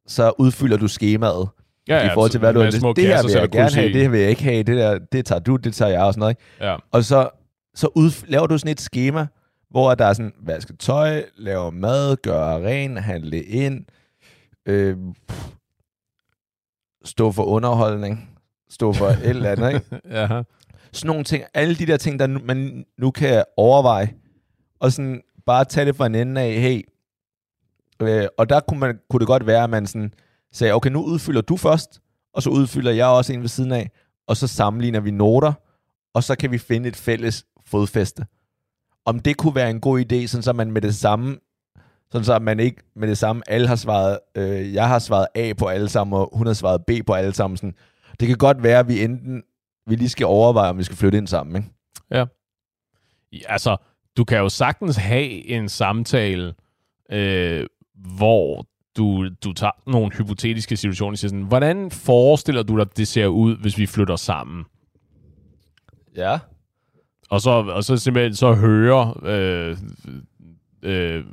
så 0.07 0.33
udfylder 0.39 0.77
du 0.77 0.89
skemaet. 0.89 1.49
Ja, 1.89 1.97
ja, 1.97 2.11
i 2.11 2.15
forhold 2.15 2.31
til, 2.31 2.41
hvad 2.41 2.55
du 2.55 2.61
har 2.61 2.71
Det 2.71 3.07
her 3.07 3.23
vil 3.23 3.33
jeg 3.33 3.49
gerne 3.49 3.71
have, 3.71 3.93
det 3.93 4.13
vil 4.13 4.21
jeg 4.21 4.31
ikke 4.31 4.43
have, 4.43 4.63
det 4.63 4.77
der, 4.77 4.99
det 5.13 5.27
tager 5.27 5.39
du, 5.39 5.57
det 5.57 5.75
tager 5.75 5.91
jeg 5.91 6.03
og 6.03 6.13
sådan 6.13 6.21
noget. 6.21 6.31
Ikke? 6.31 6.67
Ja. 6.67 6.77
Og 6.91 7.05
så, 7.05 7.29
så 7.75 7.89
ud, 7.95 8.27
laver 8.27 8.47
du 8.47 8.59
sådan 8.59 8.73
et 8.73 8.81
schema, 8.81 9.27
hvor 9.73 9.95
der 9.95 10.05
er 10.05 10.13
sådan, 10.13 10.33
vaske 10.41 10.77
tøj, 10.77 11.25
lave 11.37 11.73
mad, 11.73 12.17
gøre 12.17 12.67
ren, 12.67 12.97
handle 12.97 13.43
ind, 13.43 13.85
øh, 14.67 14.97
stå 17.05 17.33
for 17.33 17.45
underholdning, 17.45 18.39
stå 18.71 18.93
for 18.93 19.07
et 19.07 19.29
eller 19.29 19.51
andet, 19.51 19.75
ikke? 19.75 20.01
ja. 20.19 20.43
Sådan 20.93 21.07
nogle 21.07 21.25
ting, 21.25 21.45
alle 21.55 21.75
de 21.75 21.87
der 21.87 21.97
ting, 21.97 22.19
der 22.19 22.27
nu, 22.27 22.41
man 22.45 22.85
nu 22.99 23.11
kan 23.11 23.45
overveje, 23.57 24.15
og 24.81 24.93
sådan 24.93 25.23
bare 25.47 25.65
tage 25.65 25.87
det 25.87 25.97
fra 25.97 26.07
en 26.07 26.15
ende 26.15 26.41
af, 26.41 26.53
hey, 26.53 26.83
øh, 28.03 28.29
og 28.39 28.49
der 28.49 28.61
kunne, 28.61 28.81
man, 28.81 28.99
kunne 29.11 29.21
det 29.21 29.27
godt 29.27 29.47
være, 29.47 29.65
at 29.65 29.71
man 29.71 29.87
sådan 29.87 30.15
sagde, 30.53 30.73
okay, 30.73 30.91
nu 30.91 31.05
udfylder 31.05 31.41
du 31.41 31.57
først, 31.57 32.01
og 32.35 32.43
så 32.43 32.51
udfylder 32.51 32.93
jeg 32.93 33.07
også 33.07 33.33
en 33.33 33.41
ved 33.41 33.49
siden 33.49 33.73
af, 33.73 33.91
og 34.27 34.37
så 34.37 34.47
sammenligner 34.47 35.01
vi 35.01 35.11
noter, 35.11 35.53
og 36.15 36.25
så 36.25 36.37
kan 36.37 36.51
vi 36.51 36.59
finde 36.59 36.89
et 36.89 36.97
fælles 36.97 37.45
fodfæste. 37.67 38.27
Om 39.05 39.21
det 39.21 39.37
kunne 39.37 39.55
være 39.55 39.71
en 39.71 39.81
god 39.81 40.01
idé, 40.01 40.27
sådan 40.27 40.43
så 40.43 40.53
man 40.53 40.73
med 40.73 40.83
det 40.83 40.95
samme, 40.95 41.39
sådan 42.11 42.25
så 42.25 42.39
man 42.39 42.61
ikke 42.61 42.83
med 42.97 43.09
det 43.09 43.19
samme, 43.19 43.43
alle 43.47 43.69
har 43.69 43.77
svaret, 43.77 44.19
øh, 44.35 44.75
jeg 44.75 44.89
har 44.89 44.99
svaret 44.99 45.27
A 45.35 45.53
på 45.53 45.67
alle 45.67 45.89
sammen, 45.89 46.19
og 46.19 46.31
hun 46.33 46.47
har 46.47 46.55
svaret 46.55 46.85
B 46.87 46.91
på 47.07 47.13
alle 47.13 47.35
sammen. 47.35 47.57
Sådan. 47.57 47.75
Det 48.21 48.29
kan 48.29 48.37
godt 48.37 48.63
være, 48.63 48.79
at 48.79 48.89
vi 48.89 49.05
enten, 49.05 49.43
vi 49.87 49.97
lige 49.97 50.09
skal 50.09 50.27
overveje, 50.27 50.71
om 50.71 50.79
vi 50.79 50.85
skal 50.85 50.97
flytte 50.97 51.19
ind 51.19 51.27
sammen, 51.27 51.57
ikke? 51.57 51.69
Ja. 52.11 52.25
altså, 53.49 53.77
du 54.17 54.25
kan 54.25 54.39
jo 54.39 54.49
sagtens 54.49 54.97
have 54.97 55.47
en 55.47 55.69
samtale, 55.69 56.55
øh, 57.13 57.67
hvor 58.17 58.67
du, 58.97 59.29
du 59.45 59.53
tager 59.53 59.91
nogle 59.91 60.13
hypotetiske 60.13 60.77
situationer 60.77 61.13
og 61.13 61.19
siger 61.19 61.29
sådan, 61.29 61.43
hvordan 61.43 61.91
forestiller 61.91 62.63
du 62.63 62.79
dig, 62.79 62.97
det 62.97 63.09
ser 63.09 63.27
ud, 63.27 63.57
hvis 63.57 63.79
vi 63.79 63.87
flytter 63.87 64.17
sammen? 64.17 64.65
Ja. 66.17 66.39
Og 67.33 67.41
så, 67.41 67.51
og 67.51 67.85
så 67.85 67.97
simpelthen 67.97 68.35
så 68.35 68.53
høre, 68.55 69.15
øh, 69.23 69.77
øh, 70.83 71.25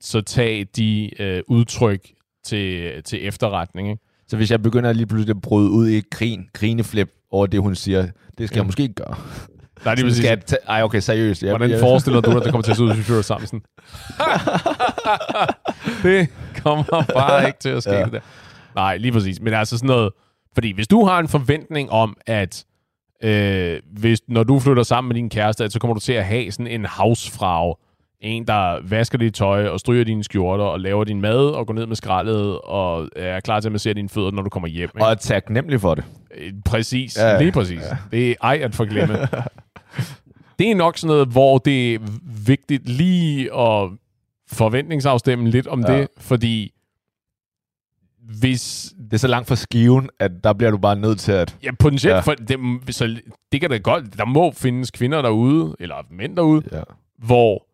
så 0.00 0.20
tage 0.20 0.64
de 0.64 1.10
øh, 1.22 1.42
udtryk 1.48 2.00
til, 2.44 2.92
til 3.02 3.26
efterretning. 3.26 3.90
Ikke? 3.90 4.02
Så 4.28 4.36
hvis 4.36 4.50
jeg 4.50 4.62
begynder 4.62 4.92
lige 4.92 5.06
pludselig 5.06 5.36
at 5.36 5.42
bryde 5.42 5.70
ud 5.70 5.88
i 5.88 6.02
grin, 6.10 6.48
grineflip 6.52 7.10
over 7.30 7.46
det, 7.46 7.60
hun 7.60 7.74
siger, 7.74 8.02
det 8.38 8.48
skal 8.48 8.56
ja. 8.56 8.60
jeg 8.60 8.66
måske 8.66 8.82
ikke 8.82 8.94
gøre. 8.94 9.16
Nej, 9.84 9.94
det 9.94 10.04
vil 10.04 10.14
sige, 10.14 10.36
ta- 10.36 10.56
Ej, 10.68 10.82
okay, 10.82 11.00
seriøst. 11.00 11.42
Jeg, 11.42 11.50
hvordan 11.50 11.70
jeg, 11.70 11.80
forestiller 11.80 12.20
du 12.20 12.30
dig, 12.30 12.36
at 12.36 12.44
det 12.44 12.50
kommer 12.50 12.62
til 12.62 12.70
at 12.70 12.76
se 12.76 12.82
ud, 12.82 12.94
hvis 12.94 13.10
vi 13.10 13.22
sammen? 13.22 13.46
Sådan. 13.46 13.62
det 16.02 16.28
kommer 16.62 17.04
bare 17.14 17.46
ikke 17.46 17.58
til 17.58 17.68
at 17.68 17.82
ske, 17.82 17.92
ja. 17.92 18.04
det 18.04 18.12
der. 18.12 18.20
Nej, 18.74 18.96
lige 18.96 19.12
præcis. 19.12 19.40
Men 19.40 19.54
altså 19.54 19.78
sådan 19.78 19.86
noget... 19.86 20.12
Fordi 20.54 20.72
hvis 20.72 20.88
du 20.88 21.04
har 21.04 21.18
en 21.18 21.28
forventning 21.28 21.90
om, 21.90 22.16
at 22.26 22.64
øh, 23.22 23.80
hvis, 23.92 24.20
når 24.28 24.44
du 24.44 24.58
flytter 24.58 24.82
sammen 24.82 25.08
med 25.08 25.14
din 25.14 25.30
kæreste, 25.30 25.70
så 25.70 25.78
kommer 25.78 25.94
du 25.94 26.00
til 26.00 26.12
at 26.12 26.24
have 26.24 26.50
sådan 26.52 26.66
en 26.66 26.84
housefrag, 26.84 27.74
en, 28.20 28.46
der 28.46 28.78
vasker 28.82 29.18
dit 29.18 29.34
tøj 29.34 29.68
og 29.68 29.80
stryger 29.80 30.04
dine 30.04 30.24
skjorter 30.24 30.64
og 30.64 30.80
laver 30.80 31.04
din 31.04 31.20
mad 31.20 31.38
og 31.38 31.66
går 31.66 31.74
ned 31.74 31.86
med 31.86 31.96
skraldet 31.96 32.58
og 32.58 33.08
er 33.16 33.40
klar 33.40 33.60
til 33.60 33.68
at 33.68 33.72
massere 33.72 33.94
dine 33.94 34.08
fødder, 34.08 34.30
når 34.30 34.42
du 34.42 34.50
kommer 34.50 34.68
hjem. 34.68 34.90
Ikke? 34.94 35.04
Og 35.04 35.10
er 35.10 35.14
taknemmelig 35.14 35.80
for 35.80 35.94
det. 35.94 36.04
Øh, 36.36 36.52
præcis, 36.64 37.16
ja, 37.18 37.38
lige 37.38 37.52
præcis. 37.52 37.80
Ja. 37.80 37.96
Det 38.10 38.30
er 38.30 38.34
ej 38.42 38.60
at 38.62 38.74
forglemme. 38.74 39.14
det 40.58 40.70
er 40.70 40.74
nok 40.74 40.98
sådan 40.98 41.14
noget, 41.14 41.28
hvor 41.28 41.58
det 41.58 41.94
er 41.94 41.98
vigtigt 42.46 42.88
lige 42.88 43.58
at 43.58 43.90
forventningsafstemme 44.52 45.50
lidt 45.50 45.66
om 45.66 45.84
ja. 45.88 45.98
det, 45.98 46.08
fordi 46.18 46.72
hvis... 48.40 48.94
Det 49.04 49.12
er 49.12 49.18
så 49.18 49.28
langt 49.28 49.48
fra 49.48 49.56
skiven, 49.56 50.08
at 50.20 50.30
der 50.44 50.52
bliver 50.52 50.70
du 50.70 50.78
bare 50.78 50.96
nødt 50.96 51.20
til 51.20 51.32
at... 51.32 51.56
Ja, 51.62 51.70
potentielt. 51.78 52.14
Ja. 52.14 52.20
For 52.20 52.32
det, 52.32 52.94
så 52.94 53.16
det 53.52 53.60
kan 53.60 53.70
da 53.70 53.76
godt... 53.76 54.18
Der 54.18 54.24
må 54.24 54.52
findes 54.52 54.90
kvinder 54.90 55.22
derude, 55.22 55.76
eller 55.80 55.94
mænd 56.10 56.36
derude, 56.36 56.62
ja. 56.72 56.82
hvor 57.18 57.66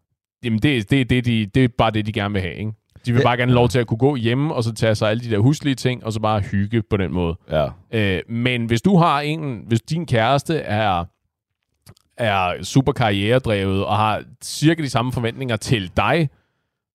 jamen 0.45 0.59
det, 0.59 0.91
det, 0.91 1.11
det, 1.11 1.25
de, 1.25 1.47
det 1.47 1.65
er 1.65 1.69
bare 1.79 1.91
det, 1.91 2.07
de 2.07 2.12
gerne 2.12 2.33
vil 2.33 2.43
have, 2.43 2.55
ikke? 2.55 2.73
De 3.07 3.12
vil 3.12 3.19
det, 3.19 3.25
bare 3.25 3.37
gerne 3.37 3.53
have 3.53 3.57
lov 3.57 3.69
til 3.69 3.79
at 3.79 3.87
kunne 3.87 3.99
gå 3.99 4.17
hjemme, 4.17 4.55
og 4.55 4.65
så 4.65 4.75
tage 4.75 4.95
sig 4.95 5.11
alle 5.11 5.25
de 5.25 5.31
der 5.31 5.38
huslige 5.38 5.75
ting, 5.75 6.05
og 6.05 6.12
så 6.12 6.21
bare 6.21 6.41
hygge 6.41 6.83
på 6.91 6.97
den 6.97 7.12
måde. 7.12 7.37
Ja. 7.51 7.69
Øh, 7.93 8.23
men 8.29 8.65
hvis 8.65 8.83
du 8.83 8.97
har 8.97 9.21
en... 9.21 9.65
Hvis 9.67 9.81
din 9.81 10.07
kæreste 10.07 10.59
er 10.59 11.05
er 12.17 12.62
super 12.62 12.93
karrieredrevet 12.93 13.85
og 13.85 13.97
har 13.97 14.23
cirka 14.43 14.83
de 14.83 14.91
samme 14.91 15.12
forventninger 15.12 15.57
til 15.57 15.91
dig, 15.97 16.29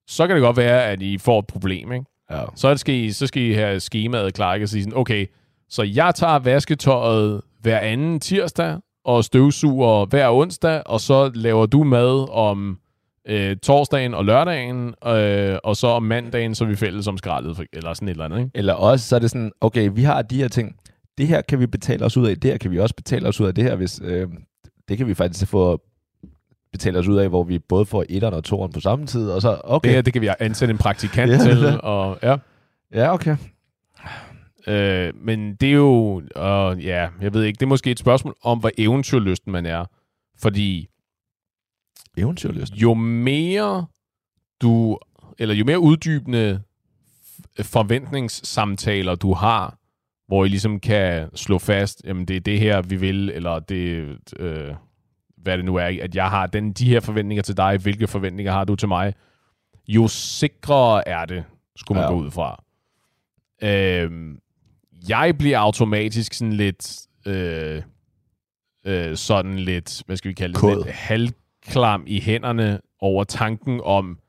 så 0.08 0.28
kan 0.28 0.36
det 0.36 0.44
godt 0.44 0.58
være, 0.58 0.84
at 0.84 1.02
I 1.02 1.18
får 1.18 1.40
et 1.40 1.48
problem, 1.48 1.92
ikke? 1.92 2.06
Ja. 2.32 2.44
Så, 2.56 2.78
skal 2.78 2.96
I, 2.96 3.12
så 3.12 3.28
skal 3.28 3.42
I 3.44 3.54
have 3.54 3.80
skemaet 3.80 4.34
klar, 4.34 4.54
ikke? 4.54 4.66
Og 4.66 4.70
sige 4.70 4.84
sådan, 4.84 4.98
okay, 4.98 5.26
så 5.70 5.84
jeg 5.84 6.16
tager 6.16 6.40
vasketøjet 6.40 7.42
hver 7.62 7.80
anden 7.80 8.20
tirsdag, 8.20 8.78
og 9.08 9.24
støvsuger 9.24 10.06
hver 10.06 10.32
onsdag, 10.32 10.82
og 10.86 11.02
så 11.02 11.32
laver 11.34 11.66
du 11.66 11.84
mad 11.84 12.30
om 12.32 12.80
øh, 13.28 13.58
torsdagen 13.58 14.14
og 14.14 14.26
lørdagen, 14.26 14.94
øh, 15.08 15.58
og 15.64 15.76
så 15.76 15.88
om 15.88 16.04
mandagen, 16.04 16.56
så 16.56 16.64
er 16.64 16.68
vi 16.68 16.76
fælles 16.76 17.08
om 17.08 17.18
skraldet, 17.18 17.66
eller 17.74 17.94
sådan 17.94 18.08
et 18.08 18.12
eller 18.12 18.26
andet. 18.26 18.40
Ikke? 18.40 18.52
Eller 18.56 18.74
også, 18.74 19.08
så 19.08 19.16
er 19.16 19.20
det 19.20 19.30
sådan, 19.30 19.52
okay, 19.62 19.90
vi 19.94 20.04
har 20.04 20.22
de 20.22 20.38
her 20.38 20.48
ting, 20.48 20.76
det 21.18 21.28
her 21.28 21.42
kan 21.42 21.60
vi 21.60 21.68
betale 21.68 22.06
os 22.06 22.18
ud 22.18 22.28
af, 22.28 22.38
det 22.38 22.52
her 22.52 22.58
kan 22.58 22.72
vi 22.72 22.80
også 22.80 22.96
betale 22.96 23.28
os 23.28 23.42
ud 23.42 23.48
af, 23.48 23.56
det 23.56 23.64
her, 23.64 23.76
hvis, 23.76 24.02
øh, 24.04 24.28
det 24.90 24.98
kan 24.98 25.08
vi 25.08 25.14
faktisk 25.14 25.48
få 25.48 25.82
betale 26.72 27.00
os 27.00 27.08
ud 27.08 27.18
af, 27.18 27.30
hvor 27.30 27.44
vi 27.44 27.60
både 27.60 27.86
får 27.86 28.06
etteren 28.10 28.34
og 28.34 28.44
toeren 28.44 28.72
på 28.72 28.80
samme 28.80 29.08
tid, 29.08 29.30
og 29.30 29.42
så, 29.42 29.62
okay. 29.64 29.88
Det 29.88 29.96
her, 29.96 30.02
det 30.02 30.14
kan 30.14 30.22
vi 30.22 30.30
ansætte 30.40 30.72
en 30.72 30.78
praktikant 30.78 31.32
ja, 31.32 31.38
til, 31.38 31.82
og 31.84 32.20
ja. 32.24 32.36
Ja, 32.94 33.14
okay. 33.14 33.38
Øh, 34.68 35.14
men 35.16 35.56
det 35.56 35.70
er 35.70 35.74
jo, 35.74 36.22
øh, 36.36 36.86
ja, 36.86 37.10
jeg 37.22 37.34
ved 37.34 37.44
ikke, 37.44 37.58
det 37.58 37.64
er 37.64 37.70
måske 37.70 37.92
et 37.92 38.00
spørgsmål 38.00 38.36
om, 38.42 38.60
hvor 38.60 38.72
eventyrlysten 38.78 39.52
man 39.52 39.66
er. 39.66 39.86
Fordi 40.40 40.88
eventyrlysten? 42.18 42.80
Jo 42.80 42.94
mere 42.94 43.86
du, 44.62 44.98
eller 45.40 45.56
jo 45.56 45.66
mere 45.66 45.80
uddybende 45.80 46.62
forventningssamtaler 47.62 49.16
du 49.16 49.34
har, 49.34 49.78
hvor 50.28 50.46
I 50.46 50.48
ligesom 50.48 50.80
kan 50.80 51.30
slå 51.36 51.58
fast, 51.58 52.02
jamen 52.06 52.26
det 52.26 52.36
er 52.36 52.40
det 52.40 52.60
her, 52.60 52.82
vi 52.82 52.96
vil, 52.96 53.30
eller 53.30 53.60
det, 53.60 54.18
øh, 54.40 54.74
hvad 55.38 55.58
det 55.58 55.66
nu 55.66 55.76
er, 55.76 55.98
at 56.02 56.16
jeg 56.16 56.30
har 56.30 56.48
den, 56.48 56.74
de 56.74 56.90
her 56.90 57.00
forventninger 57.00 57.44
til 57.44 57.58
dig, 57.58 57.78
hvilke 57.78 58.08
forventninger 58.08 58.52
har 58.52 58.64
du 58.64 58.76
til 58.76 58.88
mig, 58.88 59.14
jo 59.88 60.08
sikrere 60.08 61.08
er 61.08 61.26
det, 61.26 61.44
skulle 61.76 62.02
man 62.02 62.10
ja. 62.10 62.14
gå 62.14 62.20
ud 62.20 62.32
fra. 62.32 62.64
Øh, 63.62 64.12
jeg 65.10 65.38
bliver 65.38 65.60
automatisk 65.60 66.34
sådan 66.34 66.54
lidt, 66.54 67.00
øh, 67.26 67.82
øh, 68.86 69.18
sådan 69.18 69.60
lidt, 69.60 70.04
hvad 70.06 70.18
skal 70.18 70.30
vi 70.30 70.34
kalde 70.34 70.54
det, 70.54 70.62
Kod. 70.62 70.76
lidt 70.76 70.96
halvklam 70.96 72.04
i 72.08 72.20
hænderne 72.20 72.80
over 73.00 73.24
tanken 73.24 73.82
om 73.84 74.20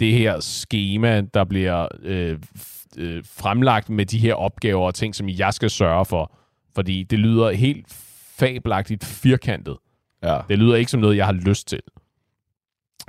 det 0.00 0.12
her 0.12 0.40
schema, 0.40 1.20
der 1.20 1.44
bliver 1.44 1.88
øh, 2.02 2.38
øh, 2.98 3.24
fremlagt 3.24 3.90
med 3.90 4.06
de 4.06 4.18
her 4.18 4.34
opgaver 4.34 4.86
og 4.86 4.94
ting, 4.94 5.14
som 5.14 5.28
jeg 5.28 5.54
skal 5.54 5.70
sørge 5.70 6.04
for. 6.04 6.32
Fordi 6.74 7.02
det 7.02 7.18
lyder 7.18 7.50
helt 7.50 7.86
fabelagtigt 8.38 9.04
firkantet. 9.04 9.76
Ja. 10.22 10.38
Det 10.48 10.58
lyder 10.58 10.76
ikke 10.76 10.90
som 10.90 11.00
noget, 11.00 11.16
jeg 11.16 11.26
har 11.26 11.32
lyst 11.32 11.68
til. 11.68 11.80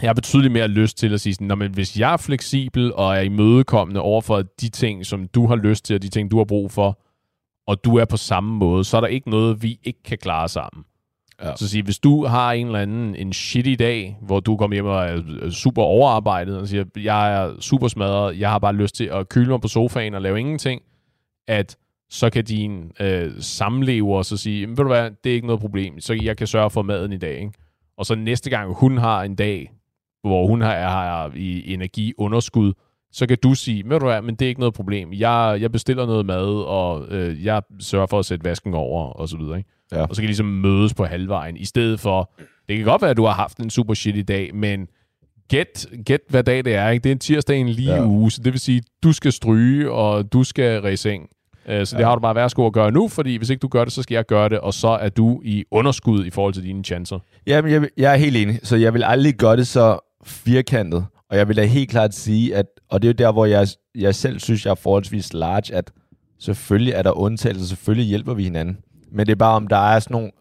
Jeg 0.01 0.09
har 0.09 0.13
betydeligt 0.13 0.53
mere 0.53 0.67
lyst 0.67 0.97
til 0.97 1.13
at 1.13 1.21
sige 1.21 1.33
sådan, 1.33 1.57
men 1.57 1.73
hvis 1.73 1.99
jeg 1.99 2.13
er 2.13 2.17
fleksibel 2.17 2.93
og 2.93 3.15
er 3.15 3.21
imødekommende 3.21 4.01
over 4.01 4.21
for 4.21 4.41
de 4.41 4.69
ting, 4.69 5.05
som 5.05 5.27
du 5.27 5.47
har 5.47 5.55
lyst 5.55 5.85
til, 5.85 5.95
og 5.95 6.01
de 6.01 6.09
ting, 6.09 6.31
du 6.31 6.37
har 6.37 6.45
brug 6.45 6.71
for, 6.71 6.99
og 7.67 7.83
du 7.83 7.95
er 7.95 8.05
på 8.05 8.17
samme 8.17 8.55
måde, 8.55 8.83
så 8.83 8.97
er 8.97 9.01
der 9.01 9.07
ikke 9.07 9.29
noget, 9.29 9.63
vi 9.63 9.79
ikke 9.83 10.03
kan 10.03 10.17
klare 10.17 10.49
sammen. 10.49 10.83
Ja. 11.43 11.55
Så 11.55 11.69
sige, 11.69 11.83
hvis 11.83 11.99
du 11.99 12.25
har 12.25 12.51
en 12.51 12.65
eller 12.65 12.79
anden 12.79 13.15
en 13.15 13.33
shitty 13.33 13.75
dag, 13.79 14.17
hvor 14.21 14.39
du 14.39 14.57
kommer 14.57 14.75
hjem 14.75 14.85
og 14.85 15.05
er 15.05 15.49
super 15.49 15.81
overarbejdet, 15.81 16.57
og 16.57 16.67
siger, 16.67 16.83
jeg 16.97 17.33
er 17.33 17.59
super 17.59 17.87
smadret, 17.87 18.39
jeg 18.39 18.49
har 18.49 18.59
bare 18.59 18.73
lyst 18.73 18.95
til 18.95 19.05
at 19.05 19.29
kyle 19.29 19.49
mig 19.49 19.61
på 19.61 19.67
sofaen 19.67 20.13
og 20.13 20.21
lave 20.21 20.39
ingenting, 20.39 20.81
at 21.47 21.77
så 22.11 22.29
kan 22.29 22.43
din 22.43 22.91
øh, 22.99 23.31
samlever 23.39 24.21
så 24.21 24.37
sige, 24.37 24.67
ved 24.67 24.75
du 24.75 24.87
hvad, 24.87 25.11
det 25.23 25.29
er 25.29 25.33
ikke 25.33 25.47
noget 25.47 25.61
problem, 25.61 25.99
så 25.99 26.13
jeg 26.23 26.37
kan 26.37 26.47
sørge 26.47 26.69
for 26.69 26.81
maden 26.81 27.13
i 27.13 27.17
dag. 27.17 27.39
Ikke? 27.39 27.51
Og 27.97 28.05
så 28.05 28.15
næste 28.15 28.49
gang 28.49 28.73
hun 28.73 28.97
har 28.97 29.23
en 29.23 29.35
dag, 29.35 29.71
hvor 30.23 30.47
hun 30.47 30.61
har, 30.61 30.73
har 30.73 31.31
i 31.35 31.73
energiunderskud, 31.73 32.73
så 33.11 33.27
kan 33.27 33.37
du 33.43 33.53
sige, 33.53 33.89
ved 33.89 33.99
du 33.99 34.05
hvad, 34.05 34.21
men 34.21 34.35
det 34.35 34.45
er 34.45 34.49
ikke 34.49 34.59
noget 34.59 34.73
problem. 34.73 35.13
Jeg, 35.13 35.57
jeg 35.61 35.71
bestiller 35.71 36.05
noget 36.05 36.25
mad, 36.25 36.63
og 36.67 37.07
øh, 37.09 37.45
jeg 37.45 37.61
sørger 37.79 38.05
for 38.05 38.19
at 38.19 38.25
sætte 38.25 38.45
vasken 38.45 38.73
over, 38.73 39.05
og 39.05 39.29
så 39.29 39.37
videre. 39.37 39.57
Ikke? 39.57 39.69
Ja. 39.91 40.05
Og 40.05 40.15
så 40.15 40.21
kan 40.21 40.23
I 40.23 40.27
ligesom 40.27 40.45
mødes 40.45 40.93
på 40.93 41.05
halvvejen, 41.05 41.57
i 41.57 41.65
stedet 41.65 41.99
for, 41.99 42.31
det 42.69 42.77
kan 42.77 42.85
godt 42.85 43.01
være, 43.01 43.11
at 43.11 43.17
du 43.17 43.25
har 43.25 43.33
haft 43.33 43.57
en 43.57 43.69
super 43.69 43.93
shitty 43.93 44.21
dag, 44.27 44.55
men 44.55 44.87
gæt, 45.49 45.87
gæt 46.05 46.21
hvad 46.29 46.43
dag 46.43 46.65
det 46.65 46.75
er. 46.75 46.89
Ikke? 46.89 47.03
Det 47.03 47.09
er 47.09 47.13
en 47.13 47.19
tirsdag 47.19 47.57
en 47.57 47.69
lige 47.69 47.95
ja. 47.95 48.05
uge, 48.05 48.31
så 48.31 48.41
det 48.43 48.53
vil 48.53 48.59
sige, 48.59 48.81
du 49.03 49.11
skal 49.11 49.31
stryge, 49.31 49.91
og 49.91 50.33
du 50.33 50.43
skal 50.43 50.81
ræse 50.81 51.19
Øh, 51.67 51.85
så 51.85 51.95
det 51.95 52.01
ja. 52.01 52.07
har 52.07 52.15
du 52.15 52.21
bare 52.21 52.35
værsgo 52.35 52.65
at 52.65 52.73
gøre 52.73 52.91
nu, 52.91 53.07
fordi 53.07 53.37
hvis 53.37 53.49
ikke 53.49 53.61
du 53.61 53.67
gør 53.67 53.83
det, 53.83 53.93
så 53.93 54.03
skal 54.03 54.15
jeg 54.15 54.25
gøre 54.25 54.49
det, 54.49 54.59
og 54.59 54.73
så 54.73 54.87
er 54.87 55.09
du 55.09 55.41
i 55.43 55.63
underskud 55.71 56.25
i 56.25 56.29
forhold 56.29 56.53
til 56.53 56.63
dine 56.63 56.83
chancer. 56.83 57.19
Jamen, 57.47 57.71
jeg, 57.71 57.89
jeg 57.97 58.13
er 58.13 58.17
helt 58.17 58.37
enig. 58.37 58.59
Så 58.63 58.75
jeg 58.75 58.93
vil 58.93 59.03
aldrig 59.03 59.35
gøre 59.35 59.57
det 59.57 59.67
så 59.67 59.99
firkantet. 60.23 61.05
Og 61.29 61.37
jeg 61.37 61.47
vil 61.47 61.57
da 61.57 61.65
helt 61.65 61.89
klart 61.89 62.15
sige, 62.15 62.55
at, 62.55 62.65
og 62.89 63.01
det 63.01 63.07
er 63.07 63.09
jo 63.09 63.27
der, 63.27 63.31
hvor 63.31 63.45
jeg, 63.45 63.67
jeg 63.95 64.15
selv 64.15 64.39
synes, 64.39 64.65
jeg 64.65 64.71
er 64.71 64.75
forholdsvis 64.75 65.33
large, 65.33 65.75
at 65.75 65.91
selvfølgelig 66.39 66.93
er 66.93 67.01
der 67.01 67.11
undtagelser, 67.11 67.65
selvfølgelig 67.65 68.07
hjælper 68.07 68.33
vi 68.33 68.43
hinanden. 68.43 68.77
Men 69.11 69.25
det 69.25 69.31
er 69.31 69.35
bare, 69.35 69.55
om 69.55 69.67
der 69.67 69.77
er 69.77 69.99
sådan 69.99 70.13
nogle 70.13 70.31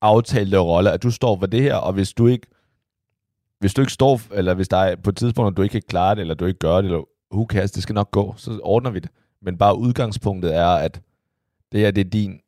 aftalte 0.00 0.58
roller, 0.58 0.90
at 0.90 1.02
du 1.02 1.10
står 1.10 1.38
for 1.38 1.46
det 1.46 1.62
her, 1.62 1.74
og 1.74 1.92
hvis 1.92 2.12
du 2.12 2.26
ikke 2.26 2.46
hvis 3.60 3.74
du 3.74 3.82
ikke 3.82 3.92
står, 3.92 4.20
eller 4.34 4.54
hvis 4.54 4.68
der 4.68 4.76
er 4.76 4.96
på 4.96 5.10
et 5.10 5.16
tidspunkt, 5.16 5.56
du 5.56 5.62
ikke 5.62 5.72
kan 5.72 5.82
klare 5.88 6.14
det, 6.14 6.20
eller 6.20 6.34
du 6.34 6.44
ikke 6.44 6.58
gør 6.58 6.76
det, 6.76 6.84
eller 6.84 7.02
who 7.34 7.46
cares, 7.50 7.70
det 7.70 7.82
skal 7.82 7.94
nok 7.94 8.10
gå, 8.10 8.34
så 8.36 8.60
ordner 8.62 8.90
vi 8.90 8.98
det. 8.98 9.10
Men 9.42 9.58
bare 9.58 9.78
udgangspunktet 9.78 10.56
er, 10.56 10.68
at 10.68 11.00
det 11.72 11.80
her, 11.80 11.90
det 11.90 12.06
er 12.06 12.10
din, 12.10 12.40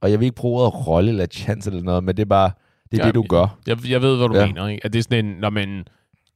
og 0.00 0.10
jeg 0.10 0.20
vil 0.20 0.26
ikke 0.26 0.36
bruge 0.36 0.62
ordet 0.62 0.86
rolle 0.86 1.10
eller 1.10 1.26
chance 1.26 1.70
eller 1.70 1.82
noget, 1.82 2.04
men 2.04 2.16
det 2.16 2.22
er 2.22 2.26
bare, 2.26 2.50
det 2.90 2.98
er 3.00 3.02
ja, 3.02 3.06
det, 3.06 3.14
du 3.14 3.22
gør. 3.28 3.58
Jeg, 3.66 3.88
jeg 3.88 4.02
ved, 4.02 4.16
hvad 4.16 4.28
du 4.28 4.36
ja. 4.36 4.46
mener. 4.46 4.68
Ikke? 4.68 4.84
At 4.84 4.92
det 4.92 4.98
er 4.98 5.02
sådan 5.02 5.24
en, 5.24 5.34
når 5.40 5.50
man, 5.50 5.84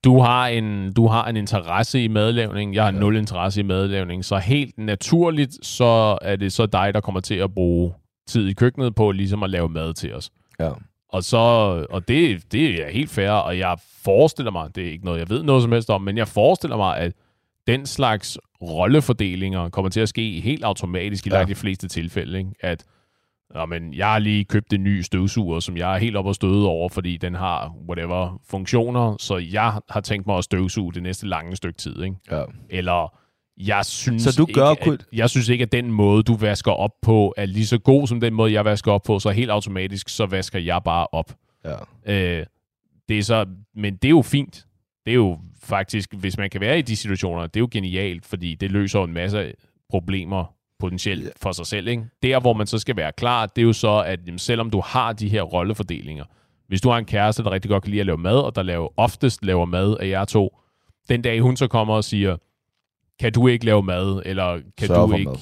du 0.04 0.20
har 0.20 0.46
en, 0.46 0.92
du 0.92 1.06
har 1.06 1.24
en 1.24 1.36
interesse 1.36 2.04
i 2.04 2.08
madlavning, 2.08 2.74
jeg 2.74 2.84
har 2.84 2.92
ja. 2.92 2.98
nul 2.98 3.16
interesse 3.16 3.60
i 3.60 3.62
madlavning, 3.62 4.24
så 4.24 4.36
helt 4.36 4.78
naturligt, 4.78 5.66
så 5.66 6.18
er 6.22 6.36
det 6.36 6.52
så 6.52 6.66
dig, 6.66 6.94
der 6.94 7.00
kommer 7.00 7.20
til 7.20 7.34
at 7.34 7.54
bruge 7.54 7.92
tid 8.28 8.48
i 8.48 8.52
køkkenet 8.52 8.94
på 8.94 9.10
ligesom 9.10 9.42
at 9.42 9.50
lave 9.50 9.68
mad 9.68 9.94
til 9.94 10.14
os. 10.14 10.30
Ja. 10.60 10.70
Og, 11.08 11.24
så, 11.24 11.36
og 11.90 12.08
det, 12.08 12.52
det 12.52 12.86
er 12.86 12.90
helt 12.90 13.10
fair, 13.10 13.30
og 13.30 13.58
jeg 13.58 13.76
forestiller 14.04 14.52
mig, 14.52 14.74
det 14.74 14.86
er 14.86 14.90
ikke 14.90 15.04
noget, 15.04 15.18
jeg 15.18 15.28
ved 15.28 15.42
noget 15.42 15.62
som 15.62 15.72
helst 15.72 15.90
om, 15.90 16.02
men 16.02 16.16
jeg 16.16 16.28
forestiller 16.28 16.76
mig, 16.76 16.98
at 16.98 17.12
den 17.68 17.86
slags 17.86 18.38
rollefordelinger 18.62 19.68
kommer 19.68 19.88
til 19.88 20.00
at 20.00 20.08
ske 20.08 20.40
helt 20.40 20.64
automatisk 20.64 21.26
i 21.26 21.30
ja. 21.30 21.44
de 21.44 21.54
fleste 21.54 21.88
tilfælde. 21.88 22.38
Ikke? 22.38 22.50
At 22.60 22.84
men 23.68 23.94
jeg 23.94 24.06
har 24.06 24.18
lige 24.18 24.44
købt 24.44 24.72
en 24.72 24.84
ny 24.84 25.00
støvsuger, 25.00 25.60
som 25.60 25.76
jeg 25.76 25.94
er 25.94 25.98
helt 25.98 26.16
op 26.16 26.26
og 26.26 26.34
støde 26.34 26.66
over, 26.66 26.88
fordi 26.88 27.16
den 27.16 27.34
har 27.34 27.74
whatever 27.88 28.40
funktioner, 28.48 29.16
så 29.18 29.36
jeg 29.36 29.80
har 29.88 30.00
tænkt 30.00 30.26
mig 30.26 30.36
at 30.36 30.44
støvsuge 30.44 30.92
det 30.92 31.02
næste 31.02 31.26
lange 31.26 31.56
stykke 31.56 31.78
tid. 31.78 32.02
Ikke? 32.02 32.16
Ja. 32.30 32.42
Eller 32.70 33.18
jeg 33.56 33.84
synes, 33.84 34.22
så 34.22 34.34
du 34.38 34.46
gør 34.54 34.70
ikke, 34.70 34.92
at, 34.92 35.06
jeg 35.12 35.30
synes 35.30 35.48
ikke, 35.48 35.62
at 35.62 35.72
den 35.72 35.92
måde, 35.92 36.22
du 36.22 36.36
vasker 36.36 36.72
op 36.72 36.90
på, 37.02 37.34
er 37.36 37.46
lige 37.46 37.66
så 37.66 37.78
god 37.78 38.06
som 38.06 38.20
den 38.20 38.34
måde, 38.34 38.52
jeg 38.52 38.64
vasker 38.64 38.92
op 38.92 39.02
på, 39.02 39.18
så 39.18 39.30
helt 39.30 39.50
automatisk, 39.50 40.08
så 40.08 40.26
vasker 40.26 40.58
jeg 40.58 40.80
bare 40.84 41.06
op. 41.12 41.36
Ja. 41.64 41.76
Øh, 42.06 42.46
det 43.08 43.18
er 43.18 43.22
så, 43.22 43.46
men 43.74 43.96
det 43.96 44.04
er 44.04 44.10
jo 44.10 44.22
fint. 44.22 44.66
Det 45.06 45.10
er 45.10 45.14
jo 45.14 45.38
faktisk, 45.68 46.14
hvis 46.14 46.38
man 46.38 46.50
kan 46.50 46.60
være 46.60 46.78
i 46.78 46.82
de 46.82 46.96
situationer, 46.96 47.46
det 47.46 47.56
er 47.56 47.60
jo 47.60 47.68
genialt, 47.70 48.26
fordi 48.26 48.54
det 48.54 48.72
løser 48.72 49.04
en 49.04 49.12
masse 49.12 49.52
problemer 49.90 50.54
potentielt 50.78 51.32
for 51.42 51.52
sig 51.52 51.66
selv. 51.66 51.88
Ikke? 51.88 52.04
Der, 52.22 52.40
hvor 52.40 52.52
man 52.52 52.66
så 52.66 52.78
skal 52.78 52.96
være 52.96 53.12
klar, 53.12 53.46
det 53.46 53.62
er 53.62 53.66
jo 53.66 53.72
så, 53.72 54.02
at 54.06 54.20
jamen, 54.26 54.38
selvom 54.38 54.70
du 54.70 54.82
har 54.84 55.12
de 55.12 55.28
her 55.28 55.42
rollefordelinger, 55.42 56.24
hvis 56.68 56.80
du 56.80 56.88
har 56.88 56.98
en 56.98 57.04
kæreste, 57.04 57.42
der 57.42 57.50
rigtig 57.50 57.68
godt 57.68 57.82
kan 57.82 57.90
lide 57.90 58.00
at 58.00 58.06
lave 58.06 58.18
mad, 58.18 58.36
og 58.36 58.54
der 58.54 58.62
laver, 58.62 58.88
oftest 58.96 59.44
laver 59.44 59.64
mad 59.64 59.96
af 60.00 60.08
jer 60.08 60.24
to, 60.24 60.58
den 61.08 61.22
dag 61.22 61.40
hun 61.40 61.56
så 61.56 61.66
kommer 61.68 61.94
og 61.94 62.04
siger, 62.04 62.36
kan 63.20 63.32
du 63.32 63.48
ikke 63.48 63.64
lave 63.64 63.82
mad, 63.82 64.22
eller 64.24 64.60
kan 64.78 64.88
Sørg 64.88 65.08
du 65.08 65.14
ikke... 65.14 65.30
Mad. 65.30 65.38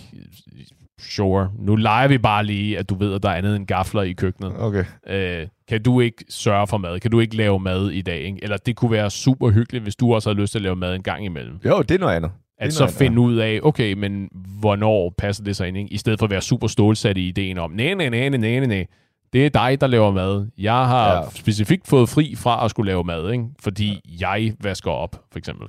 Sure. 0.99 1.53
Nu 1.59 1.77
leger 1.77 2.09
vi 2.09 2.19
bare 2.19 2.45
lige, 2.45 2.79
at 2.79 2.91
du 2.91 2.95
ved, 2.95 3.15
at 3.15 3.23
der 3.23 3.29
er 3.29 3.35
andet 3.35 3.57
end 3.57 3.67
gafler 3.67 4.03
i 4.03 4.13
køkkenet. 4.13 4.53
Okay. 4.59 4.85
Øh, 5.07 5.47
kan 5.69 5.83
du 5.83 6.01
ikke 6.01 6.25
sørge 6.29 6.67
for 6.67 6.79
mad? 6.79 7.01
Kan 7.01 7.11
du 7.11 7.21
ikke 7.21 7.37
lave 7.37 7.61
mad 7.61 7.91
i 7.91 8.03
dag? 8.03 8.21
Ikke? 8.21 8.39
Eller 8.43 8.57
det 8.57 8.77
kunne 8.77 8.91
være 8.91 9.11
super 9.11 9.51
hyggeligt, 9.51 9.83
hvis 9.83 9.97
du 9.97 10.15
også 10.15 10.31
har 10.31 10.35
lyst 10.35 10.51
til 10.51 10.59
at 10.59 10.63
lave 10.63 10.77
mad 10.77 10.95
en 10.95 11.03
gang 11.03 11.25
imellem. 11.25 11.59
Jo, 11.65 11.83
det 11.83 11.91
er 11.91 11.99
noget 11.99 12.17
andet. 12.17 12.31
At 12.59 12.73
så 12.73 12.87
finde 12.87 13.21
ud 13.21 13.37
af, 13.37 13.61
okay, 13.63 13.93
men 13.93 14.29
hvornår 14.61 15.15
passer 15.19 15.45
det 15.45 15.57
sig 15.57 15.69
ind? 15.69 15.77
Ikke? 15.77 15.93
I 15.93 15.97
stedet 15.97 16.19
for 16.19 16.27
at 16.27 16.31
være 16.31 16.41
super 16.41 16.67
stålsat 16.67 17.17
i 17.17 17.29
ideen 17.29 17.59
om, 17.59 17.71
nej, 17.71 17.95
nej, 17.95 18.09
nej, 18.09 18.29
nej, 18.29 18.39
nej, 18.39 18.67
nej. 18.67 18.87
Det 19.33 19.47
er 19.47 19.51
dig, 19.51 19.81
der 19.81 19.87
laver 19.87 20.11
mad. 20.11 20.47
Jeg 20.59 20.87
har 20.87 21.17
ja. 21.17 21.23
specifikt 21.35 21.89
fået 21.89 22.09
fri 22.09 22.35
fra 22.37 22.65
at 22.65 22.71
skulle 22.71 22.91
lave 22.91 23.05
mad, 23.05 23.31
ikke? 23.33 23.45
fordi 23.61 24.01
ja. 24.21 24.31
jeg 24.31 24.55
vasker 24.61 24.91
op, 24.91 25.25
for 25.33 25.39
eksempel. 25.39 25.69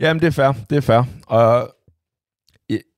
Jamen, 0.00 0.20
det 0.20 0.26
er 0.26 0.30
fair. 0.30 0.52
Det 0.70 0.76
er 0.76 0.80
fair. 0.80 1.02
Og 1.26 1.74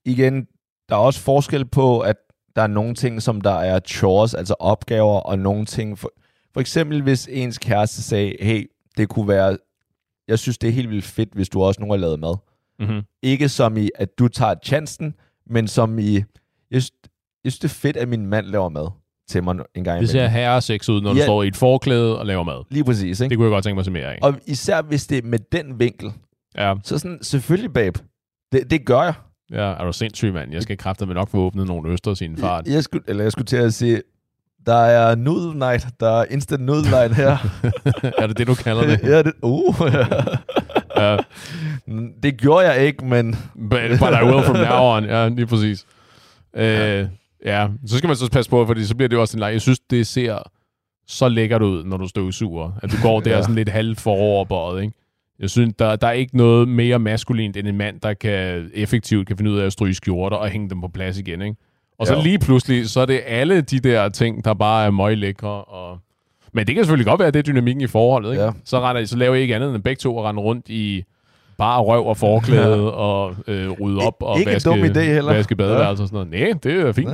igen, 0.05 0.47
der 0.89 0.95
er 0.95 1.01
også 1.01 1.21
forskel 1.21 1.65
på, 1.65 2.01
at 2.01 2.17
der 2.57 2.63
er 2.63 2.67
nogle 2.67 2.95
ting, 2.95 3.23
som 3.23 3.41
der 3.41 3.51
er 3.51 3.81
chores, 3.81 4.35
altså 4.35 4.55
opgaver, 4.59 5.21
og 5.21 5.39
nogle 5.39 5.67
ting... 5.67 5.99
For, 5.99 6.13
for 6.53 6.61
eksempel, 6.61 7.03
hvis 7.03 7.29
ens 7.33 7.59
kæreste 7.59 8.03
sagde, 8.03 8.37
hey, 8.41 8.71
det 8.97 9.09
kunne 9.09 9.29
være... 9.29 9.57
Jeg 10.29 10.39
synes, 10.39 10.59
det 10.59 10.69
er 10.69 10.73
helt 10.73 10.91
vildt 10.91 11.05
fedt, 11.05 11.29
hvis 11.33 11.49
du 11.49 11.63
også 11.63 11.81
nogen 11.81 11.91
har 11.91 11.99
lavet 11.99 12.21
mad. 12.21 12.37
Mm-hmm. 12.79 13.03
Ikke 13.23 13.49
som 13.49 13.77
i, 13.77 13.91
at 13.95 14.19
du 14.19 14.29
tager 14.29 14.55
chancen, 14.65 15.15
men 15.47 15.69
som 15.69 15.99
i... 15.99 16.15
Jeg 16.15 16.23
synes, 16.71 16.93
jeg 17.45 17.53
synes, 17.53 17.59
det 17.59 17.69
er 17.69 17.75
fedt, 17.75 17.97
at 17.97 18.09
min 18.09 18.27
mand 18.27 18.47
laver 18.47 18.69
mad 18.69 18.89
til 19.29 19.45
mig 19.45 19.57
en 19.75 19.85
gang 19.85 20.01
Det 20.01 20.09
ser 20.09 20.27
herre 20.27 20.63
sex 20.63 20.89
ud, 20.89 21.01
når 21.01 21.11
ja, 21.15 21.21
du 21.21 21.23
står 21.23 21.43
i 21.43 21.49
et 21.49 21.57
forklæde 21.57 22.19
og 22.19 22.27
laver 22.27 22.43
mad. 22.43 22.65
Lige 22.71 22.85
præcis, 22.85 23.21
ikke? 23.21 23.31
Det 23.31 23.39
kunne 23.39 23.47
jeg 23.47 23.51
godt 23.51 23.65
tænke 23.65 23.75
mig 23.75 23.81
at 23.81 23.85
se 23.85 23.91
mere 23.91 24.15
af. 24.15 24.19
Og 24.23 24.35
især 24.47 24.83
hvis 24.83 25.07
det 25.07 25.19
er 25.19 25.23
med 25.23 25.39
den 25.39 25.79
vinkel, 25.79 26.13
Ja. 26.57 26.75
Så 26.83 26.99
sådan, 26.99 27.19
selvfølgelig, 27.23 27.73
babe. 27.73 28.01
Det, 28.53 28.71
det 28.71 28.87
gør 28.87 29.03
jeg. 29.03 29.15
Ja, 29.53 29.73
er 29.73 29.85
du 29.85 29.93
sindssyg, 29.93 30.33
mand? 30.33 30.53
Jeg 30.53 30.63
skal 30.63 30.79
kræfte 30.79 31.07
med 31.07 31.15
nok 31.15 31.29
få 31.29 31.39
åbnet 31.39 31.67
nogle 31.67 31.91
øster 31.91 32.15
sin 32.15 32.37
fart. 32.37 32.67
Jeg, 32.67 32.85
skulle, 32.85 33.05
eller 33.09 33.23
jeg 33.23 33.33
skulle 33.33 33.47
til 33.47 33.57
at 33.57 33.75
sige, 33.75 34.03
der 34.67 34.77
er 34.77 35.15
noodle 35.15 35.59
night. 35.59 35.87
Der 36.01 36.21
er 36.21 36.25
instant 36.31 36.63
noodle 36.63 36.91
night 36.91 37.17
her. 37.17 37.37
er 38.19 38.27
det 38.27 38.39
det, 38.39 38.47
du 38.47 38.55
kalder 38.55 38.87
det? 38.87 39.01
ja, 39.03 39.23
det, 39.23 39.33
uh. 39.43 39.75
ja. 40.97 41.17
Det 42.23 42.37
gjorde 42.37 42.67
jeg 42.73 42.87
ikke, 42.87 43.05
men... 43.05 43.33
But, 43.55 43.81
but 43.99 44.09
I 44.23 44.25
will 44.25 44.45
from 44.45 44.57
now 44.57 44.97
on. 44.97 45.05
Ja, 45.05 45.29
lige 45.29 45.47
præcis. 45.47 45.87
Ja. 46.55 47.01
Øh, 47.01 47.09
ja, 47.45 47.69
så 47.87 47.99
skal 47.99 48.09
man 48.09 48.17
så 48.17 48.31
passe 48.31 48.51
på, 48.51 48.67
fordi 48.67 48.85
så 48.85 48.95
bliver 48.97 49.09
det 49.09 49.17
jo 49.17 49.21
også 49.21 49.37
en 49.37 49.41
leg. 49.41 49.53
Jeg 49.53 49.61
synes, 49.61 49.79
det 49.91 50.07
ser 50.07 50.39
så 51.07 51.29
lækkert 51.29 51.63
ud, 51.63 51.85
når 51.85 51.97
du 51.97 52.09
støvsuger. 52.09 52.73
At 52.83 52.91
du 52.93 52.97
går 53.03 53.21
der 53.21 53.31
ja. 53.31 53.43
sådan 53.43 53.55
lidt 53.55 53.69
halvt 53.69 54.01
foroverbøjet, 54.01 54.83
ikke? 54.83 55.06
Jeg 55.41 55.51
synes, 55.51 55.75
der, 55.79 55.97
der 55.97 56.07
er 56.07 56.13
ikke 56.13 56.37
noget 56.37 56.69
mere 56.69 56.99
maskulint 56.99 57.57
end 57.57 57.69
en 57.69 57.77
mand, 57.77 58.01
der 58.01 58.15
kan 58.15 58.71
effektivt 58.75 59.27
kan 59.27 59.37
finde 59.37 59.51
ud 59.51 59.59
af 59.59 59.67
at 59.67 59.73
stryge 59.73 59.95
skjorter 59.95 60.37
og 60.37 60.49
hænge 60.49 60.71
dem 60.71 60.81
på 60.81 60.89
plads 60.89 61.19
igen. 61.19 61.43
Ikke? 61.43 61.57
Og 61.99 62.07
så 62.07 62.15
jo. 62.15 62.23
lige 62.23 62.39
pludselig, 62.39 62.91
så 62.91 63.01
er 63.01 63.07
det 63.07 63.21
alle 63.27 63.61
de 63.61 63.81
der 63.81 64.09
ting, 64.09 64.45
der 64.45 64.55
bare 64.55 64.87
er 64.87 64.91
møglækre. 64.91 65.65
Og... 65.65 65.99
Men 66.53 66.67
det 66.67 66.75
kan 66.75 66.85
selvfølgelig 66.85 67.07
godt 67.07 67.19
være, 67.19 67.29
at 67.29 67.35
det 67.35 67.39
er 67.39 67.53
dynamikken 67.53 67.81
i 67.83 67.87
forholdet. 67.87 68.31
Ikke? 68.31 68.45
Ja. 68.45 68.51
Så, 68.65 68.81
render, 68.81 69.05
så 69.05 69.17
laver 69.17 69.35
I 69.35 69.41
ikke 69.41 69.55
andet 69.55 69.75
end 69.75 69.83
begge 69.83 70.01
to 70.01 70.19
at 70.19 70.25
rende 70.25 70.43
rundt 70.43 70.69
i 70.69 71.05
bare 71.59 71.83
røv 71.83 72.07
og 72.07 72.17
forklæde 72.17 72.77
ja. 72.77 72.91
og 72.91 73.35
øh, 73.47 73.71
rydde 73.71 73.99
op 73.99 74.17
og 74.21 74.39
ikke 74.39 74.53
vaske, 74.53 74.71
idé 74.71 75.01
heller. 75.01 75.33
vaske 75.33 75.57
badeværelser 75.57 75.85
ja. 75.85 75.91
og 75.91 76.09
sådan 76.09 76.31
noget. 76.31 76.31
Nej, 76.31 76.59
det 76.63 76.87
er 76.89 76.93
fint. 76.93 77.11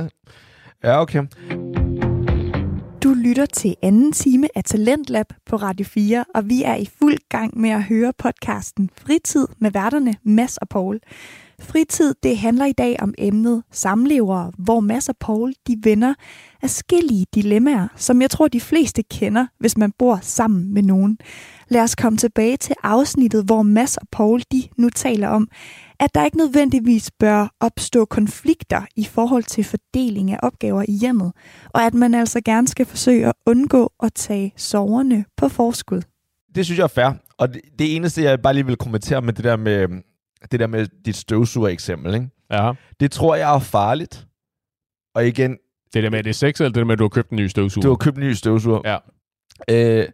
Ja, 0.83 1.01
okay. 1.01 1.23
Lytter 3.23 3.45
til 3.45 3.75
anden 3.81 4.11
time 4.11 4.47
af 4.55 4.63
Talentlab 4.63 5.25
på 5.45 5.55
Radio 5.55 5.85
4, 5.85 6.25
og 6.35 6.49
vi 6.49 6.63
er 6.63 6.75
i 6.75 6.89
fuld 6.99 7.17
gang 7.29 7.59
med 7.59 7.69
at 7.69 7.83
høre 7.83 8.13
podcasten 8.17 8.89
Fritid 8.97 9.47
med 9.59 9.71
værterne 9.71 10.15
Mads 10.23 10.57
og 10.57 10.69
Paul. 10.69 10.99
Fritid, 11.59 12.13
det 12.23 12.37
handler 12.37 12.65
i 12.65 12.71
dag 12.71 12.95
om 12.99 13.13
emnet 13.17 13.63
samlevere, 13.71 14.51
hvor 14.57 14.79
Mads 14.79 15.09
og 15.09 15.15
Paul 15.19 15.53
de 15.67 15.77
vender 15.83 16.13
forskellige 16.61 17.25
dilemmaer, 17.35 17.87
som 17.95 18.21
jeg 18.21 18.29
tror 18.29 18.47
de 18.47 18.59
fleste 18.59 19.03
kender, 19.03 19.47
hvis 19.59 19.77
man 19.77 19.91
bor 19.99 20.19
sammen 20.21 20.73
med 20.73 20.83
nogen. 20.83 21.17
Lad 21.67 21.81
os 21.81 21.95
komme 21.95 22.17
tilbage 22.17 22.57
til 22.57 22.75
afsnittet, 22.83 23.45
hvor 23.45 23.61
Mads 23.61 23.97
og 23.97 24.07
Paul 24.11 24.41
de 24.51 24.63
nu 24.77 24.89
taler 24.89 25.27
om, 25.27 25.47
at 25.99 26.15
der 26.15 26.25
ikke 26.25 26.37
nødvendigvis 26.37 27.11
bør 27.19 27.55
opstå 27.59 28.05
konflikter 28.05 28.81
i 28.95 29.05
forhold 29.05 29.43
til 29.43 29.63
fordeling 29.63 30.31
af 30.31 30.39
opgaver 30.43 30.83
i 30.87 30.91
hjemmet, 30.91 31.31
og 31.69 31.85
at 31.85 31.93
man 31.93 32.13
altså 32.13 32.41
gerne 32.41 32.67
skal 32.67 32.85
forsøge 32.85 33.27
at 33.27 33.33
undgå 33.45 33.91
at 34.03 34.13
tage 34.13 34.53
soverne 34.57 35.25
på 35.37 35.49
forskud. 35.49 36.01
Det 36.55 36.65
synes 36.65 36.77
jeg 36.77 36.83
er 36.83 36.87
fair, 36.87 37.11
og 37.37 37.53
det, 37.53 37.61
det 37.79 37.95
eneste, 37.95 38.23
jeg 38.23 38.41
bare 38.41 38.53
lige 38.53 38.65
vil 38.65 38.75
kommentere 38.75 39.21
med 39.21 39.33
det 39.33 39.43
der 39.43 39.55
med, 39.55 39.87
det 40.51 40.59
der 40.59 40.67
med 40.67 40.87
dit 41.05 41.15
støvsuger-eksempel, 41.15 42.13
ikke? 42.13 42.29
Ja. 42.51 42.73
det 42.99 43.11
tror 43.11 43.35
jeg 43.35 43.55
er 43.55 43.59
farligt. 43.59 44.27
Og 45.15 45.27
igen... 45.27 45.57
Det 45.93 46.03
der 46.03 46.09
med, 46.09 46.19
at 46.19 46.25
det 46.25 46.29
er 46.29 46.33
sex, 46.33 46.59
eller 46.59 46.69
det 46.69 46.75
der 46.75 46.85
med, 46.85 46.93
at 46.93 46.99
du 46.99 47.03
har 47.03 47.09
købt 47.09 47.29
en 47.29 47.37
ny 47.37 47.47
støvsuger? 47.47 47.83
Du 47.83 47.89
har 47.89 47.95
købt 47.95 48.17
en 48.17 48.23
ny 48.23 48.33
støvsuger. 48.33 48.81
Ja. 48.85 48.97
Øh, 49.69 50.07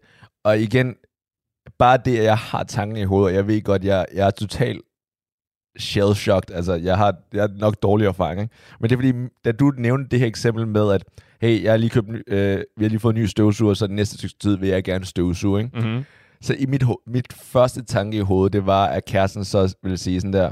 og 0.44 0.60
igen, 0.60 0.96
bare 1.80 1.98
det, 2.06 2.18
at 2.18 2.24
jeg 2.24 2.38
har 2.38 2.64
tanken 2.64 2.98
i 2.98 3.04
hovedet, 3.04 3.28
og 3.28 3.36
jeg 3.36 3.48
ved 3.48 3.62
godt, 3.62 3.84
jeg, 3.84 4.06
jeg 4.14 4.28
er 4.28 4.32
totalt 4.32 4.82
shell-shocked. 5.80 6.56
Altså, 6.56 6.74
jeg 6.74 6.98
har, 6.98 7.16
jeg 7.34 7.42
har 7.42 7.50
nok 7.58 7.76
dårlig 7.84 8.06
erfaring. 8.06 8.42
Ikke? 8.42 8.54
Men 8.80 8.90
det 8.90 8.96
er 8.96 8.98
fordi, 8.98 9.14
da 9.46 9.52
du 9.52 9.74
nævnte 9.78 10.10
det 10.10 10.20
her 10.20 10.28
eksempel 10.28 10.68
med, 10.68 10.92
at 10.92 11.04
hey, 11.42 11.64
jeg 11.64 11.72
har 11.72 11.78
lige 11.78 11.90
købt, 11.90 12.08
øh, 12.28 12.64
vi 12.78 12.84
har 12.84 12.90
lige 12.90 13.00
fået 13.00 13.16
en 13.16 13.22
ny 13.22 13.26
støvsuger, 13.26 13.74
så 13.74 13.88
den 13.88 13.96
næste 13.96 14.30
tid 14.40 14.58
vil 14.58 14.70
jeg 14.70 14.84
gerne 14.84 15.06
støvsuge. 15.06 15.62
Ikke? 15.62 15.80
Mm-hmm. 15.80 16.04
Så 16.42 16.54
i 16.60 16.66
mit, 16.66 16.84
mit 17.08 17.34
første 17.34 17.84
tanke 17.84 18.18
i 18.18 18.22
hovedet, 18.22 18.54
det 18.54 18.66
var, 18.66 18.86
at 18.86 19.06
kæresten 19.06 19.46
så 19.46 19.76
ville 19.84 19.98
sige 19.98 20.22
sådan 20.22 20.34
der, 20.34 20.52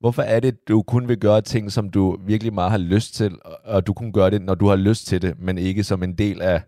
hvorfor 0.00 0.22
er 0.22 0.40
det, 0.40 0.68
du 0.68 0.82
kun 0.82 1.08
vil 1.08 1.18
gøre 1.18 1.40
ting, 1.40 1.72
som 1.72 1.90
du 1.90 2.18
virkelig 2.26 2.54
meget 2.54 2.70
har 2.70 2.78
lyst 2.78 3.14
til, 3.14 3.38
og 3.64 3.86
du 3.86 3.92
kun 3.92 4.12
gør 4.12 4.30
det, 4.30 4.42
når 4.42 4.54
du 4.54 4.68
har 4.68 4.76
lyst 4.76 5.06
til 5.06 5.22
det, 5.22 5.34
men 5.38 5.58
ikke 5.58 5.84
som 5.84 6.02
en 6.02 6.18
del 6.18 6.42
af, 6.42 6.62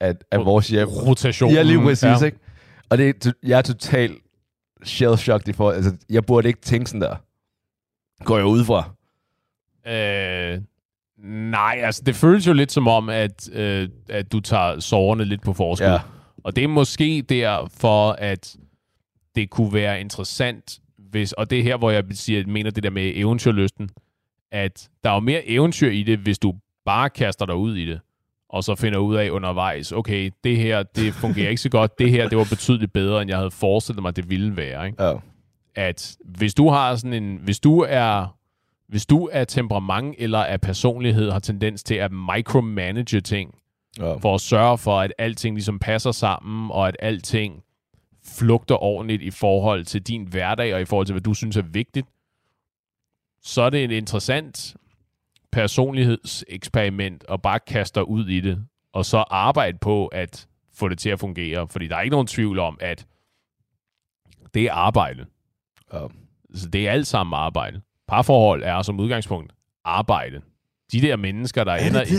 af, 0.00 0.14
af 0.30 0.44
vores 0.44 0.68
hjem. 0.68 0.88
Rotation. 0.88 1.52
Ja, 1.52 1.62
lige 1.62 1.78
præcis, 1.78 2.04
ja. 2.04 2.24
ikke? 2.24 2.38
Og 2.90 2.98
det, 2.98 3.34
jeg 3.42 3.58
er 3.58 3.62
totalt 3.62 4.18
shell-shocked 4.84 5.48
i 5.48 5.52
forhold. 5.52 5.76
Altså, 5.76 5.96
jeg 6.10 6.24
burde 6.24 6.48
ikke 6.48 6.60
tænke 6.60 6.90
sådan 6.90 7.00
der. 7.00 7.16
Går 8.24 8.36
jeg 8.36 8.46
ud 8.46 8.64
fra? 8.64 8.90
Øh, 9.86 10.60
nej, 11.50 11.80
altså 11.82 12.02
det 12.06 12.16
føles 12.16 12.46
jo 12.46 12.52
lidt 12.52 12.72
som 12.72 12.88
om, 12.88 13.08
at, 13.08 13.48
øh, 13.52 13.88
at 14.08 14.32
du 14.32 14.40
tager 14.40 14.80
sårene 14.80 15.24
lidt 15.24 15.42
på 15.42 15.52
forskud. 15.52 15.86
Ja. 15.86 15.98
Og 16.44 16.56
det 16.56 16.64
er 16.64 16.68
måske 16.68 17.22
derfor, 17.28 18.12
at 18.12 18.56
det 19.34 19.50
kunne 19.50 19.72
være 19.72 20.00
interessant, 20.00 20.80
hvis, 20.98 21.32
og 21.32 21.50
det 21.50 21.58
er 21.58 21.62
her, 21.62 21.76
hvor 21.76 21.90
jeg 21.90 22.04
siger, 22.10 22.46
mener 22.46 22.70
det 22.70 22.82
der 22.82 22.90
med 22.90 23.12
eventyrlysten, 23.14 23.90
at 24.52 24.88
der 25.04 25.10
er 25.10 25.14
jo 25.14 25.20
mere 25.20 25.48
eventyr 25.48 25.90
i 25.90 26.02
det, 26.02 26.18
hvis 26.18 26.38
du 26.38 26.54
bare 26.84 27.10
kaster 27.10 27.46
dig 27.46 27.54
ud 27.54 27.76
i 27.76 27.86
det. 27.86 28.00
og 28.52 28.64
så 28.64 28.74
finder 28.74 28.98
ud 28.98 29.16
af 29.16 29.30
undervejs, 29.30 29.92
okay, 29.92 30.30
det 30.44 30.56
her, 30.56 30.82
det 30.82 31.14
fungerer 31.14 31.48
ikke 31.48 31.62
så 31.62 31.68
godt, 31.68 31.98
det 31.98 32.10
her, 32.10 32.28
det 32.28 32.38
var 32.38 32.46
betydeligt 32.50 32.92
bedre, 32.92 33.22
end 33.22 33.28
jeg 33.28 33.38
havde 33.38 33.50
forestillet 33.50 34.02
mig, 34.02 34.16
det 34.16 34.30
ville 34.30 34.56
være. 34.56 34.86
Ikke? 34.86 35.04
Ja. 35.04 35.14
At 35.74 36.16
hvis 36.24 36.54
du 36.54 36.68
har 36.68 36.96
sådan 36.96 37.22
en, 37.22 37.38
hvis 37.42 37.60
du 37.60 37.86
er, 37.88 38.36
hvis 38.88 39.06
du 39.06 39.28
er 39.32 39.44
temperament 39.44 40.14
eller 40.18 40.38
er 40.38 40.56
personlighed, 40.56 41.30
har 41.30 41.38
tendens 41.38 41.82
til 41.82 41.94
at 41.94 42.12
micromanage 42.12 43.20
ting, 43.20 43.54
ja. 43.98 44.14
for 44.14 44.34
at 44.34 44.40
sørge 44.40 44.78
for, 44.78 45.00
at 45.00 45.12
alting 45.18 45.54
ligesom 45.56 45.78
passer 45.78 46.12
sammen, 46.12 46.70
og 46.70 46.88
at 46.88 46.96
alting 46.98 47.64
flugter 48.38 48.82
ordentligt 48.82 49.22
i 49.22 49.30
forhold 49.30 49.84
til 49.84 50.02
din 50.02 50.26
hverdag, 50.26 50.74
og 50.74 50.80
i 50.80 50.84
forhold 50.84 51.06
til, 51.06 51.12
hvad 51.12 51.22
du 51.22 51.34
synes 51.34 51.56
er 51.56 51.62
vigtigt, 51.62 52.06
så 53.42 53.62
er 53.62 53.70
det 53.70 53.84
en 53.84 53.90
interessant 53.90 54.76
personlighedseksperiment 55.52 57.24
og 57.24 57.42
bare 57.42 57.60
kaste 57.60 58.00
dig 58.00 58.08
ud 58.08 58.28
i 58.28 58.40
det, 58.40 58.66
og 58.92 59.04
så 59.04 59.18
arbejde 59.18 59.78
på 59.78 60.06
at 60.06 60.48
få 60.74 60.88
det 60.88 60.98
til 60.98 61.10
at 61.10 61.20
fungere. 61.20 61.68
Fordi 61.68 61.88
der 61.88 61.96
er 61.96 62.00
ikke 62.00 62.14
nogen 62.14 62.26
tvivl 62.26 62.58
om, 62.58 62.78
at 62.80 63.06
det 64.54 64.62
er 64.62 64.72
arbejde. 64.72 65.26
Ja. 65.92 66.06
Så 66.54 66.68
det 66.68 66.88
er 66.88 66.92
alt 66.92 67.06
sammen 67.06 67.34
arbejde. 67.34 67.80
Parforhold 68.08 68.62
er 68.62 68.82
som 68.82 69.00
udgangspunkt 69.00 69.52
arbejde. 69.84 70.42
De 70.92 71.00
der 71.00 71.16
mennesker, 71.16 71.64
der 71.64 71.74
ender 71.74 72.02
i, 72.02 72.14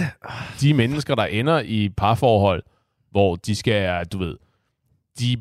de 0.62 0.74
mennesker, 0.74 1.16
der 1.16 1.26
ender 1.26 1.60
i 1.60 1.90
parforhold, 1.90 2.64
hvor 3.12 3.36
de 3.36 3.56
skal, 3.56 4.06
du 4.06 4.18
ved, 4.18 4.38
de, 5.20 5.38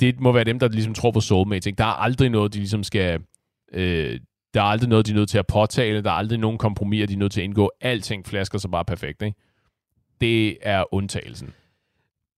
det 0.00 0.20
må 0.20 0.32
være 0.32 0.44
dem, 0.44 0.58
der 0.58 0.68
ligesom 0.68 0.94
tror 0.94 1.10
på 1.10 1.20
soulmates. 1.20 1.66
Ikke? 1.66 1.76
Der 1.76 1.84
er 1.84 2.02
aldrig 2.02 2.30
noget, 2.30 2.52
de 2.52 2.58
ligesom 2.58 2.84
skal... 2.84 3.20
Øh, 3.72 4.20
der 4.54 4.60
er 4.60 4.64
aldrig 4.64 4.88
noget, 4.88 5.06
de 5.06 5.10
er 5.10 5.14
nødt 5.14 5.28
til 5.28 5.38
at 5.38 5.46
påtale. 5.46 6.02
Der 6.02 6.10
er 6.10 6.14
aldrig 6.14 6.38
nogen 6.38 6.58
kompromis, 6.58 7.08
de 7.08 7.14
er 7.14 7.18
nødt 7.18 7.32
til 7.32 7.40
at 7.40 7.44
indgå. 7.44 7.70
Alting 7.80 8.26
flasker 8.26 8.58
sig 8.58 8.70
bare 8.70 8.84
perfekt. 8.84 9.22
Ikke? 9.22 9.38
Det 10.20 10.56
er 10.62 10.94
undtagelsen. 10.94 11.52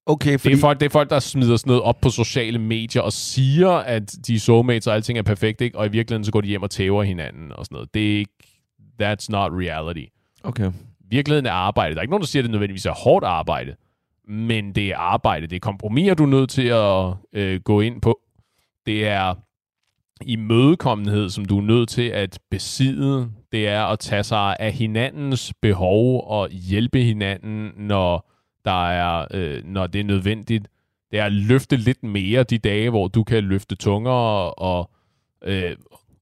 Okay, 0.06 0.38
fordi... 0.38 0.52
det, 0.52 0.56
er 0.56 0.60
folk, 0.60 0.80
det 0.80 0.86
er 0.86 0.90
folk, 0.90 1.10
der 1.10 1.18
smider 1.18 1.56
sådan 1.56 1.70
noget 1.70 1.82
op 1.82 2.00
på 2.00 2.10
sociale 2.10 2.58
medier 2.58 3.02
og 3.02 3.12
siger, 3.12 3.70
at 3.70 4.14
de 4.26 4.34
er 4.34 4.38
soulmates 4.38 4.86
og 4.86 4.94
alting 4.94 5.18
er 5.18 5.22
perfekt, 5.22 5.60
ikke? 5.60 5.78
og 5.78 5.86
i 5.86 5.88
virkeligheden 5.88 6.24
så 6.24 6.32
går 6.32 6.40
de 6.40 6.48
hjem 6.48 6.62
og 6.62 6.70
tæver 6.70 7.02
hinanden 7.02 7.52
og 7.52 7.64
sådan 7.64 7.74
noget. 7.74 7.94
Det 7.94 8.14
er 8.14 8.18
ikke... 8.18 8.32
That's 9.02 9.26
not 9.30 9.52
reality. 9.52 10.06
Okay. 10.42 10.72
Virkeligheden 11.10 11.46
er 11.46 11.52
arbejde. 11.52 11.94
Der 11.94 12.00
er 12.00 12.02
ikke 12.02 12.10
nogen, 12.10 12.22
der 12.22 12.26
siger, 12.26 12.40
at 12.40 12.44
det 12.44 12.50
nødvendigvis 12.50 12.86
er 12.86 12.92
hårdt 12.92 13.24
arbejde, 13.24 13.76
men 14.28 14.74
det 14.74 14.88
er 14.88 14.96
arbejde. 14.96 15.46
Det 15.46 15.56
er 15.56 15.60
kompromiser, 15.60 16.14
du 16.14 16.22
er 16.22 16.28
nødt 16.28 16.50
til 16.50 16.66
at 16.66 17.14
øh, 17.32 17.60
gå 17.60 17.80
ind 17.80 18.00
på. 18.00 18.20
Det 18.86 19.08
er 19.08 19.34
imødekommenhed, 20.22 21.30
som 21.30 21.44
du 21.44 21.58
er 21.58 21.62
nødt 21.62 21.88
til 21.88 22.08
at 22.08 22.38
besidde. 22.50 23.30
Det 23.52 23.68
er 23.68 23.82
at 23.84 23.98
tage 23.98 24.24
sig 24.24 24.56
af 24.60 24.72
hinandens 24.72 25.52
behov 25.62 26.24
og 26.26 26.48
hjælpe 26.50 27.02
hinanden, 27.02 27.72
når, 27.76 28.30
der 28.64 28.88
er, 28.88 29.26
øh, 29.30 29.64
når 29.64 29.86
det 29.86 30.00
er 30.00 30.04
nødvendigt. 30.04 30.68
Det 31.10 31.18
er 31.18 31.24
at 31.24 31.32
løfte 31.32 31.76
lidt 31.76 32.02
mere 32.02 32.42
de 32.42 32.58
dage, 32.58 32.90
hvor 32.90 33.08
du 33.08 33.24
kan 33.24 33.44
løfte 33.44 33.74
tungere 33.74 34.54
og 34.54 34.90
øh, 35.44 35.76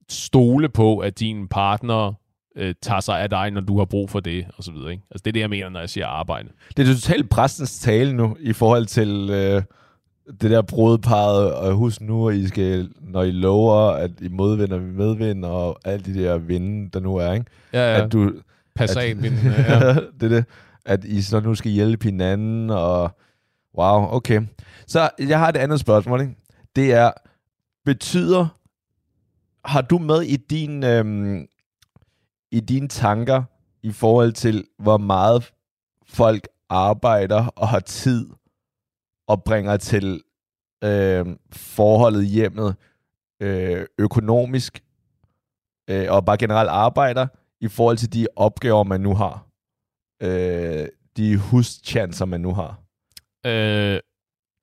stole 0.09 0.69
på, 0.69 0.99
at 0.99 1.21
din 1.21 1.49
partner 1.49 2.13
øh, 2.57 2.75
tager 2.83 3.01
sig 3.01 3.21
af 3.21 3.31
dig, 3.31 3.51
når 3.51 3.61
du 3.61 3.79
har 3.79 3.85
brug 3.85 4.11
for 4.11 4.21
det, 4.21 4.47
og 4.57 4.65
så 4.65 4.73
videre. 4.73 4.91
Ikke? 4.91 5.03
Altså, 5.11 5.23
det 5.25 5.31
er 5.31 5.33
det, 5.33 5.41
jeg 5.41 5.51
mener, 5.51 5.69
når 5.69 5.81
jeg 5.81 5.91
siger 5.91 6.07
arbejde. 6.07 6.49
Det 6.77 6.89
er 6.89 6.95
totalt 6.95 7.31
præstens 7.31 7.79
tale 7.79 8.13
nu, 8.13 8.37
i 8.41 8.53
forhold 8.53 8.87
til 8.87 9.31
øh, 9.31 9.63
det 10.41 10.51
der 10.51 10.63
brudparret, 10.63 11.55
og 11.55 11.73
husk 11.73 12.01
nu, 12.01 12.29
at 12.29 12.37
I 12.37 12.49
skal, 12.49 12.89
når 13.01 13.23
I 13.23 13.31
lover, 13.31 13.91
at 13.91 14.11
I 14.21 14.29
modvinder 14.29 14.79
vi 14.79 14.91
medvind, 14.93 15.45
og 15.45 15.79
alle 15.85 16.05
de 16.05 16.23
der 16.23 16.39
vinde, 16.39 16.91
der 16.91 17.01
nu 17.01 17.17
er, 17.17 17.33
ikke? 17.33 17.47
Ja, 17.73 17.97
ja. 17.97 18.05
At 18.05 18.13
du, 18.13 18.33
Passat-vinde, 18.75 19.39
ja. 19.69 19.95
det 19.95 20.23
er 20.23 20.29
det. 20.29 20.45
At 20.87 21.05
I 21.05 21.23
så 21.23 21.41
nu 21.41 21.55
skal 21.55 21.71
hjælpe 21.71 22.05
hinanden, 22.05 22.71
og 22.71 23.19
wow, 23.79 24.03
okay. 24.03 24.43
Så 24.87 25.11
jeg 25.19 25.39
har 25.39 25.49
et 25.49 25.57
andet 25.57 25.81
spørgsmål, 25.81 26.21
ikke? 26.21 26.35
Det 26.77 26.93
er, 26.93 27.11
betyder, 27.85 28.47
har 29.65 29.81
du 29.81 29.99
med 29.99 30.23
i 30.23 30.37
din, 30.37 30.85
øhm, 30.85 31.47
i 32.55 32.61
dine 32.61 32.89
tanker 32.89 33.43
i 33.83 33.93
forhold 33.93 34.33
til, 34.33 34.65
hvor 34.79 34.97
meget 34.97 35.53
folk 36.07 36.49
arbejder 36.69 37.47
og 37.47 37.69
har 37.69 37.81
tid 37.81 38.31
og 39.29 39.45
bringer 39.45 39.77
til 39.77 40.23
øh, 40.85 41.27
forholdet 41.53 42.27
hjemmet 42.27 42.77
øh, 43.41 43.87
økonomisk 43.99 44.85
øh, 45.91 46.07
og 46.11 46.25
bare 46.25 46.37
generelt 46.37 46.69
arbejder 46.69 47.27
i 47.61 47.69
forhold 47.69 47.97
til 47.97 48.13
de 48.13 48.27
opgaver, 48.37 48.85
man 48.85 49.01
nu 49.01 49.15
har. 49.15 49.47
Øh, 50.23 50.89
de 51.17 51.37
huschancer, 51.37 52.25
man 52.25 52.41
nu 52.41 52.55
har. 52.55 52.81
Øh, 53.47 54.01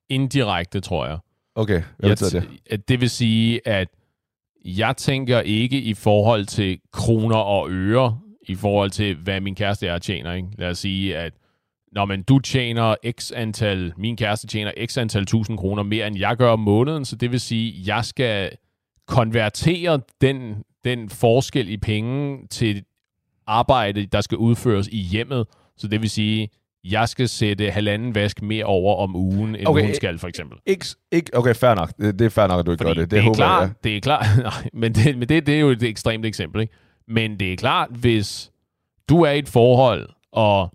indirekte, 0.09 0.79
tror 0.79 1.05
jeg. 1.05 1.19
Okay, 1.55 1.83
hvad 1.97 2.09
jeg 2.09 2.17
betyder 2.17 2.41
det? 2.69 2.87
Det 2.87 3.01
vil 3.01 3.09
sige, 3.09 3.67
at 3.67 3.87
jeg 4.65 4.97
tænker 4.97 5.39
ikke 5.39 5.81
i 5.81 5.93
forhold 5.93 6.45
til 6.45 6.79
kroner 6.91 7.35
og 7.35 7.67
øre, 7.71 8.19
i 8.47 8.55
forhold 8.55 8.89
til, 8.89 9.15
hvad 9.15 9.41
min 9.41 9.55
kæreste 9.55 9.87
er 9.87 9.97
tjener. 9.97 10.33
Ikke? 10.33 10.47
Lad 10.57 10.69
os 10.69 10.77
sige, 10.77 11.17
at 11.17 11.33
når 11.91 12.05
man 12.05 12.23
du 12.23 12.39
tjener 12.39 12.95
x 13.19 13.31
antal, 13.35 13.93
min 13.97 14.17
kæreste 14.17 14.47
tjener 14.47 14.71
x 14.85 14.97
antal 14.97 15.25
tusind 15.25 15.57
kroner 15.57 15.83
mere, 15.83 16.07
end 16.07 16.17
jeg 16.17 16.37
gør 16.37 16.49
om 16.49 16.59
måneden, 16.59 17.05
så 17.05 17.15
det 17.15 17.31
vil 17.31 17.39
sige, 17.39 17.81
at 17.81 17.87
jeg 17.87 18.05
skal 18.05 18.51
konvertere 19.07 20.01
den, 20.21 20.63
den 20.83 21.09
forskel 21.09 21.69
i 21.69 21.77
penge 21.77 22.47
til 22.47 22.83
arbejde, 23.47 24.05
der 24.05 24.21
skal 24.21 24.37
udføres 24.37 24.87
i 24.87 24.97
hjemmet. 24.97 25.47
Så 25.77 25.87
det 25.87 26.01
vil 26.01 26.09
sige, 26.09 26.49
jeg 26.83 27.09
skal 27.09 27.29
sætte 27.29 27.71
halvanden 27.71 28.15
vask 28.15 28.41
mere 28.41 28.65
over 28.65 28.95
om 28.95 29.15
ugen, 29.15 29.55
end 29.55 29.67
okay, 29.67 29.85
hun 29.85 29.93
skal, 29.95 30.19
for 30.19 30.27
eksempel. 30.27 30.57
Ikke, 30.65 30.85
ikke, 31.11 31.37
okay, 31.37 31.55
fair 31.55 31.75
nok. 31.75 31.97
Det, 31.97 32.19
det 32.19 32.25
er 32.25 32.29
fair 32.29 32.47
nok, 32.47 32.59
at 32.59 32.65
du 32.65 32.71
ikke 32.71 32.83
Fordi 32.83 32.95
gør 32.95 33.01
det. 33.01 33.11
Det, 33.11 33.23
det 33.23 33.29
er 33.29 33.33
klart, 33.33 33.61
jeg. 33.61 33.73
det 33.83 33.97
er 33.97 34.01
klart. 34.01 34.25
Nej, 34.43 34.69
men 34.73 34.95
det, 34.95 35.17
men 35.17 35.29
det, 35.29 35.45
det 35.45 35.55
er 35.55 35.59
jo 35.59 35.69
et 35.69 35.83
ekstremt 35.83 36.25
eksempel. 36.25 36.61
Ikke? 36.61 36.73
Men 37.07 37.39
det 37.39 37.53
er 37.53 37.57
klart, 37.57 37.89
hvis 37.89 38.51
du 39.09 39.21
er 39.21 39.31
i 39.31 39.39
et 39.39 39.49
forhold, 39.49 40.09
og 40.31 40.71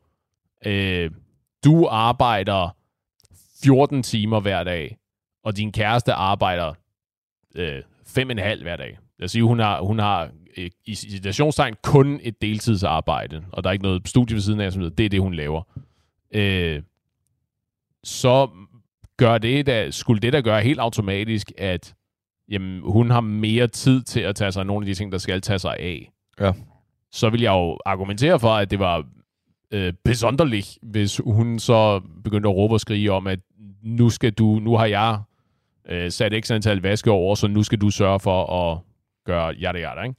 øh, 0.66 1.11
du 1.64 1.86
arbejder 1.90 2.76
14 3.62 4.02
timer 4.02 4.40
hver 4.40 4.64
dag, 4.64 4.96
og 5.44 5.57
din 5.57 5.72
kæreste 5.72 6.12
arbejder 6.12 6.74
øh, 7.54 7.78
5,5 8.09 8.62
hver 8.62 8.76
dag. 8.76 8.98
Jeg 9.18 9.30
siger, 9.30 9.44
hun 9.44 9.59
har, 9.59 9.80
hun 9.80 9.98
har 9.98 10.30
øh, 10.57 10.70
i 10.84 10.94
situationstegn 10.94 11.74
kun 11.82 12.20
et 12.22 12.42
deltidsarbejde, 12.42 13.44
og 13.52 13.64
der 13.64 13.70
er 13.70 13.72
ikke 13.72 13.84
noget 13.84 14.09
studie 14.09 14.34
ved 14.34 14.42
siden 14.42 14.61
af, 14.61 14.72
som 14.72 14.90
det 14.90 15.04
er 15.04 15.09
det, 15.09 15.20
hun 15.20 15.34
laver 15.34 15.62
øh, 16.31 16.83
så 18.05 18.49
gør 19.16 19.39
det 19.39 19.66
da, 19.66 19.91
skulle 19.91 20.20
det 20.20 20.33
da 20.33 20.41
gøre 20.41 20.62
helt 20.62 20.81
automatisk, 20.81 21.53
at 21.59 21.95
jamen, 22.49 22.81
hun 22.85 23.11
har 23.11 23.20
mere 23.20 23.66
tid 23.66 24.03
til 24.03 24.20
at 24.20 24.37
tage 24.37 24.53
sig 24.53 24.61
af 24.61 24.66
nogle 24.66 24.85
af 24.85 24.87
de 24.87 24.95
ting, 24.95 25.12
der 25.12 25.18
skal 25.18 25.41
tage 25.41 25.59
sig 25.59 25.77
af. 25.79 26.12
Ja. 26.41 26.53
Så 27.12 27.31
vil 27.31 27.41
jeg 27.41 27.51
jo 27.53 27.79
argumentere 27.87 28.41
for, 28.41 28.51
at 28.51 28.70
det 28.70 28.79
var 28.79 29.05
øh, 29.70 29.93
besonderligt, 30.05 30.79
hvis 30.83 31.20
hun 31.24 31.59
så 31.59 32.01
begyndte 32.24 32.49
at 32.49 32.55
råbe 32.55 32.74
og 32.74 32.81
skrige 32.81 33.12
om, 33.12 33.27
at 33.27 33.39
nu 33.83 34.11
skal 34.11 34.33
du, 34.33 34.59
nu 34.59 34.77
har 34.77 34.87
jeg 34.87 35.20
øh, 35.89 36.11
sat 36.11 36.35
ekstra 36.35 36.55
antal 36.55 36.83
vaske 36.83 37.11
over, 37.11 37.35
så 37.35 37.47
nu 37.47 37.62
skal 37.62 37.81
du 37.81 37.91
sørge 37.91 38.20
for 38.20 38.70
at 38.70 38.79
gøre 39.27 39.55
jada 39.61 39.79
jada, 39.79 40.03
ikke? 40.03 40.14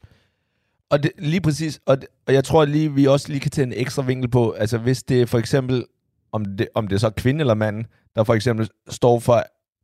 Og 0.90 1.04
det, 1.04 1.12
lige 1.18 1.42
præcis, 1.42 1.80
og, 1.86 2.02
det, 2.02 2.08
og 2.28 2.34
jeg 2.34 2.44
tror 2.44 2.66
lige, 2.66 2.94
vi 2.94 3.06
også 3.06 3.30
lige 3.30 3.40
kan 3.40 3.52
tage 3.52 3.66
en 3.66 3.74
ekstra 3.76 4.02
vinkel 4.02 4.30
på, 4.30 4.52
altså 4.52 4.78
hvis 4.78 5.04
det 5.04 5.30
for 5.30 5.38
eksempel 5.38 5.86
om 6.32 6.46
det, 6.46 6.68
om 6.76 6.88
det 6.88 6.96
er 6.96 7.00
så 7.00 7.10
kvinde 7.10 7.40
eller 7.40 7.54
mand, 7.54 7.86
der 8.16 8.24
for 8.24 8.34
eksempel 8.34 8.70
står 8.90 9.20
for 9.20 9.44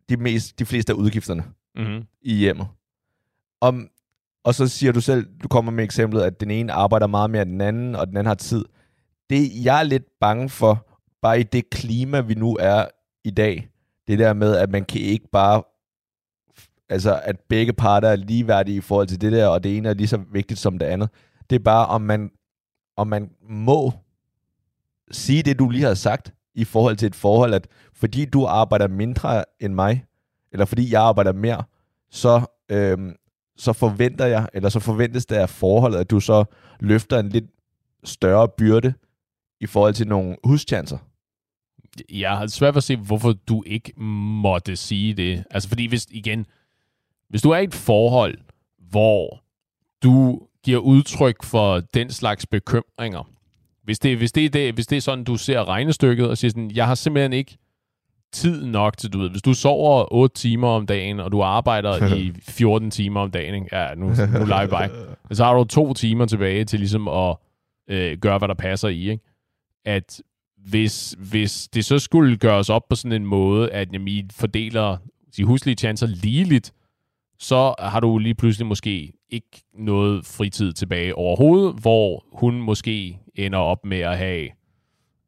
de, 0.09 0.17
mest, 0.17 0.59
de 0.59 0.65
fleste 0.65 0.93
af 0.93 0.97
udgifterne 0.97 1.43
mm-hmm. 1.75 2.03
i 2.21 2.35
hjemmet. 2.35 2.67
Om, 3.61 3.89
og 4.43 4.55
så 4.55 4.67
siger 4.67 4.91
du 4.91 5.01
selv, 5.01 5.27
du 5.43 5.47
kommer 5.47 5.71
med 5.71 5.83
eksemplet, 5.83 6.21
at 6.21 6.39
den 6.39 6.51
ene 6.51 6.73
arbejder 6.73 7.07
meget 7.07 7.29
mere 7.29 7.41
end 7.41 7.51
den 7.51 7.61
anden, 7.61 7.95
og 7.95 8.07
den 8.07 8.17
anden 8.17 8.27
har 8.27 8.35
tid. 8.35 8.65
Det 9.29 9.65
jeg 9.65 9.79
er 9.79 9.83
lidt 9.83 10.05
bange 10.19 10.49
for, 10.49 10.87
bare 11.21 11.39
i 11.39 11.43
det 11.43 11.69
klima, 11.69 12.21
vi 12.21 12.33
nu 12.33 12.57
er 12.59 12.85
i 13.23 13.31
dag, 13.31 13.69
det 14.07 14.19
der 14.19 14.33
med, 14.33 14.55
at 14.55 14.69
man 14.69 14.85
kan 14.85 15.01
ikke 15.01 15.27
bare, 15.31 15.63
altså 16.89 17.21
at 17.23 17.39
begge 17.39 17.73
parter 17.73 18.09
er 18.09 18.15
ligeværdige 18.15 18.77
i 18.77 18.81
forhold 18.81 19.07
til 19.07 19.21
det 19.21 19.31
der, 19.31 19.47
og 19.47 19.63
det 19.63 19.77
ene 19.77 19.89
er 19.89 19.93
lige 19.93 20.07
så 20.07 20.17
vigtigt 20.31 20.59
som 20.59 20.79
det 20.79 20.85
andet. 20.85 21.09
Det 21.49 21.55
er 21.55 21.63
bare, 21.63 21.87
om 21.87 22.01
man, 22.01 22.31
om 22.97 23.07
man 23.07 23.29
må 23.49 23.91
sige 25.11 25.43
det, 25.43 25.59
du 25.59 25.69
lige 25.69 25.83
har 25.83 25.93
sagt, 25.93 26.33
i 26.55 26.63
forhold 26.63 26.97
til 26.97 27.05
et 27.05 27.15
forhold, 27.15 27.53
at 27.53 27.67
fordi 27.93 28.25
du 28.25 28.45
arbejder 28.45 28.87
mindre 28.87 29.45
end 29.59 29.73
mig, 29.73 30.05
eller 30.51 30.65
fordi 30.65 30.91
jeg 30.91 31.01
arbejder 31.01 31.33
mere, 31.33 31.63
så, 32.11 32.45
øhm, 32.69 33.15
så 33.57 33.73
forventer 33.73 34.25
jeg, 34.25 34.47
eller 34.53 34.69
så 34.69 34.79
forventes 34.79 35.25
det 35.25 35.35
af 35.35 35.49
forholdet, 35.49 35.99
at 35.99 36.11
du 36.11 36.19
så 36.19 36.45
løfter 36.79 37.19
en 37.19 37.29
lidt 37.29 37.45
større 38.03 38.47
byrde 38.47 38.93
i 39.59 39.65
forhold 39.65 39.93
til 39.93 40.07
nogle 40.07 40.35
huschancer. 40.43 40.97
Jeg 42.09 42.37
har 42.37 42.47
svært 42.47 42.73
ved 42.73 42.77
at 42.77 42.83
se, 42.83 42.95
hvorfor 42.95 43.33
du 43.33 43.63
ikke 43.65 43.93
måtte 44.01 44.75
sige 44.75 45.13
det. 45.13 45.43
Altså 45.51 45.69
fordi 45.69 45.85
hvis, 45.85 46.07
igen, 46.11 46.45
hvis 47.29 47.41
du 47.41 47.49
er 47.49 47.57
i 47.57 47.63
et 47.63 47.73
forhold, 47.73 48.37
hvor 48.77 49.43
du 50.03 50.41
giver 50.63 50.79
udtryk 50.79 51.43
for 51.43 51.79
den 51.79 52.09
slags 52.09 52.45
bekymringer, 52.45 53.32
hvis 53.83 53.99
det, 53.99 54.17
hvis, 54.17 54.31
det 54.31 54.45
er 54.45 54.49
det, 54.49 54.73
hvis 54.73 54.87
det 54.87 54.95
er 54.95 55.01
sådan, 55.01 55.23
du 55.23 55.37
ser 55.37 55.67
regnestykket 55.67 56.29
og 56.29 56.37
siger 56.37 56.51
sådan, 56.51 56.71
jeg 56.71 56.87
har 56.87 56.95
simpelthen 56.95 57.33
ikke 57.33 57.57
tid 58.31 58.65
nok 58.65 58.97
til, 58.97 59.13
du 59.13 59.19
ved, 59.19 59.29
hvis 59.29 59.41
du 59.41 59.53
sover 59.53 60.13
8 60.13 60.35
timer 60.35 60.67
om 60.67 60.85
dagen, 60.85 61.19
og 61.19 61.31
du 61.31 61.41
arbejder 61.41 62.15
i 62.15 62.33
14 62.49 62.91
timer 62.91 63.19
om 63.19 63.31
dagen, 63.31 63.55
ikke? 63.55 63.67
ja, 63.71 63.95
nu, 63.95 64.05
nu 64.07 64.45
live 64.45 64.67
by, 64.67 64.91
så 65.35 65.43
har 65.43 65.53
du 65.53 65.63
to 65.63 65.93
timer 65.93 66.25
tilbage 66.25 66.65
til 66.65 66.79
ligesom 66.79 67.07
at 67.07 67.35
øh, 67.89 68.17
gøre, 68.17 68.37
hvad 68.37 68.47
der 68.47 68.53
passer 68.53 68.87
i, 68.87 69.09
ikke? 69.09 69.23
At 69.85 70.21
hvis, 70.57 71.15
hvis 71.19 71.67
det 71.67 71.85
så 71.85 71.99
skulle 71.99 72.37
gøres 72.37 72.69
op 72.69 72.83
på 72.89 72.95
sådan 72.95 73.11
en 73.11 73.25
måde, 73.25 73.71
at 73.71 73.93
jamen, 73.93 74.07
I 74.07 74.23
fordeler 74.31 74.97
de 75.37 75.43
huslige 75.43 75.75
chancer 75.75 76.07
ligeligt, 76.07 76.73
så 77.39 77.75
har 77.79 77.99
du 77.99 78.17
lige 78.17 78.35
pludselig 78.35 78.67
måske 78.67 79.13
ikke 79.29 79.63
noget 79.73 80.25
fritid 80.25 80.73
tilbage 80.73 81.15
overhovedet, 81.15 81.75
hvor 81.81 82.25
hun 82.33 82.61
måske 82.61 83.19
ender 83.35 83.59
op 83.59 83.85
med 83.85 83.99
at 83.99 84.17
have, 84.17 84.49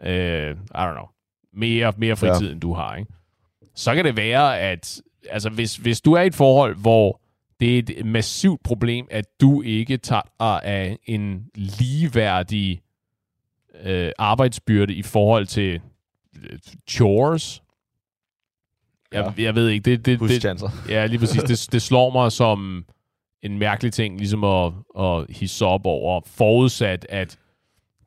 øh, 0.04 0.52
I 0.52 0.78
don't 0.78 0.94
know, 0.94 1.08
mere, 1.54 1.94
mere 1.98 2.16
fritid, 2.16 2.48
ja. 2.48 2.52
end 2.52 2.62
du 2.62 2.74
har. 2.74 2.96
Ikke? 2.96 3.12
Så 3.76 3.96
kan 3.96 4.06
det 4.06 4.18
være, 4.18 4.60
at 4.60 5.02
altså, 5.30 5.50
hvis, 5.50 5.76
hvis 5.76 6.02
du 6.02 6.14
er 6.14 6.22
i 6.22 6.28
et 6.28 6.36
forhold, 6.36 6.76
hvor 6.76 7.22
det 7.60 7.78
er 7.78 7.84
et 7.98 8.06
massivt 8.06 8.64
problem, 8.64 9.08
at 9.12 9.26
du 9.42 9.62
ikke 9.62 9.98
tager 9.98 10.60
af 10.64 10.98
en 11.06 11.46
ligeværdig 11.56 12.82
øh, 13.84 14.12
arbejdsbyrde 14.18 14.94
i 14.94 15.02
forhold 15.02 15.46
til 15.46 15.82
øh, 16.44 16.60
chores. 16.90 17.64
Jeg, 19.12 19.34
ja. 19.38 19.44
jeg 19.44 19.56
ved 19.56 19.70
ikke, 19.70 19.92
det, 19.92 20.06
det, 20.06 20.20
det, 20.20 20.64
ja, 20.90 21.06
lige 21.06 21.20
præcis. 21.20 21.44
Det, 21.44 21.68
det 21.74 21.82
slår 21.82 22.12
mig 22.12 22.32
som 22.32 22.86
en 23.44 23.58
mærkelig 23.58 23.94
ting, 23.94 24.18
ligesom 24.18 24.44
at, 24.44 24.74
at 25.00 25.26
hisse 25.30 25.66
op 25.66 25.86
over, 25.86 26.22
forudsat, 26.26 27.06
at 27.10 27.38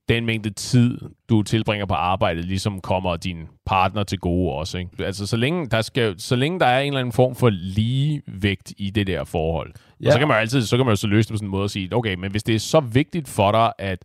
den 0.08 0.26
mængde 0.26 0.50
tid, 0.50 0.98
du 1.28 1.42
tilbringer 1.42 1.86
på 1.86 1.94
arbejdet, 1.94 2.44
ligesom 2.44 2.80
kommer 2.80 3.16
din 3.16 3.46
partner 3.66 4.02
til 4.02 4.18
gode 4.18 4.52
også. 4.52 4.78
Ikke? 4.78 5.04
Altså, 5.04 5.26
så 5.26 5.36
længe, 5.36 5.66
der 5.66 5.82
skal, 5.82 6.20
så 6.20 6.36
længe 6.36 6.60
der 6.60 6.66
er 6.66 6.80
en 6.80 6.86
eller 6.86 7.00
anden 7.00 7.12
form 7.12 7.34
for 7.34 7.50
ligevægt 7.50 8.72
i 8.78 8.90
det 8.90 9.06
der 9.06 9.24
forhold, 9.24 9.72
ja. 10.00 10.06
og 10.06 10.12
så 10.12 10.18
kan 10.18 10.28
man 10.28 10.34
jo 10.34 10.40
altid 10.40 10.62
så 10.62 10.76
kan 10.76 10.86
man 10.86 10.92
jo 10.92 10.96
så 10.96 11.06
løse 11.06 11.28
det 11.28 11.34
på 11.34 11.36
sådan 11.36 11.46
en 11.46 11.50
måde 11.50 11.64
at 11.64 11.70
sige, 11.70 11.96
okay, 11.96 12.14
men 12.14 12.30
hvis 12.30 12.42
det 12.42 12.54
er 12.54 12.58
så 12.58 12.80
vigtigt 12.80 13.28
for 13.28 13.52
dig, 13.52 13.72
at 13.78 13.98